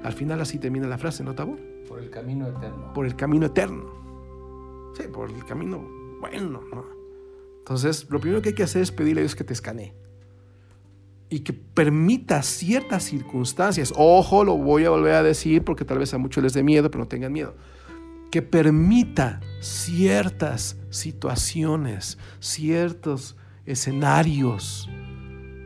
Al 0.05 0.13
final 0.13 0.41
así 0.41 0.61
termina 0.61 0.87
la 0.87 0.99
frase, 0.99 1.25
¿no, 1.25 1.35
Tavo? 1.35 1.57
Por 1.89 1.99
el 1.99 2.11
camino 2.11 2.47
eterno. 2.47 2.93
Por 2.93 3.07
el 3.07 3.17
camino 3.17 3.47
eterno. 3.47 4.93
Sí, 4.97 5.09
por 5.13 5.29
el 5.29 5.45
camino 5.45 5.85
bueno, 6.21 6.63
¿no? 6.73 6.87
Entonces, 7.59 8.09
lo 8.09 8.21
primero 8.21 8.41
que 8.41 8.51
hay 8.51 8.55
que 8.55 8.63
hacer 8.63 8.83
es 8.83 8.93
pedirle 8.93 9.23
a 9.23 9.25
Dios 9.25 9.35
que 9.35 9.43
te 9.43 9.53
escanee 9.53 9.95
y 11.29 11.41
que 11.41 11.53
permita 11.53 12.41
ciertas 12.43 13.03
circunstancias, 13.03 13.93
ojo, 13.97 14.45
lo 14.45 14.57
voy 14.57 14.85
a 14.85 14.91
volver 14.91 15.15
a 15.15 15.23
decir 15.25 15.65
porque 15.65 15.85
tal 15.85 15.99
vez 15.99 16.15
a 16.15 16.19
muchos 16.19 16.41
les 16.41 16.53
dé 16.53 16.63
miedo, 16.63 16.89
pero 16.89 17.03
no 17.03 17.09
tengan 17.09 17.33
miedo, 17.33 17.57
que 18.31 18.43
permita 18.43 19.41
ciertas 19.61 20.77
situaciones, 20.89 22.17
ciertos 22.39 23.37
escenarios 23.67 24.89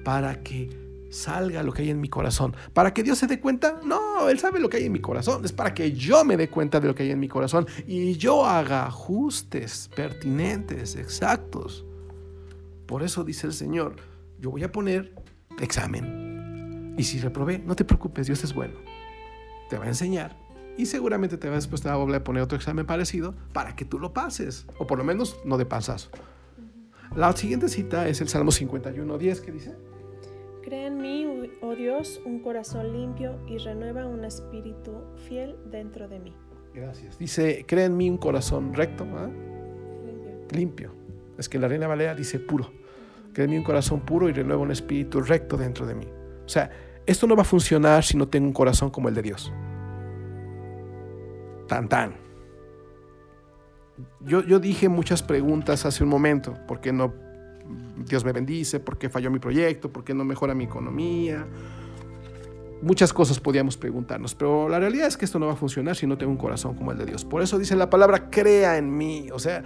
para 0.04 0.42
que 0.42 0.70
salga 1.10 1.62
lo 1.62 1.72
que 1.72 1.82
hay 1.82 1.90
en 1.90 2.00
mi 2.00 2.08
corazón. 2.08 2.56
¿Para 2.72 2.94
que 2.94 3.02
Dios 3.02 3.18
se 3.18 3.26
dé 3.26 3.38
cuenta? 3.38 3.80
No, 3.84 4.28
Él 4.28 4.38
sabe 4.38 4.58
lo 4.58 4.68
que 4.68 4.78
hay 4.78 4.84
en 4.84 4.92
mi 4.92 5.00
corazón. 5.00 5.44
Es 5.44 5.52
para 5.52 5.74
que 5.74 5.92
yo 5.92 6.24
me 6.24 6.36
dé 6.36 6.48
cuenta 6.48 6.80
de 6.80 6.88
lo 6.88 6.94
que 6.94 7.02
hay 7.04 7.10
en 7.10 7.20
mi 7.20 7.28
corazón 7.28 7.66
y 7.86 8.16
yo 8.16 8.46
haga 8.46 8.86
ajustes 8.86 9.90
pertinentes, 9.94 10.96
exactos. 10.96 11.84
Por 12.86 13.02
eso 13.02 13.24
dice 13.24 13.46
el 13.46 13.52
Señor, 13.52 13.96
yo 14.38 14.50
voy 14.50 14.64
a 14.64 14.72
poner 14.72 15.14
examen. 15.60 16.94
Y 16.98 17.04
si 17.04 17.20
reprobé, 17.20 17.58
no 17.58 17.76
te 17.76 17.84
preocupes, 17.84 18.26
Dios 18.26 18.42
es 18.44 18.54
bueno. 18.54 18.74
Te 19.68 19.78
va 19.78 19.84
a 19.84 19.88
enseñar 19.88 20.36
y 20.76 20.86
seguramente 20.86 21.36
te 21.36 21.48
va 21.48 21.56
después 21.56 21.82
te 21.82 21.88
va 21.88 21.94
a 21.94 21.98
volver 21.98 22.16
a 22.16 22.24
poner 22.24 22.42
otro 22.42 22.56
examen 22.56 22.86
parecido 22.86 23.34
para 23.52 23.76
que 23.76 23.84
tú 23.84 23.98
lo 23.98 24.12
pases, 24.12 24.66
o 24.78 24.86
por 24.86 24.98
lo 24.98 25.04
menos 25.04 25.38
no 25.44 25.58
de 25.58 25.66
pasazo. 25.66 26.10
La 27.14 27.30
siguiente 27.36 27.68
cita 27.68 28.08
es 28.08 28.20
el 28.22 28.28
Salmo 28.28 28.50
51.10 28.50 29.40
que 29.40 29.52
dice, 29.52 29.76
Crea 30.62 30.86
en 30.86 30.98
mí, 30.98 31.26
oh 31.60 31.74
Dios, 31.74 32.20
un 32.24 32.40
corazón 32.40 32.92
limpio 32.92 33.38
y 33.48 33.58
renueva 33.58 34.06
un 34.06 34.24
espíritu 34.24 35.02
fiel 35.28 35.56
dentro 35.70 36.08
de 36.08 36.20
mí. 36.20 36.34
Gracias. 36.74 37.18
Dice, 37.18 37.64
crea 37.66 37.86
en 37.86 37.96
mí 37.96 38.08
un 38.08 38.18
corazón 38.18 38.72
recto, 38.72 39.04
¿ah? 39.14 39.28
limpio. 39.28 40.58
limpio. 40.58 40.94
Es 41.36 41.48
que 41.48 41.58
la 41.58 41.68
Reina 41.68 41.86
Valera 41.86 42.14
dice 42.14 42.38
puro 42.38 42.70
que 43.32 43.48
mi 43.48 43.56
un 43.56 43.64
corazón 43.64 44.00
puro 44.00 44.28
y 44.28 44.32
renueva 44.32 44.62
un 44.62 44.70
espíritu 44.70 45.20
recto 45.20 45.56
dentro 45.56 45.86
de 45.86 45.94
mí. 45.94 46.06
O 46.44 46.48
sea, 46.48 46.70
esto 47.06 47.26
no 47.26 47.34
va 47.34 47.42
a 47.42 47.46
funcionar 47.46 48.04
si 48.04 48.16
no 48.16 48.28
tengo 48.28 48.46
un 48.46 48.52
corazón 48.52 48.90
como 48.90 49.08
el 49.08 49.14
de 49.14 49.22
Dios. 49.22 49.52
Tan 51.66 51.88
tan. 51.88 52.14
Yo, 54.20 54.42
yo 54.42 54.58
dije 54.58 54.88
muchas 54.88 55.22
preguntas 55.22 55.86
hace 55.86 56.04
un 56.04 56.10
momento. 56.10 56.54
¿Por 56.66 56.80
qué 56.80 56.92
no 56.92 57.12
Dios 58.06 58.24
me 58.24 58.32
bendice? 58.32 58.80
¿Por 58.80 58.98
qué 58.98 59.08
falló 59.08 59.30
mi 59.30 59.38
proyecto? 59.38 59.92
¿Por 59.92 60.04
qué 60.04 60.14
no 60.14 60.24
mejora 60.24 60.54
mi 60.54 60.64
economía? 60.64 61.46
Muchas 62.82 63.12
cosas 63.12 63.38
podíamos 63.38 63.76
preguntarnos, 63.76 64.34
pero 64.34 64.68
la 64.68 64.80
realidad 64.80 65.06
es 65.06 65.16
que 65.16 65.24
esto 65.24 65.38
no 65.38 65.46
va 65.46 65.52
a 65.52 65.56
funcionar 65.56 65.94
si 65.94 66.06
no 66.06 66.18
tengo 66.18 66.32
un 66.32 66.38
corazón 66.38 66.74
como 66.74 66.90
el 66.90 66.98
de 66.98 67.06
Dios. 67.06 67.24
Por 67.24 67.40
eso 67.40 67.56
dice 67.58 67.76
la 67.76 67.88
palabra, 67.88 68.28
crea 68.28 68.76
en 68.76 68.96
mí, 68.96 69.28
o 69.32 69.38
sea, 69.38 69.62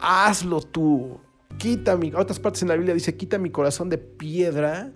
hazlo 0.00 0.62
tú, 0.62 1.20
quita 1.58 1.96
mi, 1.96 2.12
otras 2.14 2.40
partes 2.40 2.62
en 2.62 2.68
la 2.68 2.76
Biblia 2.76 2.94
dice, 2.94 3.16
quita 3.16 3.38
mi 3.38 3.50
corazón 3.50 3.88
de 3.88 3.98
piedra. 3.98 4.92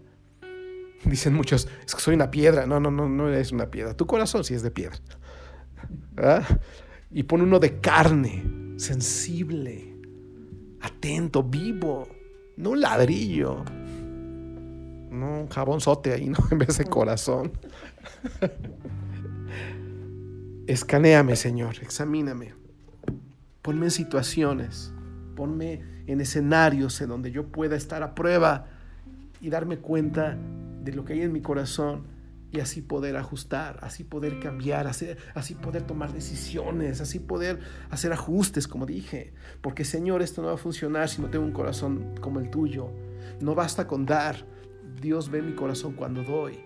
Dicen 1.05 1.35
muchos, 1.35 1.69
es 1.85 1.95
que 1.95 2.01
soy 2.01 2.15
una 2.15 2.31
piedra. 2.31 2.67
No, 2.67 2.79
no, 2.79 2.91
no, 2.91 3.09
no 3.09 3.33
es 3.33 3.53
una 3.53 3.71
piedra. 3.71 3.95
Tu 3.95 4.07
corazón 4.07 4.45
sí 4.45 4.55
es 4.55 4.63
de 4.63 4.71
piedra. 4.71 4.99
¿Ah? 6.19 6.43
Y 7.11 7.23
pone 7.23 7.45
uno 7.45 7.59
de 7.59 7.81
carne, 7.81 8.45
sensible, 8.77 9.97
atento, 10.81 11.43
vivo. 11.43 12.09
No 12.61 12.71
un 12.71 12.81
ladrillo. 12.83 13.65
No 15.11 15.41
un 15.41 15.49
jabonzote 15.49 16.13
ahí, 16.13 16.29
¿no? 16.29 16.39
En 16.51 16.59
vez 16.59 16.77
de 16.77 16.85
corazón. 16.85 17.53
Escanéame, 20.67 21.37
Señor, 21.37 21.77
examíname. 21.81 22.53
Ponme 23.63 23.87
en 23.87 23.91
situaciones. 23.91 24.93
Ponme 25.37 25.83
en 26.07 26.21
escenarios 26.21 27.01
en 27.01 27.09
donde 27.09 27.31
yo 27.31 27.47
pueda 27.47 27.77
estar 27.77 28.03
a 28.03 28.15
prueba 28.15 28.67
y 29.41 29.49
darme 29.49 29.79
cuenta 29.79 30.37
de 30.85 30.93
lo 30.93 31.05
que 31.05 31.15
hay 31.15 31.23
en 31.23 31.33
mi 31.33 31.41
corazón 31.41 32.03
y 32.53 32.61
así 32.61 32.83
poder 32.83 33.17
ajustar, 33.17 33.79
así 33.83 34.05
poder 34.05 34.41
cambiar, 34.41 34.87
así, 34.87 35.55
poder 35.55 35.83
tomar 35.83 36.13
decisiones, 36.13 37.01
así 37.01 37.19
poder 37.19 37.61
hacer 37.91 38.13
ajustes, 38.13 38.67
como 38.67 38.87
dije. 38.87 39.33
Porque 39.61 39.85
Señor, 39.85 40.23
esto 40.23 40.43
no 40.43 40.49
va 40.49 40.55
a 40.55 40.59
funcionar 40.59 41.09
si 41.09 41.23
no 41.23 41.31
tengo 41.31 41.45
un 41.45 41.53
corazón 41.53 42.15
como 42.21 42.41
el 42.41 42.51
tuyo. 42.51 42.91
No 43.41 43.55
basta 43.55 43.87
con 43.87 44.07
dar. 44.07 44.45
Dios 45.01 45.31
ve 45.31 45.43
mi 45.43 45.55
corazón 45.55 45.95
cuando 45.95 46.23
doy. 46.23 46.59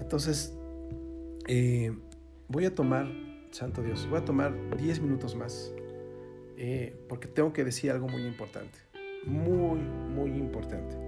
Entonces, 0.00 0.54
eh, 1.46 1.96
voy 2.48 2.64
a 2.64 2.74
tomar, 2.74 3.12
Santo 3.50 3.82
Dios, 3.82 4.08
voy 4.08 4.20
a 4.20 4.24
tomar 4.24 4.54
10 4.76 5.00
minutos 5.00 5.36
más 5.36 5.72
eh, 6.60 6.96
porque 7.08 7.28
tengo 7.28 7.52
que 7.52 7.62
decir 7.62 7.92
algo 7.92 8.08
muy 8.08 8.26
importante, 8.26 8.76
muy, 9.24 9.78
muy 9.78 10.30
importante. 10.30 11.07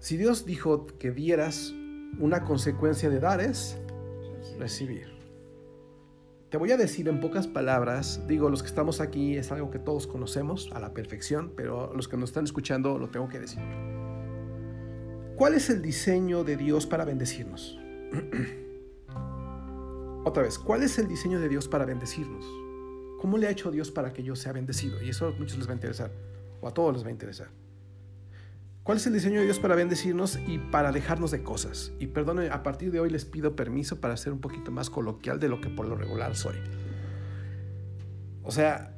Si 0.00 0.16
Dios 0.16 0.46
dijo 0.46 0.86
que 0.86 1.10
dieras, 1.10 1.74
una 2.20 2.44
consecuencia 2.44 3.10
de 3.10 3.18
dar 3.18 3.40
es 3.40 3.76
recibir. 4.56 5.08
Te 6.50 6.56
voy 6.56 6.70
a 6.70 6.76
decir 6.76 7.08
en 7.08 7.20
pocas 7.20 7.48
palabras, 7.48 8.24
digo, 8.28 8.48
los 8.48 8.62
que 8.62 8.68
estamos 8.68 9.00
aquí 9.00 9.36
es 9.36 9.50
algo 9.50 9.70
que 9.70 9.80
todos 9.80 10.06
conocemos 10.06 10.70
a 10.72 10.78
la 10.78 10.94
perfección, 10.94 11.52
pero 11.56 11.92
los 11.94 12.06
que 12.06 12.16
nos 12.16 12.30
están 12.30 12.44
escuchando 12.44 12.96
lo 12.96 13.10
tengo 13.10 13.28
que 13.28 13.40
decir. 13.40 13.60
¿Cuál 15.36 15.54
es 15.54 15.68
el 15.68 15.82
diseño 15.82 16.44
de 16.44 16.56
Dios 16.56 16.86
para 16.86 17.04
bendecirnos? 17.04 17.76
Otra 20.24 20.44
vez, 20.44 20.58
¿cuál 20.58 20.84
es 20.84 20.98
el 20.98 21.08
diseño 21.08 21.40
de 21.40 21.48
Dios 21.48 21.68
para 21.68 21.84
bendecirnos? 21.84 22.46
¿Cómo 23.20 23.36
le 23.36 23.48
ha 23.48 23.50
hecho 23.50 23.72
Dios 23.72 23.90
para 23.90 24.12
que 24.12 24.22
yo 24.22 24.36
sea 24.36 24.52
bendecido? 24.52 25.02
Y 25.02 25.10
eso 25.10 25.26
a 25.26 25.32
muchos 25.32 25.58
les 25.58 25.66
va 25.66 25.72
a 25.72 25.74
interesar, 25.74 26.12
o 26.60 26.68
a 26.68 26.70
todos 26.72 26.94
les 26.94 27.04
va 27.04 27.08
a 27.08 27.12
interesar. 27.12 27.48
¿Cuál 28.88 28.96
es 28.96 29.06
el 29.06 29.12
diseño 29.12 29.40
de 29.40 29.44
Dios 29.44 29.58
para 29.58 29.74
bendecirnos 29.74 30.38
y 30.46 30.56
para 30.56 30.92
dejarnos 30.92 31.30
de 31.30 31.42
cosas? 31.42 31.92
Y 31.98 32.06
perdone, 32.06 32.48
a 32.48 32.62
partir 32.62 32.90
de 32.90 33.00
hoy 33.00 33.10
les 33.10 33.26
pido 33.26 33.54
permiso 33.54 34.00
para 34.00 34.16
ser 34.16 34.32
un 34.32 34.40
poquito 34.40 34.70
más 34.70 34.88
coloquial 34.88 35.38
de 35.38 35.50
lo 35.50 35.60
que 35.60 35.68
por 35.68 35.86
lo 35.86 35.94
regular 35.94 36.34
soy. 36.34 36.56
O 38.42 38.50
sea, 38.50 38.94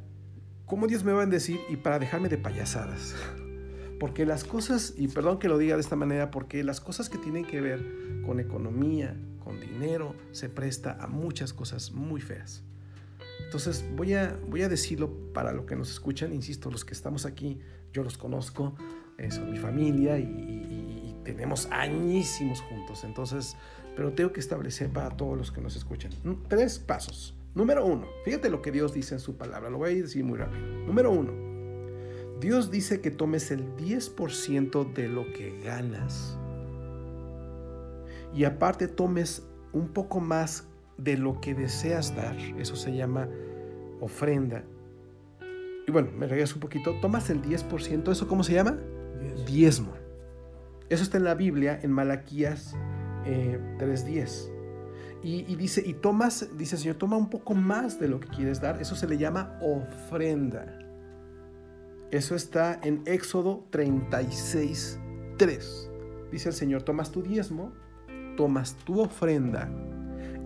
¿cómo 0.64 0.86
Dios 0.86 1.02
me 1.02 1.10
va 1.10 1.18
a 1.18 1.20
bendecir 1.22 1.58
y 1.68 1.74
para 1.74 1.98
dejarme 1.98 2.28
de 2.28 2.38
payasadas? 2.38 3.16
Porque 3.98 4.24
las 4.26 4.44
cosas, 4.44 4.94
y 4.96 5.08
perdón 5.08 5.40
que 5.40 5.48
lo 5.48 5.58
diga 5.58 5.74
de 5.74 5.80
esta 5.80 5.96
manera, 5.96 6.30
porque 6.30 6.62
las 6.62 6.80
cosas 6.80 7.10
que 7.10 7.18
tienen 7.18 7.44
que 7.44 7.60
ver 7.60 7.84
con 8.24 8.38
economía, 8.38 9.16
con 9.42 9.58
dinero, 9.58 10.14
se 10.30 10.48
presta 10.48 10.98
a 11.00 11.08
muchas 11.08 11.52
cosas 11.52 11.90
muy 11.90 12.20
feas. 12.20 12.62
Entonces 13.44 13.84
voy 13.96 14.14
a, 14.14 14.38
voy 14.46 14.62
a 14.62 14.68
decirlo 14.68 15.32
para 15.32 15.52
los 15.52 15.66
que 15.66 15.74
nos 15.74 15.90
escuchan, 15.90 16.32
insisto, 16.32 16.70
los 16.70 16.84
que 16.84 16.94
estamos 16.94 17.26
aquí, 17.26 17.58
yo 17.92 18.04
los 18.04 18.16
conozco, 18.16 18.76
eh, 19.20 19.30
son 19.30 19.50
mi 19.50 19.58
familia 19.58 20.18
y, 20.18 20.56
tenemos 21.24 21.68
añísimos 21.70 22.60
juntos. 22.62 23.04
Entonces, 23.04 23.56
pero 23.94 24.12
tengo 24.12 24.32
que 24.32 24.40
establecer 24.40 24.90
para 24.90 25.10
todos 25.10 25.36
los 25.36 25.52
que 25.52 25.60
nos 25.60 25.76
escuchan 25.76 26.10
tres 26.48 26.78
pasos. 26.78 27.36
Número 27.54 27.84
uno, 27.84 28.06
fíjate 28.24 28.48
lo 28.48 28.62
que 28.62 28.72
Dios 28.72 28.94
dice 28.94 29.14
en 29.14 29.20
su 29.20 29.36
palabra, 29.36 29.70
lo 29.70 29.78
voy 29.78 29.90
a 29.90 29.94
decir 29.94 30.24
muy 30.24 30.38
rápido. 30.38 30.66
Número 30.86 31.10
uno, 31.12 31.32
Dios 32.40 32.70
dice 32.70 33.00
que 33.00 33.10
tomes 33.10 33.50
el 33.50 33.76
10% 33.76 34.92
de 34.92 35.08
lo 35.08 35.32
que 35.32 35.60
ganas 35.62 36.38
y 38.34 38.44
aparte 38.44 38.88
tomes 38.88 39.46
un 39.72 39.88
poco 39.88 40.20
más 40.20 40.66
de 40.96 41.16
lo 41.16 41.40
que 41.40 41.54
deseas 41.54 42.16
dar, 42.16 42.36
eso 42.58 42.76
se 42.76 42.94
llama 42.96 43.28
ofrenda. 44.00 44.64
Y 45.86 45.92
bueno, 45.92 46.10
me 46.16 46.26
regreso 46.26 46.54
un 46.54 46.60
poquito, 46.60 46.94
tomas 47.00 47.30
el 47.30 47.42
10%, 47.42 48.10
¿eso 48.10 48.26
cómo 48.26 48.42
se 48.42 48.54
llama? 48.54 48.78
Diezmo. 49.46 49.92
Eso 50.88 51.02
está 51.02 51.18
en 51.18 51.24
la 51.24 51.34
Biblia, 51.34 51.78
en 51.82 51.92
Malaquías 51.92 52.74
3.10. 53.24 53.26
Eh, 53.26 54.56
y, 55.22 55.52
y, 55.52 55.56
dice, 55.56 55.82
y 55.84 55.94
tomas, 55.94 56.48
dice 56.56 56.76
el 56.76 56.82
Señor, 56.82 56.96
toma 56.96 57.16
un 57.16 57.28
poco 57.28 57.54
más 57.54 58.00
de 58.00 58.08
lo 58.08 58.20
que 58.20 58.28
quieres 58.28 58.60
dar, 58.60 58.80
eso 58.80 58.96
se 58.96 59.06
le 59.06 59.18
llama 59.18 59.58
ofrenda. 59.60 60.78
Eso 62.10 62.34
está 62.34 62.80
en 62.82 63.02
Éxodo 63.06 63.66
36.3. 63.70 66.30
Dice 66.32 66.48
el 66.48 66.54
Señor, 66.54 66.82
tomas 66.82 67.12
tu 67.12 67.22
diezmo, 67.22 67.72
tomas 68.36 68.74
tu 68.84 69.00
ofrenda 69.00 69.70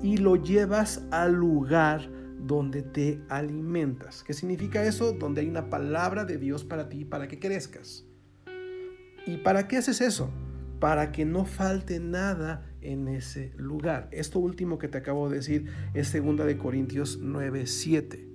y 0.03 0.19
lo 0.19 0.37
llevas 0.37 1.07
al 1.11 1.33
lugar 1.33 2.11
donde 2.39 2.83
te 2.83 3.23
alimentas. 3.31 4.23
¿Qué 4.23 4.35
significa 4.35 4.85
eso? 4.85 5.13
Donde 5.13 5.41
hay 5.41 5.49
una 5.49 5.71
palabra 5.71 6.27
de 6.27 6.37
Dios 6.37 6.65
para 6.65 6.91
ti, 6.91 7.07
para 7.07 7.29
que 7.29 7.39
crezcas. 7.39 8.05
¿Y 9.27 9.39
para 9.39 9.69
qué 9.69 9.79
haces 9.79 10.01
eso? 10.01 10.31
Para 10.81 11.13
que 11.13 11.25
no 11.25 11.45
falte 11.45 11.99
nada 11.99 12.67
en 12.81 13.09
ese 13.09 13.53
lugar. 13.57 14.09
Esto 14.13 14.39
último 14.39 14.79
que 14.79 14.89
te 14.89 14.99
acabo 14.99 15.29
de 15.29 15.37
decir 15.37 15.67
es 15.95 16.13
2 16.13 16.47
de 16.47 16.59
Corintios 16.59 17.21
9:7. 17.21 18.29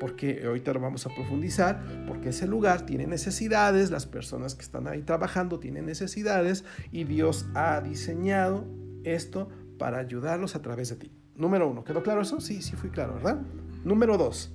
Porque 0.00 0.44
ahorita 0.44 0.72
lo 0.72 0.80
vamos 0.80 1.06
a 1.06 1.14
profundizar, 1.14 2.04
porque 2.06 2.28
ese 2.28 2.46
lugar 2.46 2.86
tiene 2.86 3.06
necesidades, 3.06 3.90
las 3.90 4.06
personas 4.06 4.54
que 4.54 4.62
están 4.62 4.86
ahí 4.86 5.02
trabajando 5.02 5.58
tienen 5.58 5.86
necesidades 5.86 6.64
y 6.92 7.04
Dios 7.04 7.46
ha 7.54 7.80
diseñado 7.80 8.64
esto 9.02 9.48
para 9.76 9.98
ayudarlos 9.98 10.54
a 10.54 10.62
través 10.62 10.90
de 10.90 10.96
ti. 10.96 11.12
Número 11.34 11.68
uno, 11.68 11.84
¿quedó 11.84 12.02
claro 12.02 12.20
eso? 12.20 12.40
Sí, 12.40 12.62
sí 12.62 12.76
fui 12.76 12.90
claro, 12.90 13.14
¿verdad? 13.14 13.40
Número 13.84 14.18
dos, 14.18 14.52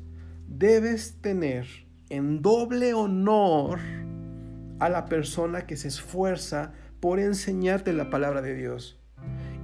debes 0.48 1.16
tener 1.22 1.66
en 2.10 2.42
doble 2.42 2.94
honor 2.94 3.80
a 4.80 4.90
la 4.90 5.06
persona 5.06 5.66
que 5.66 5.78
se 5.78 5.88
esfuerza 5.88 6.74
por 7.00 7.20
enseñarte 7.20 7.94
la 7.94 8.10
palabra 8.10 8.42
de 8.42 8.56
Dios. 8.56 9.00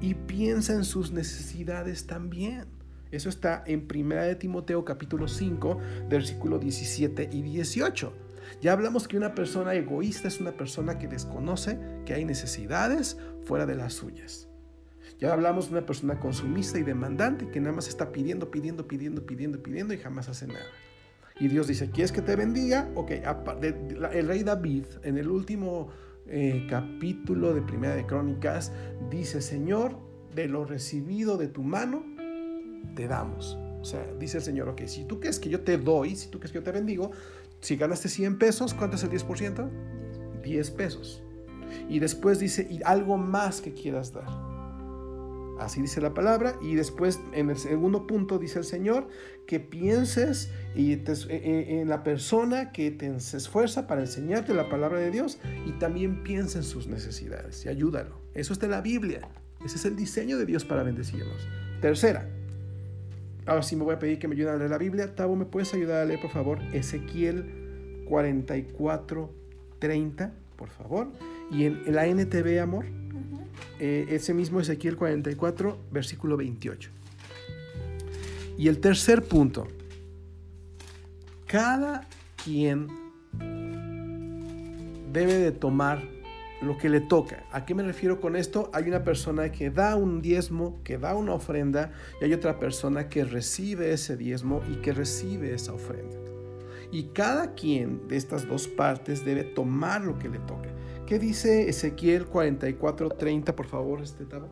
Y 0.02 0.14
piensa 0.14 0.74
en 0.74 0.84
sus 0.84 1.12
necesidades 1.12 2.08
también. 2.08 2.66
Eso 3.12 3.30
está 3.30 3.64
en 3.66 3.88
1 3.94 4.16
de 4.16 4.36
Timoteo 4.36 4.86
capítulo 4.86 5.28
5, 5.28 5.80
versículo 6.10 6.60
17 6.60 7.30
y 7.32 7.42
18. 7.42 8.14
Ya 8.62 8.74
hablamos 8.74 9.08
que 9.08 9.18
una 9.18 9.36
persona 9.36 9.74
egoísta 9.74 10.28
es 10.28 10.40
una 10.40 10.52
persona 10.52 10.98
que 10.98 11.08
desconoce 11.08 11.80
que 12.06 12.14
hay 12.14 12.26
necesidades 12.26 13.18
fuera 13.44 13.66
de 13.66 13.76
las 13.76 13.94
suyas. 13.94 14.48
Ya 15.20 15.34
hablamos 15.34 15.70
de 15.70 15.78
una 15.78 15.86
persona 15.86 16.20
consumista 16.20 16.80
y 16.80 16.84
demandante 16.84 17.50
que 17.50 17.60
nada 17.60 17.76
más 17.76 17.88
está 17.88 18.12
pidiendo, 18.12 18.52
pidiendo, 18.52 18.88
pidiendo, 18.88 19.26
pidiendo, 19.26 19.62
pidiendo 19.62 19.94
y 19.94 19.98
jamás 19.98 20.30
hace 20.30 20.48
nada. 20.48 20.66
Y 21.40 21.48
Dios 21.48 21.68
dice, 21.68 21.90
¿quieres 21.90 22.12
que 22.12 22.22
te 22.22 22.36
bendiga? 22.36 22.90
Ok, 22.96 23.12
el 23.12 24.28
rey 24.28 24.44
David 24.44 24.86
en 25.04 25.18
el 25.18 25.30
último 25.30 25.90
eh, 26.28 26.68
capítulo 26.70 27.54
de 27.54 27.62
Primera 27.62 27.96
de 27.96 28.06
Crónicas 28.06 28.72
dice, 29.10 29.42
Señor, 29.42 29.98
de 30.36 30.48
lo 30.48 30.66
recibido 30.66 31.38
de 31.38 31.48
tu 31.48 31.64
mano, 31.64 32.04
te 32.96 33.08
damos. 33.08 33.58
O 33.82 33.86
sea, 33.86 34.06
dice 34.20 34.38
el 34.38 34.44
Señor, 34.44 34.68
ok, 34.70 34.82
si 34.86 35.06
tú 35.06 35.20
crees 35.20 35.40
que 35.40 35.50
yo 35.50 35.62
te 35.62 35.78
doy, 35.78 36.16
si 36.16 36.30
tú 36.30 36.40
crees 36.40 36.52
que 36.52 36.60
yo 36.60 36.64
te 36.64 36.72
bendigo, 36.72 37.12
si 37.62 37.78
ganaste 37.78 38.10
100 38.10 38.38
pesos, 38.38 38.74
¿cuánto 38.74 38.98
es 38.98 39.04
el 39.04 39.10
10%? 39.10 39.70
10 40.44 40.72
pesos. 40.72 41.24
Y 41.88 42.00
después 42.00 42.40
dice, 42.40 42.68
y 42.70 42.82
algo 42.84 43.18
más 43.18 43.62
que 43.62 43.74
quieras 43.74 44.12
dar. 44.14 44.49
Así 45.60 45.82
dice 45.82 46.02
la 46.02 46.14
palabra. 46.14 46.56
Y 46.62 46.76
después 46.76 47.20
en 47.34 47.50
el 47.50 47.58
segundo 47.58 48.08
punto 48.08 48.40
dice 48.40 48.60
el 48.60 48.66
Señor 48.66 49.08
que 49.46 49.60
pienses 49.60 50.52
y 50.76 50.94
e, 50.94 51.04
e, 51.28 51.82
en 51.82 51.90
la 51.90 52.04
persona 52.04 52.72
que 52.72 52.92
te, 52.92 53.14
esfuerza 53.16 53.88
para 53.88 54.02
enseñarte 54.02 54.54
la 54.54 54.70
palabra 54.70 55.00
de 55.00 55.12
Dios 55.12 55.40
y 55.66 55.74
también 55.74 56.24
piensa 56.24 56.60
en 56.60 56.64
sus 56.64 56.88
necesidades 56.88 57.66
y 57.66 57.70
ayúdalo. 57.70 58.22
Eso 58.34 58.54
está 58.54 58.66
en 58.66 58.72
la 58.72 58.82
Biblia. 58.82 59.28
Ese 59.66 59.76
es 59.76 59.86
el 59.86 59.96
diseño 59.96 60.38
de 60.38 60.46
Dios 60.46 60.64
para 60.64 60.84
bendecirnos. 60.84 61.48
Tercera. 61.82 62.28
Ahora 63.46 63.64
sí 63.64 63.76
me 63.76 63.84
voy 63.84 63.96
a 63.96 64.00
pedir 64.00 64.20
que 64.20 64.28
me 64.28 64.36
ayuden 64.36 64.54
a 64.54 64.58
leer 64.58 64.70
la 64.70 64.78
Biblia. 64.78 65.16
Tavo, 65.16 65.36
¿me 65.36 65.46
puedes 65.46 65.74
ayudar 65.74 66.04
a 66.04 66.06
leer, 66.06 66.22
por 66.22 66.30
favor? 66.30 66.60
Ezequiel 66.72 68.04
44, 68.08 69.34
30, 69.80 70.34
por 70.56 70.70
favor. 70.70 71.08
Y 71.52 71.66
en 71.66 71.82
la 71.88 72.06
NTV, 72.06 72.60
amor. 72.62 72.86
Eh, 73.80 74.08
ese 74.10 74.34
mismo 74.34 74.60
Ezequiel 74.60 74.98
44, 74.98 75.78
versículo 75.92 76.38
28. 76.38 76.90
Y 78.58 78.68
el 78.68 78.80
tercer 78.80 79.24
punto, 79.24 79.68
cada 81.48 82.06
quien 82.44 82.88
debe 85.14 85.34
de 85.36 85.52
tomar 85.52 86.04
lo 86.62 86.78
que 86.78 86.90
le 86.90 87.00
toca. 87.00 87.46
¿A 87.52 87.66
qué 87.66 87.74
me 87.74 87.84
refiero 87.84 88.20
con 88.20 88.36
esto? 88.36 88.70
Hay 88.74 88.88
una 88.88 89.04
persona 89.04 89.52
que 89.52 89.70
da 89.70 89.96
un 89.96 90.22
diezmo, 90.22 90.82
que 90.84 90.98
da 90.98 91.16
una 91.16 91.34
ofrenda, 91.34 91.94
y 92.22 92.26
hay 92.26 92.34
otra 92.34 92.60
persona 92.60 93.08
que 93.08 93.24
recibe 93.24 93.94
ese 93.94 94.18
diezmo 94.18 94.62
y 94.70 94.76
que 94.82 94.92
recibe 94.92 95.54
esa 95.54 95.74
ofrenda. 95.74 96.18
Y 96.92 97.04
cada 97.14 97.54
quien 97.54 98.08
de 98.08 98.18
estas 98.18 98.48
dos 98.48 98.68
partes 98.68 99.24
debe 99.24 99.44
tomar 99.44 100.02
lo 100.02 100.18
que 100.18 100.28
le 100.28 100.40
toca. 100.40 100.70
¿Qué 101.10 101.18
dice 101.18 101.68
Ezequiel 101.68 102.30
44:30, 102.30 103.56
por 103.56 103.66
favor, 103.66 104.00
este 104.00 104.26
Tavo? 104.26 104.48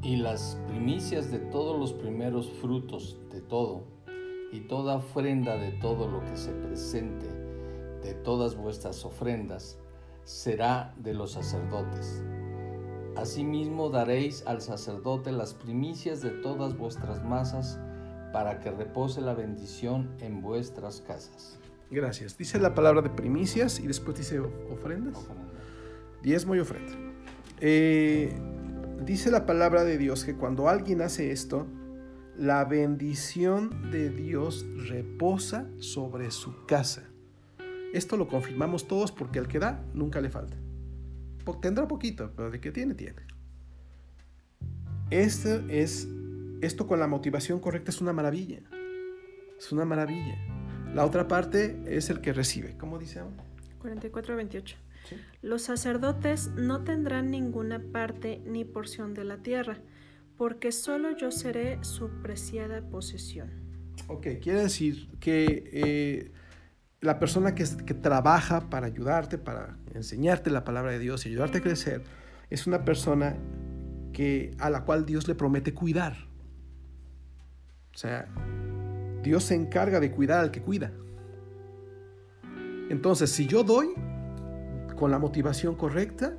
Y 0.00 0.14
las 0.14 0.62
primicias 0.68 1.32
de 1.32 1.40
todos 1.40 1.76
los 1.76 1.92
primeros 1.92 2.52
frutos 2.60 3.18
de 3.32 3.40
todo, 3.40 3.82
y 4.52 4.60
toda 4.60 4.98
ofrenda 4.98 5.56
de 5.56 5.72
todo 5.72 6.06
lo 6.06 6.24
que 6.24 6.36
se 6.36 6.52
presente, 6.52 7.26
de 8.00 8.14
todas 8.14 8.54
vuestras 8.54 9.04
ofrendas, 9.04 9.76
será 10.22 10.94
de 10.98 11.14
los 11.14 11.32
sacerdotes. 11.32 12.22
Asimismo 13.16 13.90
daréis 13.90 14.46
al 14.46 14.60
sacerdote 14.60 15.32
las 15.32 15.52
primicias 15.52 16.22
de 16.22 16.30
todas 16.30 16.78
vuestras 16.78 17.24
masas, 17.24 17.80
para 18.32 18.60
que 18.60 18.70
repose 18.70 19.20
la 19.20 19.34
bendición 19.34 20.14
en 20.20 20.42
vuestras 20.42 21.00
casas. 21.00 21.58
Gracias. 21.90 22.38
Dice 22.38 22.60
la 22.60 22.72
palabra 22.72 23.02
de 23.02 23.10
primicias 23.10 23.80
y 23.80 23.88
después 23.88 24.16
dice 24.16 24.38
ofrendas 24.38 25.28
diezmo 26.26 26.56
y 26.56 26.58
ofrenda. 26.58 26.92
Eh, 27.60 28.36
dice 29.04 29.30
la 29.30 29.46
palabra 29.46 29.84
de 29.84 29.96
Dios 29.96 30.24
que 30.24 30.34
cuando 30.34 30.68
alguien 30.68 31.00
hace 31.00 31.30
esto, 31.30 31.68
la 32.36 32.64
bendición 32.64 33.92
de 33.92 34.10
Dios 34.10 34.66
reposa 34.88 35.68
sobre 35.78 36.32
su 36.32 36.66
casa. 36.66 37.04
Esto 37.94 38.16
lo 38.16 38.26
confirmamos 38.26 38.88
todos 38.88 39.12
porque 39.12 39.38
al 39.38 39.46
que 39.46 39.60
da 39.60 39.84
nunca 39.94 40.20
le 40.20 40.28
falta. 40.28 40.56
Tendrá 41.62 41.86
poquito, 41.86 42.32
pero 42.34 42.50
de 42.50 42.60
que 42.60 42.72
tiene, 42.72 42.94
tiene. 42.94 43.22
Esto, 45.10 45.64
es, 45.68 46.08
esto 46.60 46.88
con 46.88 46.98
la 46.98 47.06
motivación 47.06 47.60
correcta 47.60 47.92
es 47.92 48.00
una 48.00 48.12
maravilla. 48.12 48.62
Es 49.56 49.70
una 49.70 49.84
maravilla. 49.84 50.36
La 50.92 51.06
otra 51.06 51.28
parte 51.28 51.80
es 51.86 52.10
el 52.10 52.20
que 52.20 52.32
recibe. 52.32 52.76
¿Cómo 52.76 52.98
dice 52.98 53.20
ahora? 53.20 53.44
44 53.78 54.34
28. 55.10 55.16
Los 55.42 55.62
sacerdotes 55.62 56.48
no 56.56 56.84
tendrán 56.84 57.30
ninguna 57.30 57.80
parte 57.80 58.42
ni 58.46 58.64
porción 58.64 59.14
de 59.14 59.24
la 59.24 59.38
tierra, 59.38 59.78
porque 60.36 60.72
solo 60.72 61.16
yo 61.16 61.30
seré 61.30 61.78
su 61.82 62.08
preciada 62.22 62.82
posesión. 62.82 63.50
Ok, 64.08 64.26
quiere 64.42 64.62
decir 64.62 65.08
que 65.18 65.70
eh, 65.72 66.32
la 67.00 67.18
persona 67.18 67.54
que, 67.54 67.64
que 67.84 67.94
trabaja 67.94 68.68
para 68.68 68.86
ayudarte, 68.86 69.38
para 69.38 69.78
enseñarte 69.94 70.50
la 70.50 70.64
palabra 70.64 70.92
de 70.92 70.98
Dios 70.98 71.26
y 71.26 71.30
ayudarte 71.30 71.58
a 71.58 71.62
crecer, 71.62 72.02
es 72.50 72.66
una 72.66 72.84
persona 72.84 73.36
que, 74.12 74.54
a 74.58 74.70
la 74.70 74.84
cual 74.84 75.04
Dios 75.04 75.26
le 75.28 75.34
promete 75.34 75.74
cuidar. 75.74 76.16
O 77.94 77.98
sea, 77.98 78.28
Dios 79.22 79.44
se 79.44 79.54
encarga 79.54 80.00
de 80.00 80.10
cuidar 80.10 80.40
al 80.40 80.50
que 80.50 80.60
cuida. 80.60 80.92
Entonces, 82.88 83.30
si 83.30 83.46
yo 83.46 83.64
doy 83.64 83.88
con 84.96 85.10
la 85.10 85.18
motivación 85.18 85.74
correcta, 85.74 86.36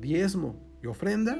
diezmo 0.00 0.56
y 0.82 0.88
ofrenda, 0.88 1.38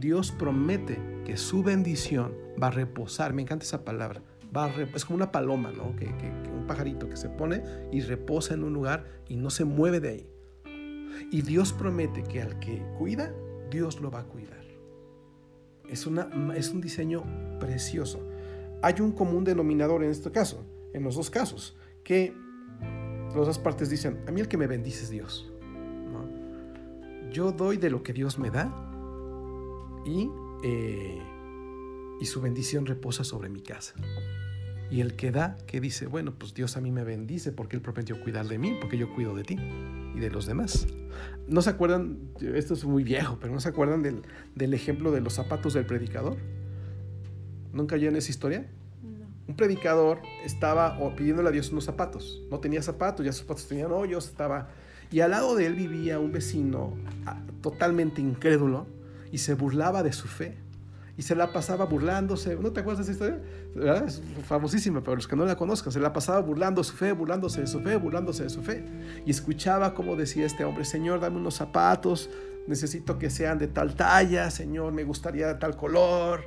Dios 0.00 0.32
promete 0.32 0.98
que 1.24 1.36
su 1.36 1.62
bendición 1.62 2.34
va 2.60 2.68
a 2.68 2.70
reposar. 2.70 3.34
Me 3.34 3.42
encanta 3.42 3.64
esa 3.64 3.84
palabra. 3.84 4.22
Va 4.54 4.68
es 4.68 5.04
como 5.04 5.16
una 5.16 5.32
paloma, 5.32 5.72
¿no? 5.72 5.94
Que, 5.96 6.06
un 6.06 6.66
pajarito 6.66 7.08
que 7.08 7.16
se 7.16 7.28
pone 7.28 7.62
y 7.90 8.00
reposa 8.00 8.54
en 8.54 8.64
un 8.64 8.72
lugar 8.72 9.04
y 9.28 9.36
no 9.36 9.50
se 9.50 9.64
mueve 9.64 10.00
de 10.00 10.08
ahí. 10.08 10.28
Y 11.30 11.42
Dios 11.42 11.72
promete 11.72 12.22
que 12.22 12.42
al 12.42 12.58
que 12.58 12.82
cuida, 12.98 13.32
Dios 13.70 14.00
lo 14.00 14.10
va 14.10 14.20
a 14.20 14.24
cuidar. 14.24 14.62
Es, 15.88 16.06
una, 16.06 16.28
es 16.56 16.70
un 16.70 16.80
diseño 16.80 17.24
precioso. 17.58 18.26
Hay 18.82 18.94
un 19.00 19.12
común 19.12 19.44
denominador 19.44 20.02
en 20.02 20.10
este 20.10 20.30
caso, 20.30 20.66
en 20.92 21.04
los 21.04 21.16
dos 21.16 21.30
casos, 21.30 21.76
que 22.02 22.34
las 23.34 23.46
dos 23.46 23.58
partes 23.58 23.88
dicen, 23.88 24.20
a 24.26 24.32
mí 24.32 24.40
el 24.40 24.48
que 24.48 24.58
me 24.58 24.66
bendice 24.66 25.04
es 25.04 25.10
Dios. 25.10 25.51
Yo 27.32 27.52
doy 27.52 27.78
de 27.78 27.90
lo 27.90 28.02
que 28.02 28.12
Dios 28.12 28.38
me 28.38 28.50
da 28.50 28.70
y, 30.04 30.30
eh, 30.62 31.22
y 32.20 32.26
su 32.26 32.40
bendición 32.40 32.84
reposa 32.86 33.24
sobre 33.24 33.48
mi 33.48 33.62
casa. 33.62 33.94
Y 34.90 35.00
el 35.00 35.16
que 35.16 35.30
da, 35.30 35.56
que 35.66 35.80
dice, 35.80 36.06
bueno, 36.06 36.34
pues 36.38 36.52
Dios 36.52 36.76
a 36.76 36.82
mí 36.82 36.92
me 36.92 37.04
bendice 37.04 37.50
porque 37.50 37.76
Él 37.76 37.82
prometió 37.82 38.20
cuidar 38.20 38.46
de 38.46 38.58
mí, 38.58 38.76
porque 38.78 38.98
yo 38.98 39.14
cuido 39.14 39.34
de 39.34 39.44
ti 39.44 39.56
y 40.14 40.20
de 40.20 40.30
los 40.30 40.44
demás. 40.44 40.86
¿No 41.48 41.62
se 41.62 41.70
acuerdan? 41.70 42.18
Esto 42.40 42.74
es 42.74 42.84
muy 42.84 43.02
viejo, 43.02 43.38
pero 43.40 43.54
¿no 43.54 43.60
se 43.60 43.70
acuerdan 43.70 44.02
del, 44.02 44.22
del 44.54 44.74
ejemplo 44.74 45.10
de 45.10 45.22
los 45.22 45.32
zapatos 45.32 45.72
del 45.72 45.86
predicador? 45.86 46.36
¿Nunca 47.72 47.96
en 47.96 48.16
esa 48.16 48.30
historia? 48.30 48.68
un 49.48 49.56
predicador 49.56 50.20
estaba 50.44 50.98
pidiéndole 51.16 51.48
a 51.48 51.52
Dios 51.52 51.72
unos 51.72 51.84
zapatos. 51.84 52.42
No 52.50 52.60
tenía 52.60 52.82
zapatos, 52.82 53.24
ya 53.26 53.32
sus 53.32 53.42
zapatos 53.42 53.66
tenían 53.66 53.92
hoyos, 53.92 54.26
estaba... 54.26 54.68
Y 55.12 55.20
al 55.20 55.30
lado 55.30 55.54
de 55.54 55.66
él 55.66 55.74
vivía 55.74 56.18
un 56.18 56.32
vecino 56.32 56.94
ah, 57.26 57.38
totalmente 57.60 58.22
incrédulo 58.22 58.86
y 59.30 59.38
se 59.38 59.54
burlaba 59.54 60.02
de 60.02 60.12
su 60.12 60.26
fe. 60.26 60.56
Y 61.18 61.22
se 61.22 61.36
la 61.36 61.52
pasaba 61.52 61.84
burlándose. 61.84 62.56
¿No 62.56 62.72
te 62.72 62.80
acuerdas 62.80 63.06
de 63.06 63.12
esa 63.12 63.26
historia? 63.26 64.04
Es 64.06 64.22
famosísima, 64.46 65.02
pero 65.02 65.16
los 65.16 65.28
que 65.28 65.36
no 65.36 65.44
la 65.44 65.56
conozcan, 65.56 65.92
se 65.92 66.00
la 66.00 66.14
pasaba 66.14 66.40
burlando 66.40 66.82
su 66.82 66.96
fe, 66.96 67.12
burlándose 67.12 67.60
de 67.60 67.66
su 67.66 67.80
fe, 67.80 67.96
burlándose 67.96 68.44
de 68.44 68.50
su 68.50 68.62
fe. 68.62 68.82
Y 69.26 69.30
escuchaba 69.30 69.92
como 69.92 70.16
decía 70.16 70.46
este 70.46 70.64
hombre, 70.64 70.86
Señor, 70.86 71.20
dame 71.20 71.36
unos 71.36 71.56
zapatos, 71.56 72.30
necesito 72.66 73.18
que 73.18 73.28
sean 73.28 73.58
de 73.58 73.68
tal 73.68 73.94
talla, 73.94 74.50
Señor, 74.50 74.94
me 74.94 75.04
gustaría 75.04 75.46
de 75.46 75.54
tal 75.56 75.76
color. 75.76 76.44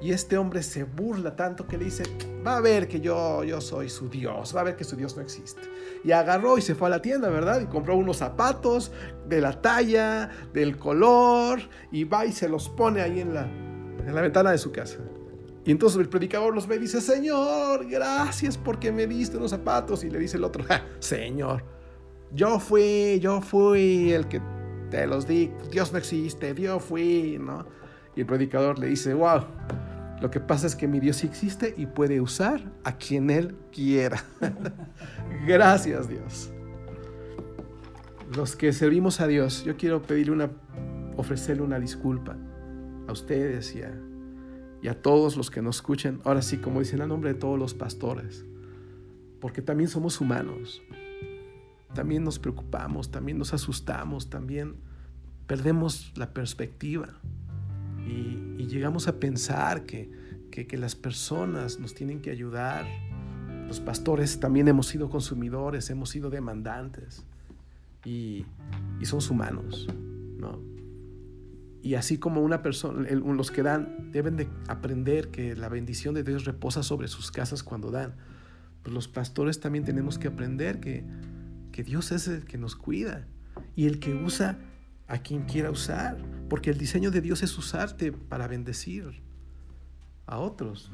Y 0.00 0.12
este 0.12 0.38
hombre 0.38 0.62
se 0.62 0.84
burla 0.84 1.34
tanto 1.34 1.66
que 1.66 1.76
le 1.76 1.86
dice, 1.86 2.04
va 2.46 2.58
a 2.58 2.60
ver 2.60 2.86
que 2.86 3.00
yo, 3.00 3.42
yo 3.42 3.60
soy 3.60 3.88
su 3.88 4.08
Dios, 4.08 4.54
va 4.54 4.60
a 4.60 4.64
ver 4.64 4.76
que 4.76 4.84
su 4.84 4.94
Dios 4.94 5.16
no 5.16 5.22
existe. 5.22 5.62
Y 6.04 6.12
agarró 6.12 6.56
y 6.56 6.62
se 6.62 6.76
fue 6.76 6.86
a 6.86 6.90
la 6.90 7.02
tienda, 7.02 7.28
¿verdad? 7.28 7.60
Y 7.60 7.66
compró 7.66 7.96
unos 7.96 8.18
zapatos 8.18 8.92
de 9.26 9.40
la 9.40 9.60
talla, 9.60 10.30
del 10.52 10.78
color, 10.78 11.60
y 11.90 12.04
va 12.04 12.26
y 12.26 12.32
se 12.32 12.48
los 12.48 12.68
pone 12.68 13.00
ahí 13.00 13.20
en 13.20 13.34
la, 13.34 13.42
en 13.42 14.14
la 14.14 14.20
ventana 14.20 14.52
de 14.52 14.58
su 14.58 14.70
casa. 14.70 14.98
Y 15.64 15.72
entonces 15.72 16.00
el 16.00 16.08
predicador 16.08 16.54
los 16.54 16.66
ve 16.66 16.76
y 16.76 16.78
dice, 16.78 17.00
Señor, 17.00 17.86
gracias 17.88 18.56
porque 18.56 18.92
me 18.92 19.06
diste 19.06 19.36
unos 19.36 19.50
zapatos. 19.50 20.04
Y 20.04 20.10
le 20.10 20.18
dice 20.20 20.36
el 20.36 20.44
otro, 20.44 20.64
Señor, 21.00 21.64
yo 22.32 22.60
fui, 22.60 23.18
yo 23.20 23.40
fui 23.40 24.12
el 24.12 24.28
que 24.28 24.40
te 24.90 25.06
los 25.06 25.26
di, 25.26 25.50
Dios 25.70 25.92
no 25.92 25.98
existe, 25.98 26.54
Dios 26.54 26.82
fui, 26.82 27.36
¿no? 27.38 27.66
Y 28.16 28.20
el 28.20 28.26
predicador 28.26 28.78
le 28.78 28.86
dice, 28.86 29.12
wow, 29.12 29.42
lo 30.20 30.30
que 30.30 30.40
pasa 30.40 30.66
es 30.66 30.74
que 30.74 30.88
mi 30.88 30.98
Dios 30.98 31.22
existe 31.22 31.74
y 31.76 31.86
puede 31.86 32.20
usar 32.20 32.60
a 32.82 32.96
quien 32.96 33.30
Él 33.30 33.56
quiera. 33.72 34.24
Gracias 35.46 36.08
Dios. 36.08 36.50
Los 38.34 38.56
que 38.56 38.72
servimos 38.72 39.20
a 39.20 39.26
Dios, 39.26 39.64
yo 39.64 39.76
quiero 39.76 40.02
pedirle 40.02 40.32
una, 40.32 40.50
ofrecerle 41.16 41.62
una 41.62 41.78
disculpa 41.78 42.36
a 43.06 43.12
ustedes 43.12 43.74
y 43.76 43.82
a, 43.82 43.94
y 44.82 44.88
a 44.88 45.00
todos 45.00 45.36
los 45.36 45.50
que 45.50 45.62
nos 45.62 45.76
escuchen. 45.76 46.20
Ahora 46.24 46.42
sí, 46.42 46.58
como 46.58 46.80
dicen, 46.80 47.00
a 47.00 47.06
nombre 47.06 47.32
de 47.32 47.38
todos 47.38 47.58
los 47.58 47.72
pastores. 47.72 48.44
Porque 49.40 49.62
también 49.62 49.88
somos 49.88 50.20
humanos. 50.20 50.82
También 51.94 52.24
nos 52.24 52.38
preocupamos, 52.38 53.10
también 53.10 53.38
nos 53.38 53.54
asustamos, 53.54 54.28
también 54.28 54.74
perdemos 55.46 56.12
la 56.16 56.34
perspectiva 56.34 57.14
y, 58.08 58.66
llegamos 58.66 59.08
a 59.08 59.18
pensar 59.18 59.86
que, 59.86 60.10
que, 60.50 60.76
las 60.76 60.94
personas 60.94 61.78
nos 61.78 61.94
tienen 61.94 62.20
que 62.20 62.30
ayudar. 62.30 62.86
Los 63.66 63.80
pastores 63.80 64.40
también 64.40 64.68
hemos 64.68 64.86
sido 64.86 65.08
consumidores, 65.08 65.88
hemos 65.88 66.10
sido 66.10 66.28
demandantes 66.28 67.24
y, 68.04 68.44
y 69.00 69.06
somos 69.06 69.30
humanos, 69.30 69.88
¿no? 70.36 70.60
Y 71.82 71.94
así 71.94 72.18
como 72.18 72.42
una 72.42 72.60
persona, 72.60 73.08
los 73.10 73.50
que 73.50 73.62
dan 73.62 74.10
deben 74.12 74.36
de 74.36 74.48
aprender 74.66 75.28
que 75.28 75.56
la 75.56 75.68
bendición 75.68 76.14
de 76.14 76.24
Dios 76.24 76.44
reposa 76.44 76.82
sobre 76.82 77.08
sus 77.08 77.30
casas 77.30 77.62
cuando 77.62 77.90
dan. 77.90 78.16
Pues 78.82 78.92
los 78.92 79.08
pastores 79.08 79.60
también 79.60 79.84
tenemos 79.84 80.18
que 80.18 80.28
aprender 80.28 80.80
que, 80.80 81.04
que 81.72 81.84
Dios 81.84 82.12
es 82.12 82.28
el 82.28 82.44
que 82.44 82.58
nos 82.58 82.76
cuida 82.76 83.26
y 83.76 83.86
el 83.86 84.00
que 84.00 84.14
usa 84.14 84.58
a 85.08 85.18
quien 85.18 85.42
quiera 85.44 85.70
usar, 85.70 86.18
porque 86.48 86.70
el 86.70 86.78
diseño 86.78 87.10
de 87.10 87.22
Dios 87.22 87.42
es 87.42 87.56
usarte 87.56 88.12
para 88.12 88.46
bendecir 88.46 89.22
a 90.26 90.38
otros. 90.38 90.92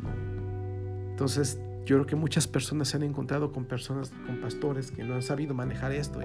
Entonces, 1.11 1.59
yo 1.85 1.97
creo 1.97 2.07
que 2.07 2.17
muchas 2.17 2.47
personas 2.47 2.89
se 2.89 2.97
han 2.97 3.03
encontrado 3.03 3.53
con 3.53 3.65
personas, 3.65 4.13
con 4.27 4.41
pastores 4.41 4.91
que 4.93 5.03
no 5.03 5.15
han 5.15 5.23
sabido 5.23 5.53
manejar 5.53 5.93
esto 5.93 6.21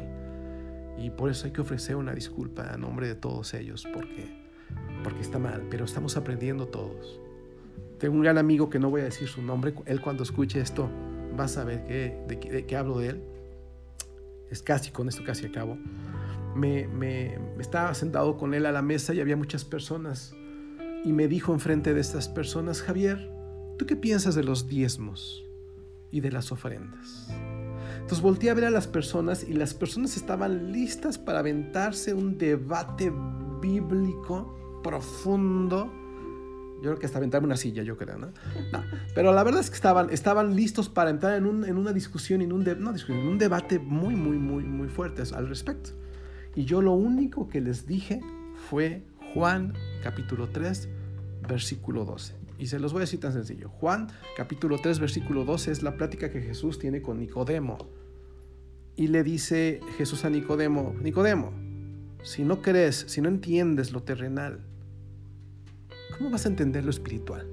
y, 0.97 1.09
por 1.09 1.31
eso 1.31 1.47
hay 1.47 1.51
que 1.51 1.61
ofrecer 1.61 1.95
una 1.95 2.13
disculpa 2.13 2.73
a 2.73 2.77
nombre 2.77 3.07
de 3.07 3.15
todos 3.15 3.53
ellos, 3.53 3.87
porque, 3.93 4.29
porque 5.03 5.21
está 5.21 5.39
mal, 5.39 5.65
pero 5.71 5.85
estamos 5.85 6.15
aprendiendo 6.15 6.67
todos. 6.67 7.19
Tengo 7.97 8.15
un 8.15 8.21
gran 8.21 8.37
amigo 8.37 8.69
que 8.69 8.79
no 8.79 8.89
voy 8.89 9.01
a 9.01 9.05
decir 9.05 9.27
su 9.27 9.41
nombre, 9.41 9.73
él 9.85 10.01
cuando 10.01 10.23
escuche 10.23 10.61
esto 10.61 10.89
va 11.37 11.45
a 11.45 11.47
saber 11.47 11.83
que, 11.85 12.17
de, 12.27 12.35
de 12.35 12.65
qué 12.65 12.75
hablo 12.75 12.99
de 12.99 13.09
él. 13.09 13.23
Es 14.51 14.61
casi, 14.61 14.91
con 14.91 15.07
esto 15.07 15.23
casi 15.23 15.45
acabo 15.45 15.77
me, 16.55 17.37
estaba 17.59 17.93
sentado 17.93 18.37
con 18.37 18.53
él 18.53 18.65
a 18.65 18.71
la 18.71 18.81
mesa 18.81 19.13
y 19.13 19.21
había 19.21 19.37
muchas 19.37 19.65
personas. 19.65 20.35
Y 21.03 21.13
me 21.13 21.27
dijo 21.27 21.53
enfrente 21.53 21.93
de 21.93 22.01
estas 22.01 22.27
personas, 22.27 22.81
Javier, 22.81 23.31
¿tú 23.77 23.85
qué 23.85 23.95
piensas 23.95 24.35
de 24.35 24.43
los 24.43 24.67
diezmos 24.67 25.45
y 26.11 26.19
de 26.19 26.31
las 26.31 26.51
ofrendas? 26.51 27.29
Entonces 27.95 28.21
volteé 28.21 28.49
a 28.49 28.53
ver 28.53 28.65
a 28.65 28.71
las 28.71 28.87
personas 28.87 29.43
y 29.43 29.53
las 29.53 29.73
personas 29.73 30.17
estaban 30.17 30.71
listas 30.71 31.17
para 31.17 31.39
aventarse 31.39 32.13
un 32.13 32.37
debate 32.37 33.13
bíblico 33.61 34.81
profundo. 34.83 35.93
Yo 36.77 36.91
creo 36.91 36.97
que 36.97 37.05
hasta 37.05 37.17
aventarme 37.17 37.45
una 37.45 37.57
silla, 37.57 37.83
yo 37.83 37.97
creo, 37.97 38.17
¿no? 38.17 38.31
pero 39.13 39.33
la 39.33 39.43
verdad 39.43 39.59
es 39.59 39.69
que 39.69 39.75
estaban, 39.75 40.09
estaban 40.11 40.55
listos 40.55 40.87
para 40.87 41.09
entrar 41.09 41.33
en, 41.35 41.45
una 41.45 41.91
discusión, 41.91 42.41
en 42.41 42.53
un, 42.53 42.65
en 42.67 43.27
un 43.27 43.37
debate 43.37 43.79
muy, 43.79 44.15
muy, 44.15 44.37
muy, 44.37 44.63
muy 44.63 44.87
fuerte 44.87 45.21
al 45.35 45.47
respecto. 45.47 45.91
Y 46.55 46.65
yo 46.65 46.81
lo 46.81 46.93
único 46.93 47.47
que 47.47 47.61
les 47.61 47.85
dije 47.85 48.21
fue 48.69 49.03
Juan 49.33 49.73
capítulo 50.03 50.49
3, 50.49 50.89
versículo 51.47 52.05
12. 52.05 52.35
Y 52.57 52.67
se 52.67 52.79
los 52.79 52.91
voy 52.91 53.01
a 53.01 53.01
decir 53.01 53.19
tan 53.19 53.33
sencillo. 53.33 53.69
Juan 53.69 54.07
capítulo 54.35 54.77
3, 54.81 54.99
versículo 54.99 55.45
12 55.45 55.71
es 55.71 55.83
la 55.83 55.95
plática 55.95 56.29
que 56.29 56.41
Jesús 56.41 56.79
tiene 56.79 57.01
con 57.01 57.19
Nicodemo. 57.19 57.77
Y 58.95 59.07
le 59.07 59.23
dice 59.23 59.79
Jesús 59.97 60.25
a 60.25 60.29
Nicodemo, 60.29 60.93
Nicodemo, 61.01 61.53
si 62.23 62.43
no 62.43 62.61
crees, 62.61 63.05
si 63.07 63.21
no 63.21 63.29
entiendes 63.29 63.93
lo 63.93 64.03
terrenal, 64.03 64.65
¿cómo 66.17 66.29
vas 66.31 66.45
a 66.45 66.49
entender 66.49 66.83
lo 66.83 66.89
espiritual? 66.89 67.47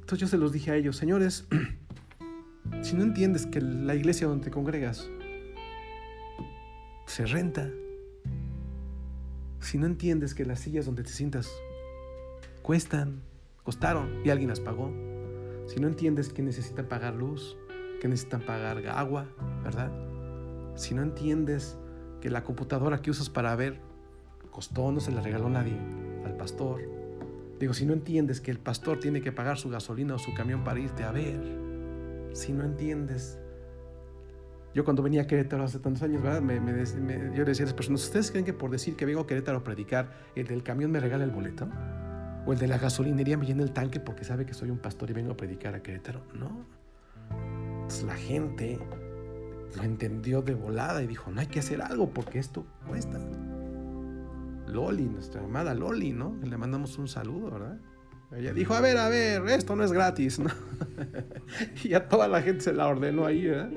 Entonces 0.00 0.18
yo 0.18 0.26
se 0.26 0.38
los 0.38 0.50
dije 0.50 0.72
a 0.72 0.76
ellos, 0.76 0.96
señores, 0.96 1.46
si 2.82 2.96
no 2.96 3.04
entiendes 3.04 3.46
que 3.46 3.60
la 3.60 3.94
iglesia 3.94 4.26
donde 4.26 4.46
te 4.46 4.50
congregas 4.50 5.08
se 7.10 7.26
renta. 7.26 7.68
Si 9.58 9.78
no 9.78 9.86
entiendes 9.86 10.32
que 10.32 10.44
las 10.44 10.60
sillas 10.60 10.86
donde 10.86 11.02
te 11.02 11.10
sientas 11.10 11.50
cuestan, 12.62 13.22
costaron 13.64 14.24
y 14.24 14.30
alguien 14.30 14.48
las 14.48 14.60
pagó. 14.60 14.92
Si 15.66 15.80
no 15.80 15.88
entiendes 15.88 16.32
que 16.32 16.42
necesitan 16.42 16.86
pagar 16.86 17.16
luz, 17.16 17.58
que 18.00 18.06
necesitan 18.06 18.42
pagar 18.42 18.86
agua, 18.86 19.26
¿verdad? 19.64 19.90
Si 20.76 20.94
no 20.94 21.02
entiendes 21.02 21.76
que 22.20 22.30
la 22.30 22.44
computadora 22.44 23.02
que 23.02 23.10
usas 23.10 23.28
para 23.28 23.56
ver 23.56 23.80
costó, 24.52 24.92
no 24.92 25.00
se 25.00 25.10
la 25.10 25.20
regaló 25.20 25.48
nadie 25.48 25.76
al 26.24 26.36
pastor. 26.36 26.80
Digo, 27.58 27.74
si 27.74 27.86
no 27.86 27.92
entiendes 27.92 28.40
que 28.40 28.52
el 28.52 28.60
pastor 28.60 29.00
tiene 29.00 29.20
que 29.20 29.32
pagar 29.32 29.58
su 29.58 29.68
gasolina 29.68 30.14
o 30.14 30.18
su 30.20 30.32
camión 30.32 30.62
para 30.62 30.78
irte 30.78 31.02
a 31.02 31.10
ver, 31.10 31.40
si 32.34 32.52
no 32.52 32.62
entiendes 32.62 33.36
yo 34.74 34.84
cuando 34.84 35.02
venía 35.02 35.22
a 35.22 35.26
Querétaro 35.26 35.64
hace 35.64 35.78
tantos 35.78 36.02
años, 36.02 36.22
¿verdad? 36.22 36.42
Me, 36.42 36.56
yo 36.56 37.38
le 37.38 37.44
decía 37.44 37.64
a 37.64 37.66
las 37.66 37.74
personas, 37.74 38.04
¿ustedes 38.04 38.30
creen 38.30 38.44
que 38.44 38.52
por 38.52 38.70
decir 38.70 38.96
que 38.96 39.04
vengo 39.04 39.20
a 39.20 39.26
Querétaro 39.26 39.58
a 39.58 39.64
predicar, 39.64 40.10
el 40.36 40.46
del 40.46 40.62
camión 40.62 40.90
me 40.90 41.00
regala 41.00 41.24
el 41.24 41.30
boleto? 41.30 41.68
¿O 42.46 42.52
el 42.52 42.58
de 42.58 42.68
la 42.68 42.78
gasolinería 42.78 43.36
me 43.36 43.46
llena 43.46 43.62
el 43.62 43.72
tanque 43.72 44.00
porque 44.00 44.24
sabe 44.24 44.46
que 44.46 44.54
soy 44.54 44.70
un 44.70 44.78
pastor 44.78 45.10
y 45.10 45.12
vengo 45.12 45.32
a 45.32 45.36
predicar 45.36 45.74
a 45.74 45.82
Querétaro? 45.82 46.22
No. 46.34 46.64
Entonces 47.82 48.04
la 48.04 48.14
gente 48.14 48.78
lo 49.76 49.82
entendió 49.82 50.42
de 50.42 50.54
volada 50.54 51.02
y 51.02 51.06
dijo, 51.06 51.30
no 51.30 51.40
hay 51.40 51.46
que 51.48 51.58
hacer 51.58 51.82
algo 51.82 52.10
porque 52.10 52.38
esto 52.38 52.64
cuesta. 52.86 53.18
Loli, 54.68 55.06
nuestra 55.06 55.42
amada 55.42 55.74
Loli, 55.74 56.12
¿no? 56.12 56.36
Le 56.44 56.56
mandamos 56.56 56.96
un 56.98 57.08
saludo, 57.08 57.50
¿verdad? 57.50 57.78
Ella 58.36 58.52
dijo, 58.52 58.74
a 58.74 58.80
ver, 58.80 58.96
a 58.96 59.08
ver, 59.08 59.44
esto 59.48 59.74
no 59.74 59.82
es 59.82 59.90
gratis, 59.90 60.38
¿no? 60.38 60.50
y 61.84 61.88
ya 61.88 62.08
toda 62.08 62.28
la 62.28 62.40
gente 62.42 62.60
se 62.60 62.72
la 62.72 62.86
ordenó 62.86 63.26
ahí, 63.26 63.46
¿verdad? 63.46 63.70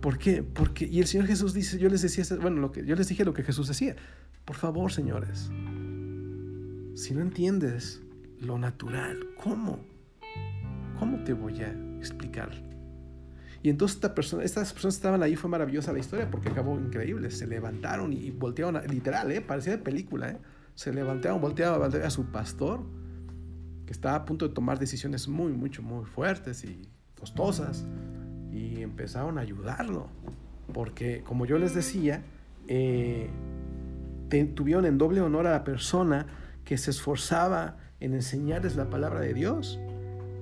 ¿Por 0.00 0.18
qué? 0.18 0.42
Porque, 0.42 0.86
y 0.86 1.00
el 1.00 1.06
Señor 1.06 1.26
Jesús 1.26 1.52
dice, 1.52 1.78
yo 1.78 1.88
les 1.88 2.02
decía, 2.02 2.24
bueno, 2.40 2.60
lo 2.60 2.72
que, 2.72 2.84
yo 2.86 2.96
les 2.96 3.08
dije 3.08 3.24
lo 3.24 3.34
que 3.34 3.42
Jesús 3.42 3.68
decía. 3.68 3.96
Por 4.44 4.56
favor, 4.56 4.92
señores, 4.92 5.50
si 6.94 7.14
no 7.14 7.20
entiendes 7.20 8.00
lo 8.40 8.58
natural, 8.58 9.18
¿cómo? 9.42 9.80
¿Cómo 10.98 11.22
te 11.24 11.34
voy 11.34 11.60
a 11.60 11.70
explicar? 11.98 12.50
Y 13.62 13.68
entonces 13.68 13.96
esta 13.96 14.14
persona, 14.14 14.42
estas 14.42 14.72
personas 14.72 14.94
estaban 14.94 15.22
ahí, 15.22 15.36
fue 15.36 15.50
maravillosa 15.50 15.92
la 15.92 15.98
historia 15.98 16.30
porque 16.30 16.48
acabó 16.48 16.78
increíble. 16.78 17.30
Se 17.30 17.46
levantaron 17.46 18.12
y 18.12 18.30
voltearon, 18.30 18.80
literal, 18.88 19.30
¿eh? 19.32 19.42
parecía 19.42 19.72
de 19.72 19.82
película, 19.82 20.30
¿eh? 20.30 20.38
se 20.74 20.94
levantaron, 20.94 21.42
volteaban, 21.42 21.94
a 21.94 22.10
su 22.10 22.24
pastor, 22.26 22.86
que 23.84 23.92
estaba 23.92 24.16
a 24.16 24.24
punto 24.24 24.48
de 24.48 24.54
tomar 24.54 24.78
decisiones 24.78 25.28
muy, 25.28 25.52
mucho, 25.52 25.82
muy 25.82 26.06
fuertes 26.06 26.64
y 26.64 26.88
costosas 27.18 27.84
y 28.52 28.82
empezaron 28.82 29.38
a 29.38 29.42
ayudarlo. 29.42 30.08
Porque, 30.72 31.22
como 31.24 31.46
yo 31.46 31.58
les 31.58 31.74
decía, 31.74 32.22
eh, 32.68 33.28
tuvieron 34.54 34.86
en 34.86 34.98
doble 34.98 35.20
honor 35.20 35.46
a 35.46 35.52
la 35.52 35.64
persona 35.64 36.26
que 36.64 36.78
se 36.78 36.90
esforzaba 36.90 37.78
en 37.98 38.14
enseñarles 38.14 38.76
la 38.76 38.88
palabra 38.88 39.20
de 39.20 39.34
Dios 39.34 39.80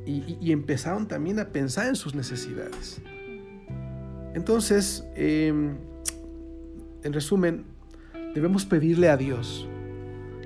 y, 0.05 0.53
empezaron 0.53 1.07
también 1.07 1.39
a 1.39 1.49
pensar 1.49 1.87
en 1.87 1.97
sus 1.97 2.15
necesidades. 2.15 3.03
Entonces, 4.35 5.05
em, 5.17 5.77
en 7.03 7.13
resumen, 7.13 7.65
debemos 8.35 8.65
pedirle 8.65 9.11
a 9.11 9.17
Dios 9.17 9.69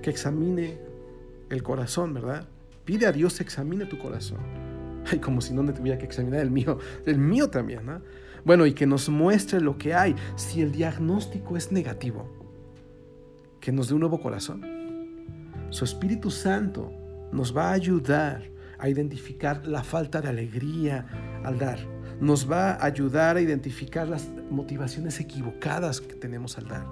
que 0.03 0.11
examine 0.11 0.79
el 1.51 1.63
corazón, 1.63 2.13
¿verdad? 2.15 2.49
Pide 2.85 3.07
a 3.07 3.13
Dios 3.13 3.37
que 3.37 3.45
examine 3.45 3.87
tu 3.87 3.99
corazón 3.99 4.62
Ay, 5.11 5.19
como 5.19 5.41
si 5.41 5.53
no 5.53 5.63
me 5.63 5.73
tuviera 5.73 5.99
que 5.99 6.05
examinar 6.05 6.41
el 6.41 6.51
mío, 6.51 6.79
el 7.07 7.19
mío 7.19 7.51
también, 7.51 7.87
¿no? 7.87 8.01
Bueno, 8.45 8.67
y 8.67 8.73
que 8.73 8.87
nos 8.87 9.09
muestre 9.09 9.61
lo 9.61 9.79
que 9.79 9.95
hay. 9.95 10.17
Si 10.37 10.61
el 10.61 10.73
diagnóstico 10.73 11.57
es 11.57 11.71
negativo, 11.71 12.29
que 13.61 13.73
nos 13.73 13.89
dé 13.89 13.95
un 13.95 14.01
nuevo 14.01 14.21
corazón. 14.21 14.63
Su 15.71 15.85
Espíritu 15.85 16.31
Santo 16.31 16.93
nos 17.33 17.57
va 17.57 17.71
a 17.71 17.73
ayudar 17.73 18.51
a 18.79 18.89
identificar 18.89 19.67
la 19.67 19.85
falta 19.85 20.21
de 20.21 20.29
alegría 20.29 21.07
al 21.45 21.59
dar. 21.59 21.79
Nos 22.21 22.51
va 22.51 22.73
a 22.73 22.85
ayudar 22.85 23.37
a 23.37 23.41
identificar 23.41 24.09
las 24.09 24.29
motivaciones 24.51 25.21
equivocadas 25.21 26.01
que 26.01 26.15
tenemos 26.15 26.59
al 26.59 26.67
dar. 26.67 26.87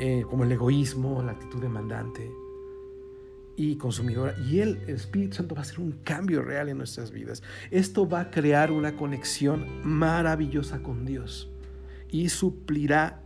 Eh, 0.00 0.24
como 0.28 0.44
el 0.44 0.52
egoísmo, 0.52 1.22
la 1.22 1.32
actitud 1.32 1.60
demandante, 1.60 2.32
y 3.58 3.76
consumidora. 3.76 4.36
Y 4.38 4.60
el 4.60 4.76
Espíritu 4.86 5.36
Santo 5.36 5.56
va 5.56 5.62
a 5.62 5.64
hacer 5.64 5.80
un 5.80 5.92
cambio 6.04 6.42
real 6.42 6.68
en 6.68 6.78
nuestras 6.78 7.10
vidas. 7.10 7.42
Esto 7.72 8.08
va 8.08 8.20
a 8.20 8.30
crear 8.30 8.70
una 8.70 8.96
conexión 8.96 9.66
maravillosa 9.82 10.80
con 10.80 11.04
Dios 11.04 11.50
y 12.08 12.28
suplirá, 12.28 13.20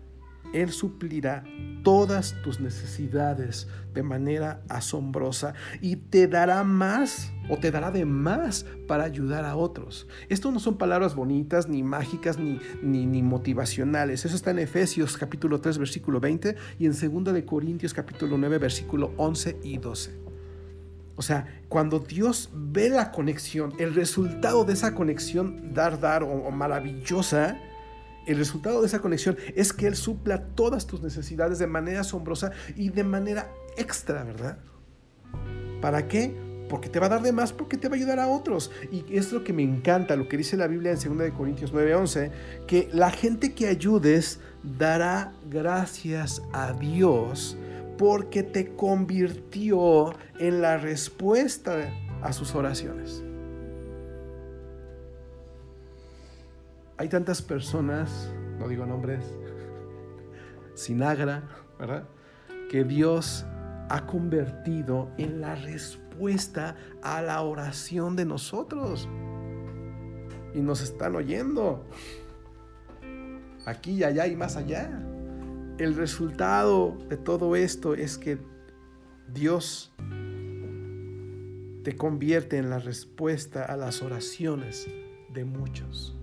Él 0.52 0.70
suplirá 0.70 1.44
todas 1.82 2.36
tus 2.42 2.60
necesidades 2.60 3.66
de 3.92 4.02
manera 4.02 4.62
asombrosa 4.68 5.54
y 5.80 5.96
te 5.96 6.28
dará 6.28 6.62
más 6.64 7.32
o 7.48 7.58
te 7.58 7.70
dará 7.70 7.90
de 7.90 8.04
más 8.04 8.64
para 8.86 9.04
ayudar 9.04 9.44
a 9.44 9.56
otros. 9.56 10.06
Esto 10.28 10.52
no 10.52 10.60
son 10.60 10.78
palabras 10.78 11.14
bonitas, 11.14 11.68
ni 11.68 11.82
mágicas, 11.82 12.38
ni, 12.38 12.60
ni, 12.82 13.06
ni 13.06 13.22
motivacionales. 13.22 14.24
Eso 14.24 14.36
está 14.36 14.52
en 14.52 14.60
Efesios 14.60 15.16
capítulo 15.16 15.60
3, 15.60 15.78
versículo 15.78 16.20
20 16.20 16.56
y 16.78 16.86
en 16.86 16.92
2 16.92 17.34
de 17.34 17.44
Corintios 17.44 17.94
capítulo 17.94 18.38
9, 18.38 18.58
versículo 18.58 19.12
11 19.16 19.58
y 19.64 19.78
12. 19.78 20.22
O 21.16 21.22
sea, 21.22 21.46
cuando 21.68 21.98
Dios 21.98 22.50
ve 22.52 22.88
la 22.88 23.12
conexión, 23.12 23.74
el 23.78 23.94
resultado 23.94 24.64
de 24.64 24.72
esa 24.72 24.94
conexión 24.94 25.74
dar, 25.74 26.00
dar 26.00 26.22
o, 26.22 26.50
maravillosa, 26.50 27.58
el 28.26 28.36
resultado 28.36 28.80
de 28.80 28.86
esa 28.86 29.00
conexión 29.00 29.36
es 29.54 29.72
que 29.72 29.86
Él 29.86 29.96
supla 29.96 30.46
todas 30.54 30.86
tus 30.86 31.02
necesidades 31.02 31.58
de 31.58 31.66
manera 31.66 32.00
asombrosa 32.00 32.52
y 32.76 32.90
de 32.90 33.04
manera 33.04 33.50
extra, 33.76 34.24
¿verdad? 34.24 34.58
¿Para 35.80 36.06
qué? 36.08 36.34
Porque 36.68 36.88
te 36.88 37.00
va 37.00 37.06
a 37.06 37.10
dar 37.10 37.22
de 37.22 37.32
más, 37.32 37.52
porque 37.52 37.76
te 37.76 37.88
va 37.88 37.96
a 37.96 37.98
ayudar 37.98 38.18
a 38.20 38.28
otros. 38.28 38.70
Y 38.90 39.04
es 39.10 39.32
lo 39.32 39.44
que 39.44 39.52
me 39.52 39.62
encanta, 39.62 40.16
lo 40.16 40.28
que 40.28 40.36
dice 40.36 40.56
la 40.56 40.68
Biblia 40.68 40.92
en 40.92 41.18
2 41.18 41.32
Corintios 41.36 41.72
9:11, 41.72 42.30
que 42.66 42.88
la 42.92 43.10
gente 43.10 43.52
que 43.52 43.66
ayudes 43.66 44.40
dará 44.62 45.32
gracias 45.50 46.40
a 46.52 46.72
Dios 46.72 47.58
porque 47.98 48.42
te 48.42 48.74
convirtió 48.74 50.14
en 50.38 50.62
la 50.62 50.78
respuesta 50.78 51.92
a 52.22 52.32
sus 52.32 52.54
oraciones. 52.54 53.22
Hay 56.96 57.08
tantas 57.08 57.42
personas, 57.42 58.32
no 58.58 58.68
digo 58.68 58.86
nombres, 58.86 59.24
Sinagra, 60.74 61.42
¿verdad? 61.78 62.08
Que 62.70 62.84
Dios 62.84 63.44
ha 63.88 64.06
convertido 64.06 65.10
en 65.18 65.40
la 65.40 65.54
respuesta 65.54 66.76
a 67.02 67.20
la 67.22 67.42
oración 67.42 68.16
de 68.16 68.24
nosotros. 68.24 69.08
Y 70.54 70.60
nos 70.60 70.82
están 70.82 71.16
oyendo. 71.16 71.84
Aquí 73.66 73.92
y 73.92 74.04
allá 74.04 74.26
y 74.26 74.36
más 74.36 74.56
allá 74.56 74.90
el 75.78 75.94
resultado 75.94 76.96
de 77.08 77.16
todo 77.16 77.56
esto 77.56 77.94
es 77.94 78.18
que 78.18 78.38
Dios 79.32 79.92
te 81.82 81.96
convierte 81.96 82.58
en 82.58 82.70
la 82.70 82.78
respuesta 82.78 83.64
a 83.64 83.76
las 83.76 84.02
oraciones 84.02 84.88
de 85.32 85.44
muchos 85.44 86.21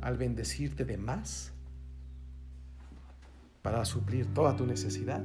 al 0.00 0.16
bendecirte 0.16 0.84
de 0.84 0.96
más 0.96 1.52
para 3.62 3.84
suplir 3.84 4.32
toda 4.32 4.56
tu 4.56 4.66
necesidad 4.66 5.24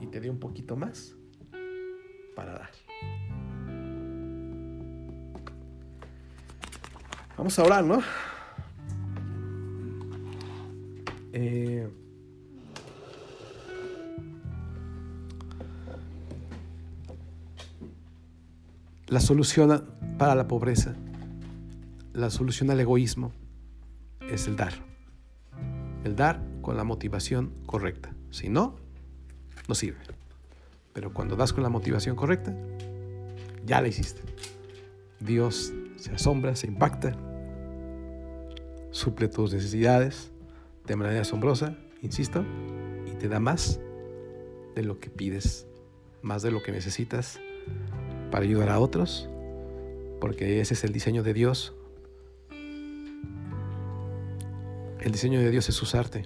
y 0.00 0.06
te 0.06 0.20
dé 0.20 0.30
un 0.30 0.38
poquito 0.38 0.76
más 0.76 1.14
para 2.34 2.52
dar. 2.52 2.70
Vamos 7.36 7.58
a 7.58 7.64
orar, 7.64 7.84
¿no? 7.84 8.02
Eh, 11.32 11.88
La 19.08 19.20
solución 19.20 19.84
para 20.18 20.34
la 20.34 20.48
pobreza, 20.48 20.96
la 22.12 22.28
solución 22.28 22.70
al 22.70 22.80
egoísmo 22.80 23.30
es 24.30 24.46
el 24.46 24.56
dar. 24.56 24.72
El 26.04 26.16
dar 26.16 26.42
con 26.62 26.76
la 26.76 26.84
motivación 26.84 27.52
correcta. 27.66 28.14
Si 28.30 28.48
no, 28.48 28.76
no 29.68 29.74
sirve. 29.74 29.98
Pero 30.92 31.12
cuando 31.12 31.36
das 31.36 31.52
con 31.52 31.62
la 31.62 31.68
motivación 31.68 32.16
correcta, 32.16 32.54
ya 33.64 33.80
la 33.80 33.88
hiciste. 33.88 34.22
Dios 35.20 35.72
se 35.96 36.12
asombra, 36.12 36.56
se 36.56 36.66
impacta, 36.66 37.16
suple 38.90 39.28
tus 39.28 39.52
necesidades 39.52 40.30
de 40.86 40.96
manera 40.96 41.20
asombrosa, 41.20 41.76
insisto, 42.02 42.44
y 43.06 43.16
te 43.16 43.28
da 43.28 43.40
más 43.40 43.80
de 44.74 44.82
lo 44.82 45.00
que 45.00 45.10
pides, 45.10 45.66
más 46.22 46.42
de 46.42 46.50
lo 46.50 46.62
que 46.62 46.72
necesitas 46.72 47.40
para 48.30 48.44
ayudar 48.44 48.68
a 48.70 48.78
otros, 48.78 49.28
porque 50.20 50.60
ese 50.60 50.74
es 50.74 50.84
el 50.84 50.92
diseño 50.92 51.22
de 51.22 51.34
Dios. 51.34 51.74
El 55.06 55.12
diseño 55.12 55.38
de 55.38 55.52
Dios 55.52 55.68
es 55.68 55.80
usarte 55.80 56.24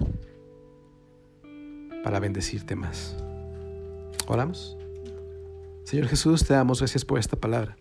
para 2.03 2.19
bendecirte 2.19 2.75
más. 2.77 3.15
Oramos. 4.27 4.75
Señor 5.85 6.09
Jesús, 6.09 6.47
te 6.47 6.55
damos 6.55 6.79
gracias 6.79 7.05
por 7.05 7.19
esta 7.19 7.37
palabra. 7.37 7.77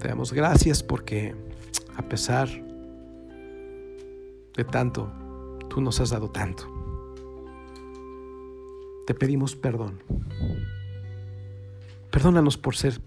Te 0.00 0.08
damos 0.08 0.34
gracias 0.34 0.82
porque 0.82 1.34
a 1.96 2.02
pesar 2.02 2.46
de 4.54 4.64
tanto, 4.70 5.10
tú 5.70 5.80
nos 5.80 5.98
has 6.00 6.10
dado 6.10 6.30
tanto. 6.30 6.70
Te 9.06 9.14
pedimos 9.14 9.56
perdón. 9.56 10.02
Perdónanos 12.10 12.58
por 12.58 12.76
ser 12.76 13.00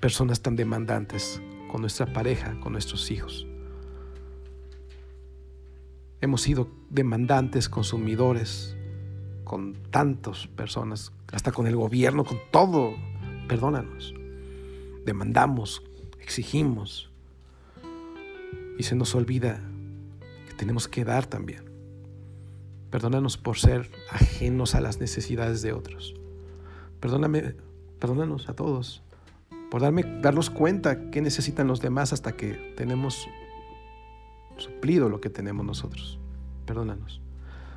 personas 0.00 0.42
tan 0.42 0.56
demandantes 0.56 1.40
con 1.70 1.80
nuestra 1.80 2.12
pareja, 2.12 2.58
con 2.58 2.72
nuestros 2.72 3.12
hijos. 3.12 3.46
Hemos 6.20 6.42
sido 6.42 6.68
demandantes, 6.90 7.68
consumidores, 7.68 8.76
con 9.44 9.74
tantas 9.90 10.46
personas, 10.48 11.12
hasta 11.32 11.52
con 11.52 11.66
el 11.66 11.76
gobierno, 11.76 12.24
con 12.24 12.38
todo. 12.50 12.94
Perdónanos. 13.48 14.14
Demandamos, 15.04 15.82
exigimos. 16.20 17.10
Y 18.78 18.82
se 18.82 18.94
nos 18.94 19.14
olvida 19.14 19.60
que 20.48 20.54
tenemos 20.54 20.88
que 20.88 21.04
dar 21.04 21.26
también. 21.26 21.64
Perdónanos 22.90 23.36
por 23.36 23.58
ser 23.58 23.90
ajenos 24.10 24.74
a 24.74 24.80
las 24.80 25.00
necesidades 25.00 25.62
de 25.62 25.72
otros. 25.72 26.14
Perdóname, 27.00 27.54
perdónanos 27.98 28.48
a 28.48 28.54
todos 28.54 29.02
por 29.70 29.80
darme, 29.80 30.02
darnos 30.20 30.50
cuenta 30.50 31.10
qué 31.10 31.22
necesitan 31.22 31.68
los 31.68 31.80
demás 31.80 32.12
hasta 32.12 32.32
que 32.32 32.74
tenemos 32.76 33.28
suplido 34.56 35.08
lo 35.08 35.20
que 35.20 35.30
tenemos 35.30 35.64
nosotros. 35.64 36.18
Perdónanos. 36.66 37.20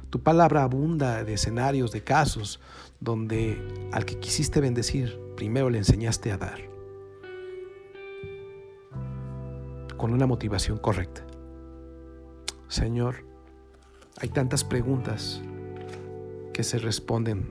Tu 0.10 0.22
palabra 0.22 0.64
abunda 0.64 1.24
de 1.24 1.34
escenarios, 1.34 1.92
de 1.92 2.04
casos, 2.04 2.60
donde 3.00 3.60
al 3.92 4.06
que 4.06 4.20
quisiste 4.20 4.62
bendecir, 4.62 5.20
primero 5.36 5.70
le 5.70 5.80
enseñaste 5.80 6.32
a 6.32 6.38
dar. 6.38 6.60
Con 9.98 10.14
una 10.14 10.28
motivación 10.28 10.78
correcta. 10.78 11.26
Señor, 12.68 13.26
hay 14.20 14.30
tantas 14.30 14.64
preguntas 14.64 15.42
que 16.54 16.64
se 16.64 16.78
responden 16.78 17.48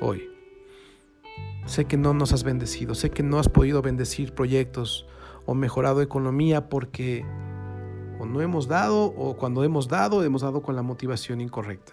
hoy. 0.00 0.30
Sé 1.66 1.86
que 1.86 1.96
no 1.96 2.14
nos 2.14 2.32
has 2.32 2.44
bendecido, 2.44 2.94
sé 2.94 3.10
que 3.10 3.22
no 3.22 3.38
has 3.40 3.48
podido 3.48 3.82
bendecir 3.82 4.32
proyectos 4.32 5.06
o 5.46 5.54
mejorado 5.54 6.00
economía 6.00 6.68
porque 6.68 7.24
o 8.18 8.26
no 8.26 8.40
hemos 8.40 8.68
dado 8.68 9.06
o 9.06 9.36
cuando 9.36 9.64
hemos 9.64 9.88
dado 9.88 10.22
hemos 10.22 10.42
dado 10.42 10.62
con 10.62 10.76
la 10.76 10.82
motivación 10.82 11.40
incorrecta. 11.40 11.92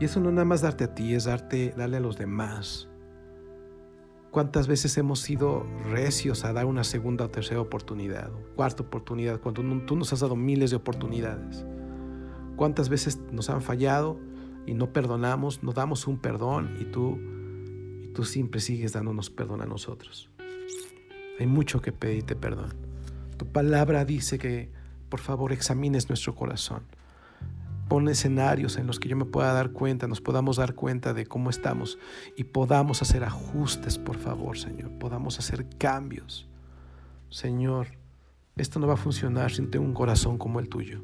Y 0.00 0.06
eso 0.06 0.20
no 0.20 0.30
nada 0.30 0.44
más 0.44 0.62
darte 0.62 0.84
a 0.84 0.94
ti, 0.94 1.14
es 1.14 1.24
darte, 1.24 1.72
darle 1.76 1.98
a 1.98 2.00
los 2.00 2.18
demás. 2.18 2.88
¿Cuántas 4.30 4.66
veces 4.66 4.98
hemos 4.98 5.20
sido 5.20 5.64
recios 5.90 6.44
a 6.44 6.52
dar 6.52 6.66
una 6.66 6.82
segunda 6.82 7.26
o 7.26 7.30
tercera 7.30 7.60
oportunidad, 7.60 8.30
cuarta 8.56 8.82
oportunidad, 8.82 9.40
cuando 9.40 9.62
tú 9.86 9.94
nos 9.94 10.12
has 10.12 10.20
dado 10.20 10.34
miles 10.34 10.70
de 10.70 10.76
oportunidades? 10.76 11.64
¿Cuántas 12.56 12.88
veces 12.88 13.20
nos 13.30 13.48
han 13.50 13.62
fallado 13.62 14.18
y 14.66 14.74
no 14.74 14.92
perdonamos, 14.92 15.62
no 15.62 15.72
damos 15.72 16.08
un 16.08 16.18
perdón 16.18 16.76
y 16.80 16.84
tú 16.86 17.18
tú 18.14 18.24
siempre 18.24 18.60
sigues 18.60 18.92
dándonos 18.94 19.28
perdón 19.28 19.60
a 19.60 19.66
nosotros. 19.66 20.30
Hay 21.38 21.46
mucho 21.46 21.82
que 21.82 21.92
pedirte 21.92 22.36
perdón. 22.36 22.72
Tu 23.36 23.46
palabra 23.46 24.04
dice 24.06 24.38
que 24.38 24.70
por 25.14 25.20
favor 25.20 25.52
examines 25.52 26.08
nuestro 26.08 26.34
corazón. 26.34 26.82
Pon 27.88 28.08
escenarios 28.08 28.78
en 28.78 28.88
los 28.88 28.98
que 28.98 29.08
yo 29.08 29.16
me 29.16 29.24
pueda 29.24 29.52
dar 29.52 29.70
cuenta, 29.70 30.08
nos 30.08 30.20
podamos 30.20 30.56
dar 30.56 30.74
cuenta 30.74 31.14
de 31.14 31.24
cómo 31.24 31.50
estamos 31.50 32.00
y 32.36 32.42
podamos 32.42 33.00
hacer 33.00 33.22
ajustes, 33.22 33.96
por 33.96 34.16
favor, 34.16 34.58
Señor. 34.58 34.90
Podamos 34.98 35.38
hacer 35.38 35.68
cambios. 35.78 36.48
Señor, 37.30 37.96
esto 38.56 38.80
no 38.80 38.88
va 38.88 38.94
a 38.94 38.96
funcionar 38.96 39.52
sin 39.52 39.70
tener 39.70 39.86
un 39.86 39.94
corazón 39.94 40.36
como 40.36 40.58
el 40.58 40.68
tuyo. 40.68 41.00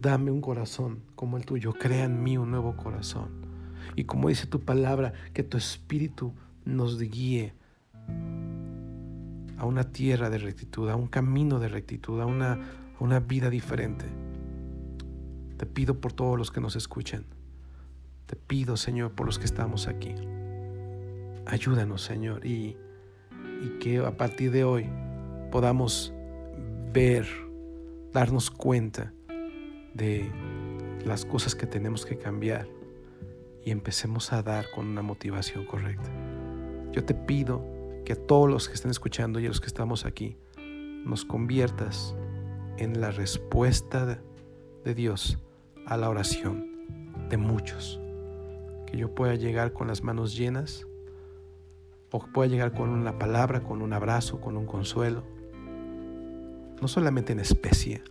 Dame 0.00 0.32
un 0.32 0.40
corazón 0.40 1.04
como 1.14 1.36
el 1.36 1.46
tuyo. 1.46 1.74
Crea 1.74 2.06
en 2.06 2.24
mí 2.24 2.36
un 2.36 2.50
nuevo 2.50 2.76
corazón. 2.76 3.30
Y 3.94 4.02
como 4.02 4.30
dice 4.30 4.48
tu 4.48 4.62
palabra, 4.62 5.12
que 5.32 5.44
tu 5.44 5.56
espíritu 5.58 6.34
nos 6.64 6.98
guíe 6.98 7.54
a 9.58 9.64
una 9.64 9.92
tierra 9.92 10.28
de 10.28 10.38
rectitud, 10.38 10.88
a 10.90 10.96
un 10.96 11.06
camino 11.06 11.60
de 11.60 11.68
rectitud, 11.68 12.20
a 12.20 12.26
una, 12.26 12.81
una 13.02 13.18
vida 13.18 13.50
diferente. 13.50 14.04
Te 15.56 15.66
pido 15.66 16.00
por 16.00 16.12
todos 16.12 16.38
los 16.38 16.52
que 16.52 16.60
nos 16.60 16.76
escuchan. 16.76 17.24
Te 18.26 18.36
pido, 18.36 18.76
Señor, 18.76 19.10
por 19.10 19.26
los 19.26 19.40
que 19.40 19.44
estamos 19.44 19.88
aquí. 19.88 20.14
Ayúdanos, 21.44 22.02
Señor, 22.02 22.46
y, 22.46 22.76
que 23.80 23.98
a 23.98 24.16
partir 24.16 24.52
de 24.52 24.62
hoy 24.62 24.88
podamos 25.50 26.12
ver, 26.92 27.26
darnos 28.12 28.52
cuenta 28.52 29.12
de 29.94 30.30
las 31.04 31.24
cosas 31.24 31.56
que 31.56 31.66
tenemos 31.66 32.06
que 32.06 32.18
cambiar 32.18 32.68
y 33.64 33.72
empecemos 33.72 34.32
a 34.32 34.44
dar 34.44 34.66
con 34.72 34.86
una 34.86 35.02
motivación 35.02 35.66
correcta. 35.66 36.10
Yo 36.92 37.04
te 37.04 37.14
pido 37.14 37.64
que 38.04 38.12
a 38.12 38.16
todos 38.16 38.48
los 38.48 38.68
que 38.68 38.74
estén 38.74 38.92
escuchando 38.92 39.40
y 39.40 39.46
a 39.46 39.48
los 39.48 39.60
que 39.60 39.66
estamos 39.66 40.06
aquí, 40.06 40.36
nos 41.04 41.24
conviertas 41.24 42.14
en 42.78 43.00
la 43.00 43.10
respuesta 43.10 44.20
de 44.84 44.94
Dios 44.94 45.38
a 45.86 45.96
la 45.96 46.08
oración 46.08 46.84
de 47.28 47.36
muchos. 47.36 48.00
Que 48.86 48.96
yo 48.96 49.14
pueda 49.14 49.34
llegar 49.34 49.72
con 49.72 49.88
las 49.88 50.02
manos 50.02 50.36
llenas 50.36 50.86
o 52.10 52.18
pueda 52.18 52.48
llegar 52.48 52.74
con 52.74 52.90
una 52.90 53.18
palabra, 53.18 53.62
con 53.62 53.82
un 53.82 53.92
abrazo, 53.92 54.40
con 54.40 54.56
un 54.56 54.66
consuelo. 54.66 55.22
No 56.80 56.88
solamente 56.88 57.32
en 57.32 57.40
especie, 57.40 58.02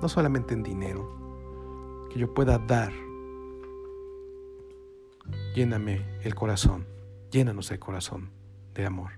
no 0.00 0.08
solamente 0.08 0.54
en 0.54 0.62
dinero. 0.62 2.08
Que 2.10 2.18
yo 2.18 2.32
pueda 2.32 2.58
dar 2.58 2.92
lléname 5.54 6.04
el 6.22 6.34
corazón, 6.34 6.86
llénanos 7.30 7.70
el 7.70 7.78
corazón 7.78 8.30
de 8.74 8.86
amor. 8.86 9.12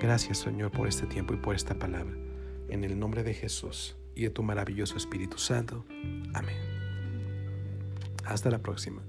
Gracias 0.00 0.38
Señor 0.38 0.70
por 0.70 0.88
este 0.88 1.06
tiempo 1.06 1.34
y 1.34 1.36
por 1.36 1.54
esta 1.54 1.74
palabra. 1.74 2.25
En 2.68 2.84
el 2.84 2.98
nombre 2.98 3.22
de 3.22 3.34
Jesús 3.34 3.96
y 4.14 4.22
de 4.22 4.30
tu 4.30 4.42
maravilloso 4.42 4.96
Espíritu 4.96 5.38
Santo. 5.38 5.84
Amén. 6.34 6.56
Hasta 8.24 8.50
la 8.50 8.58
próxima. 8.58 9.02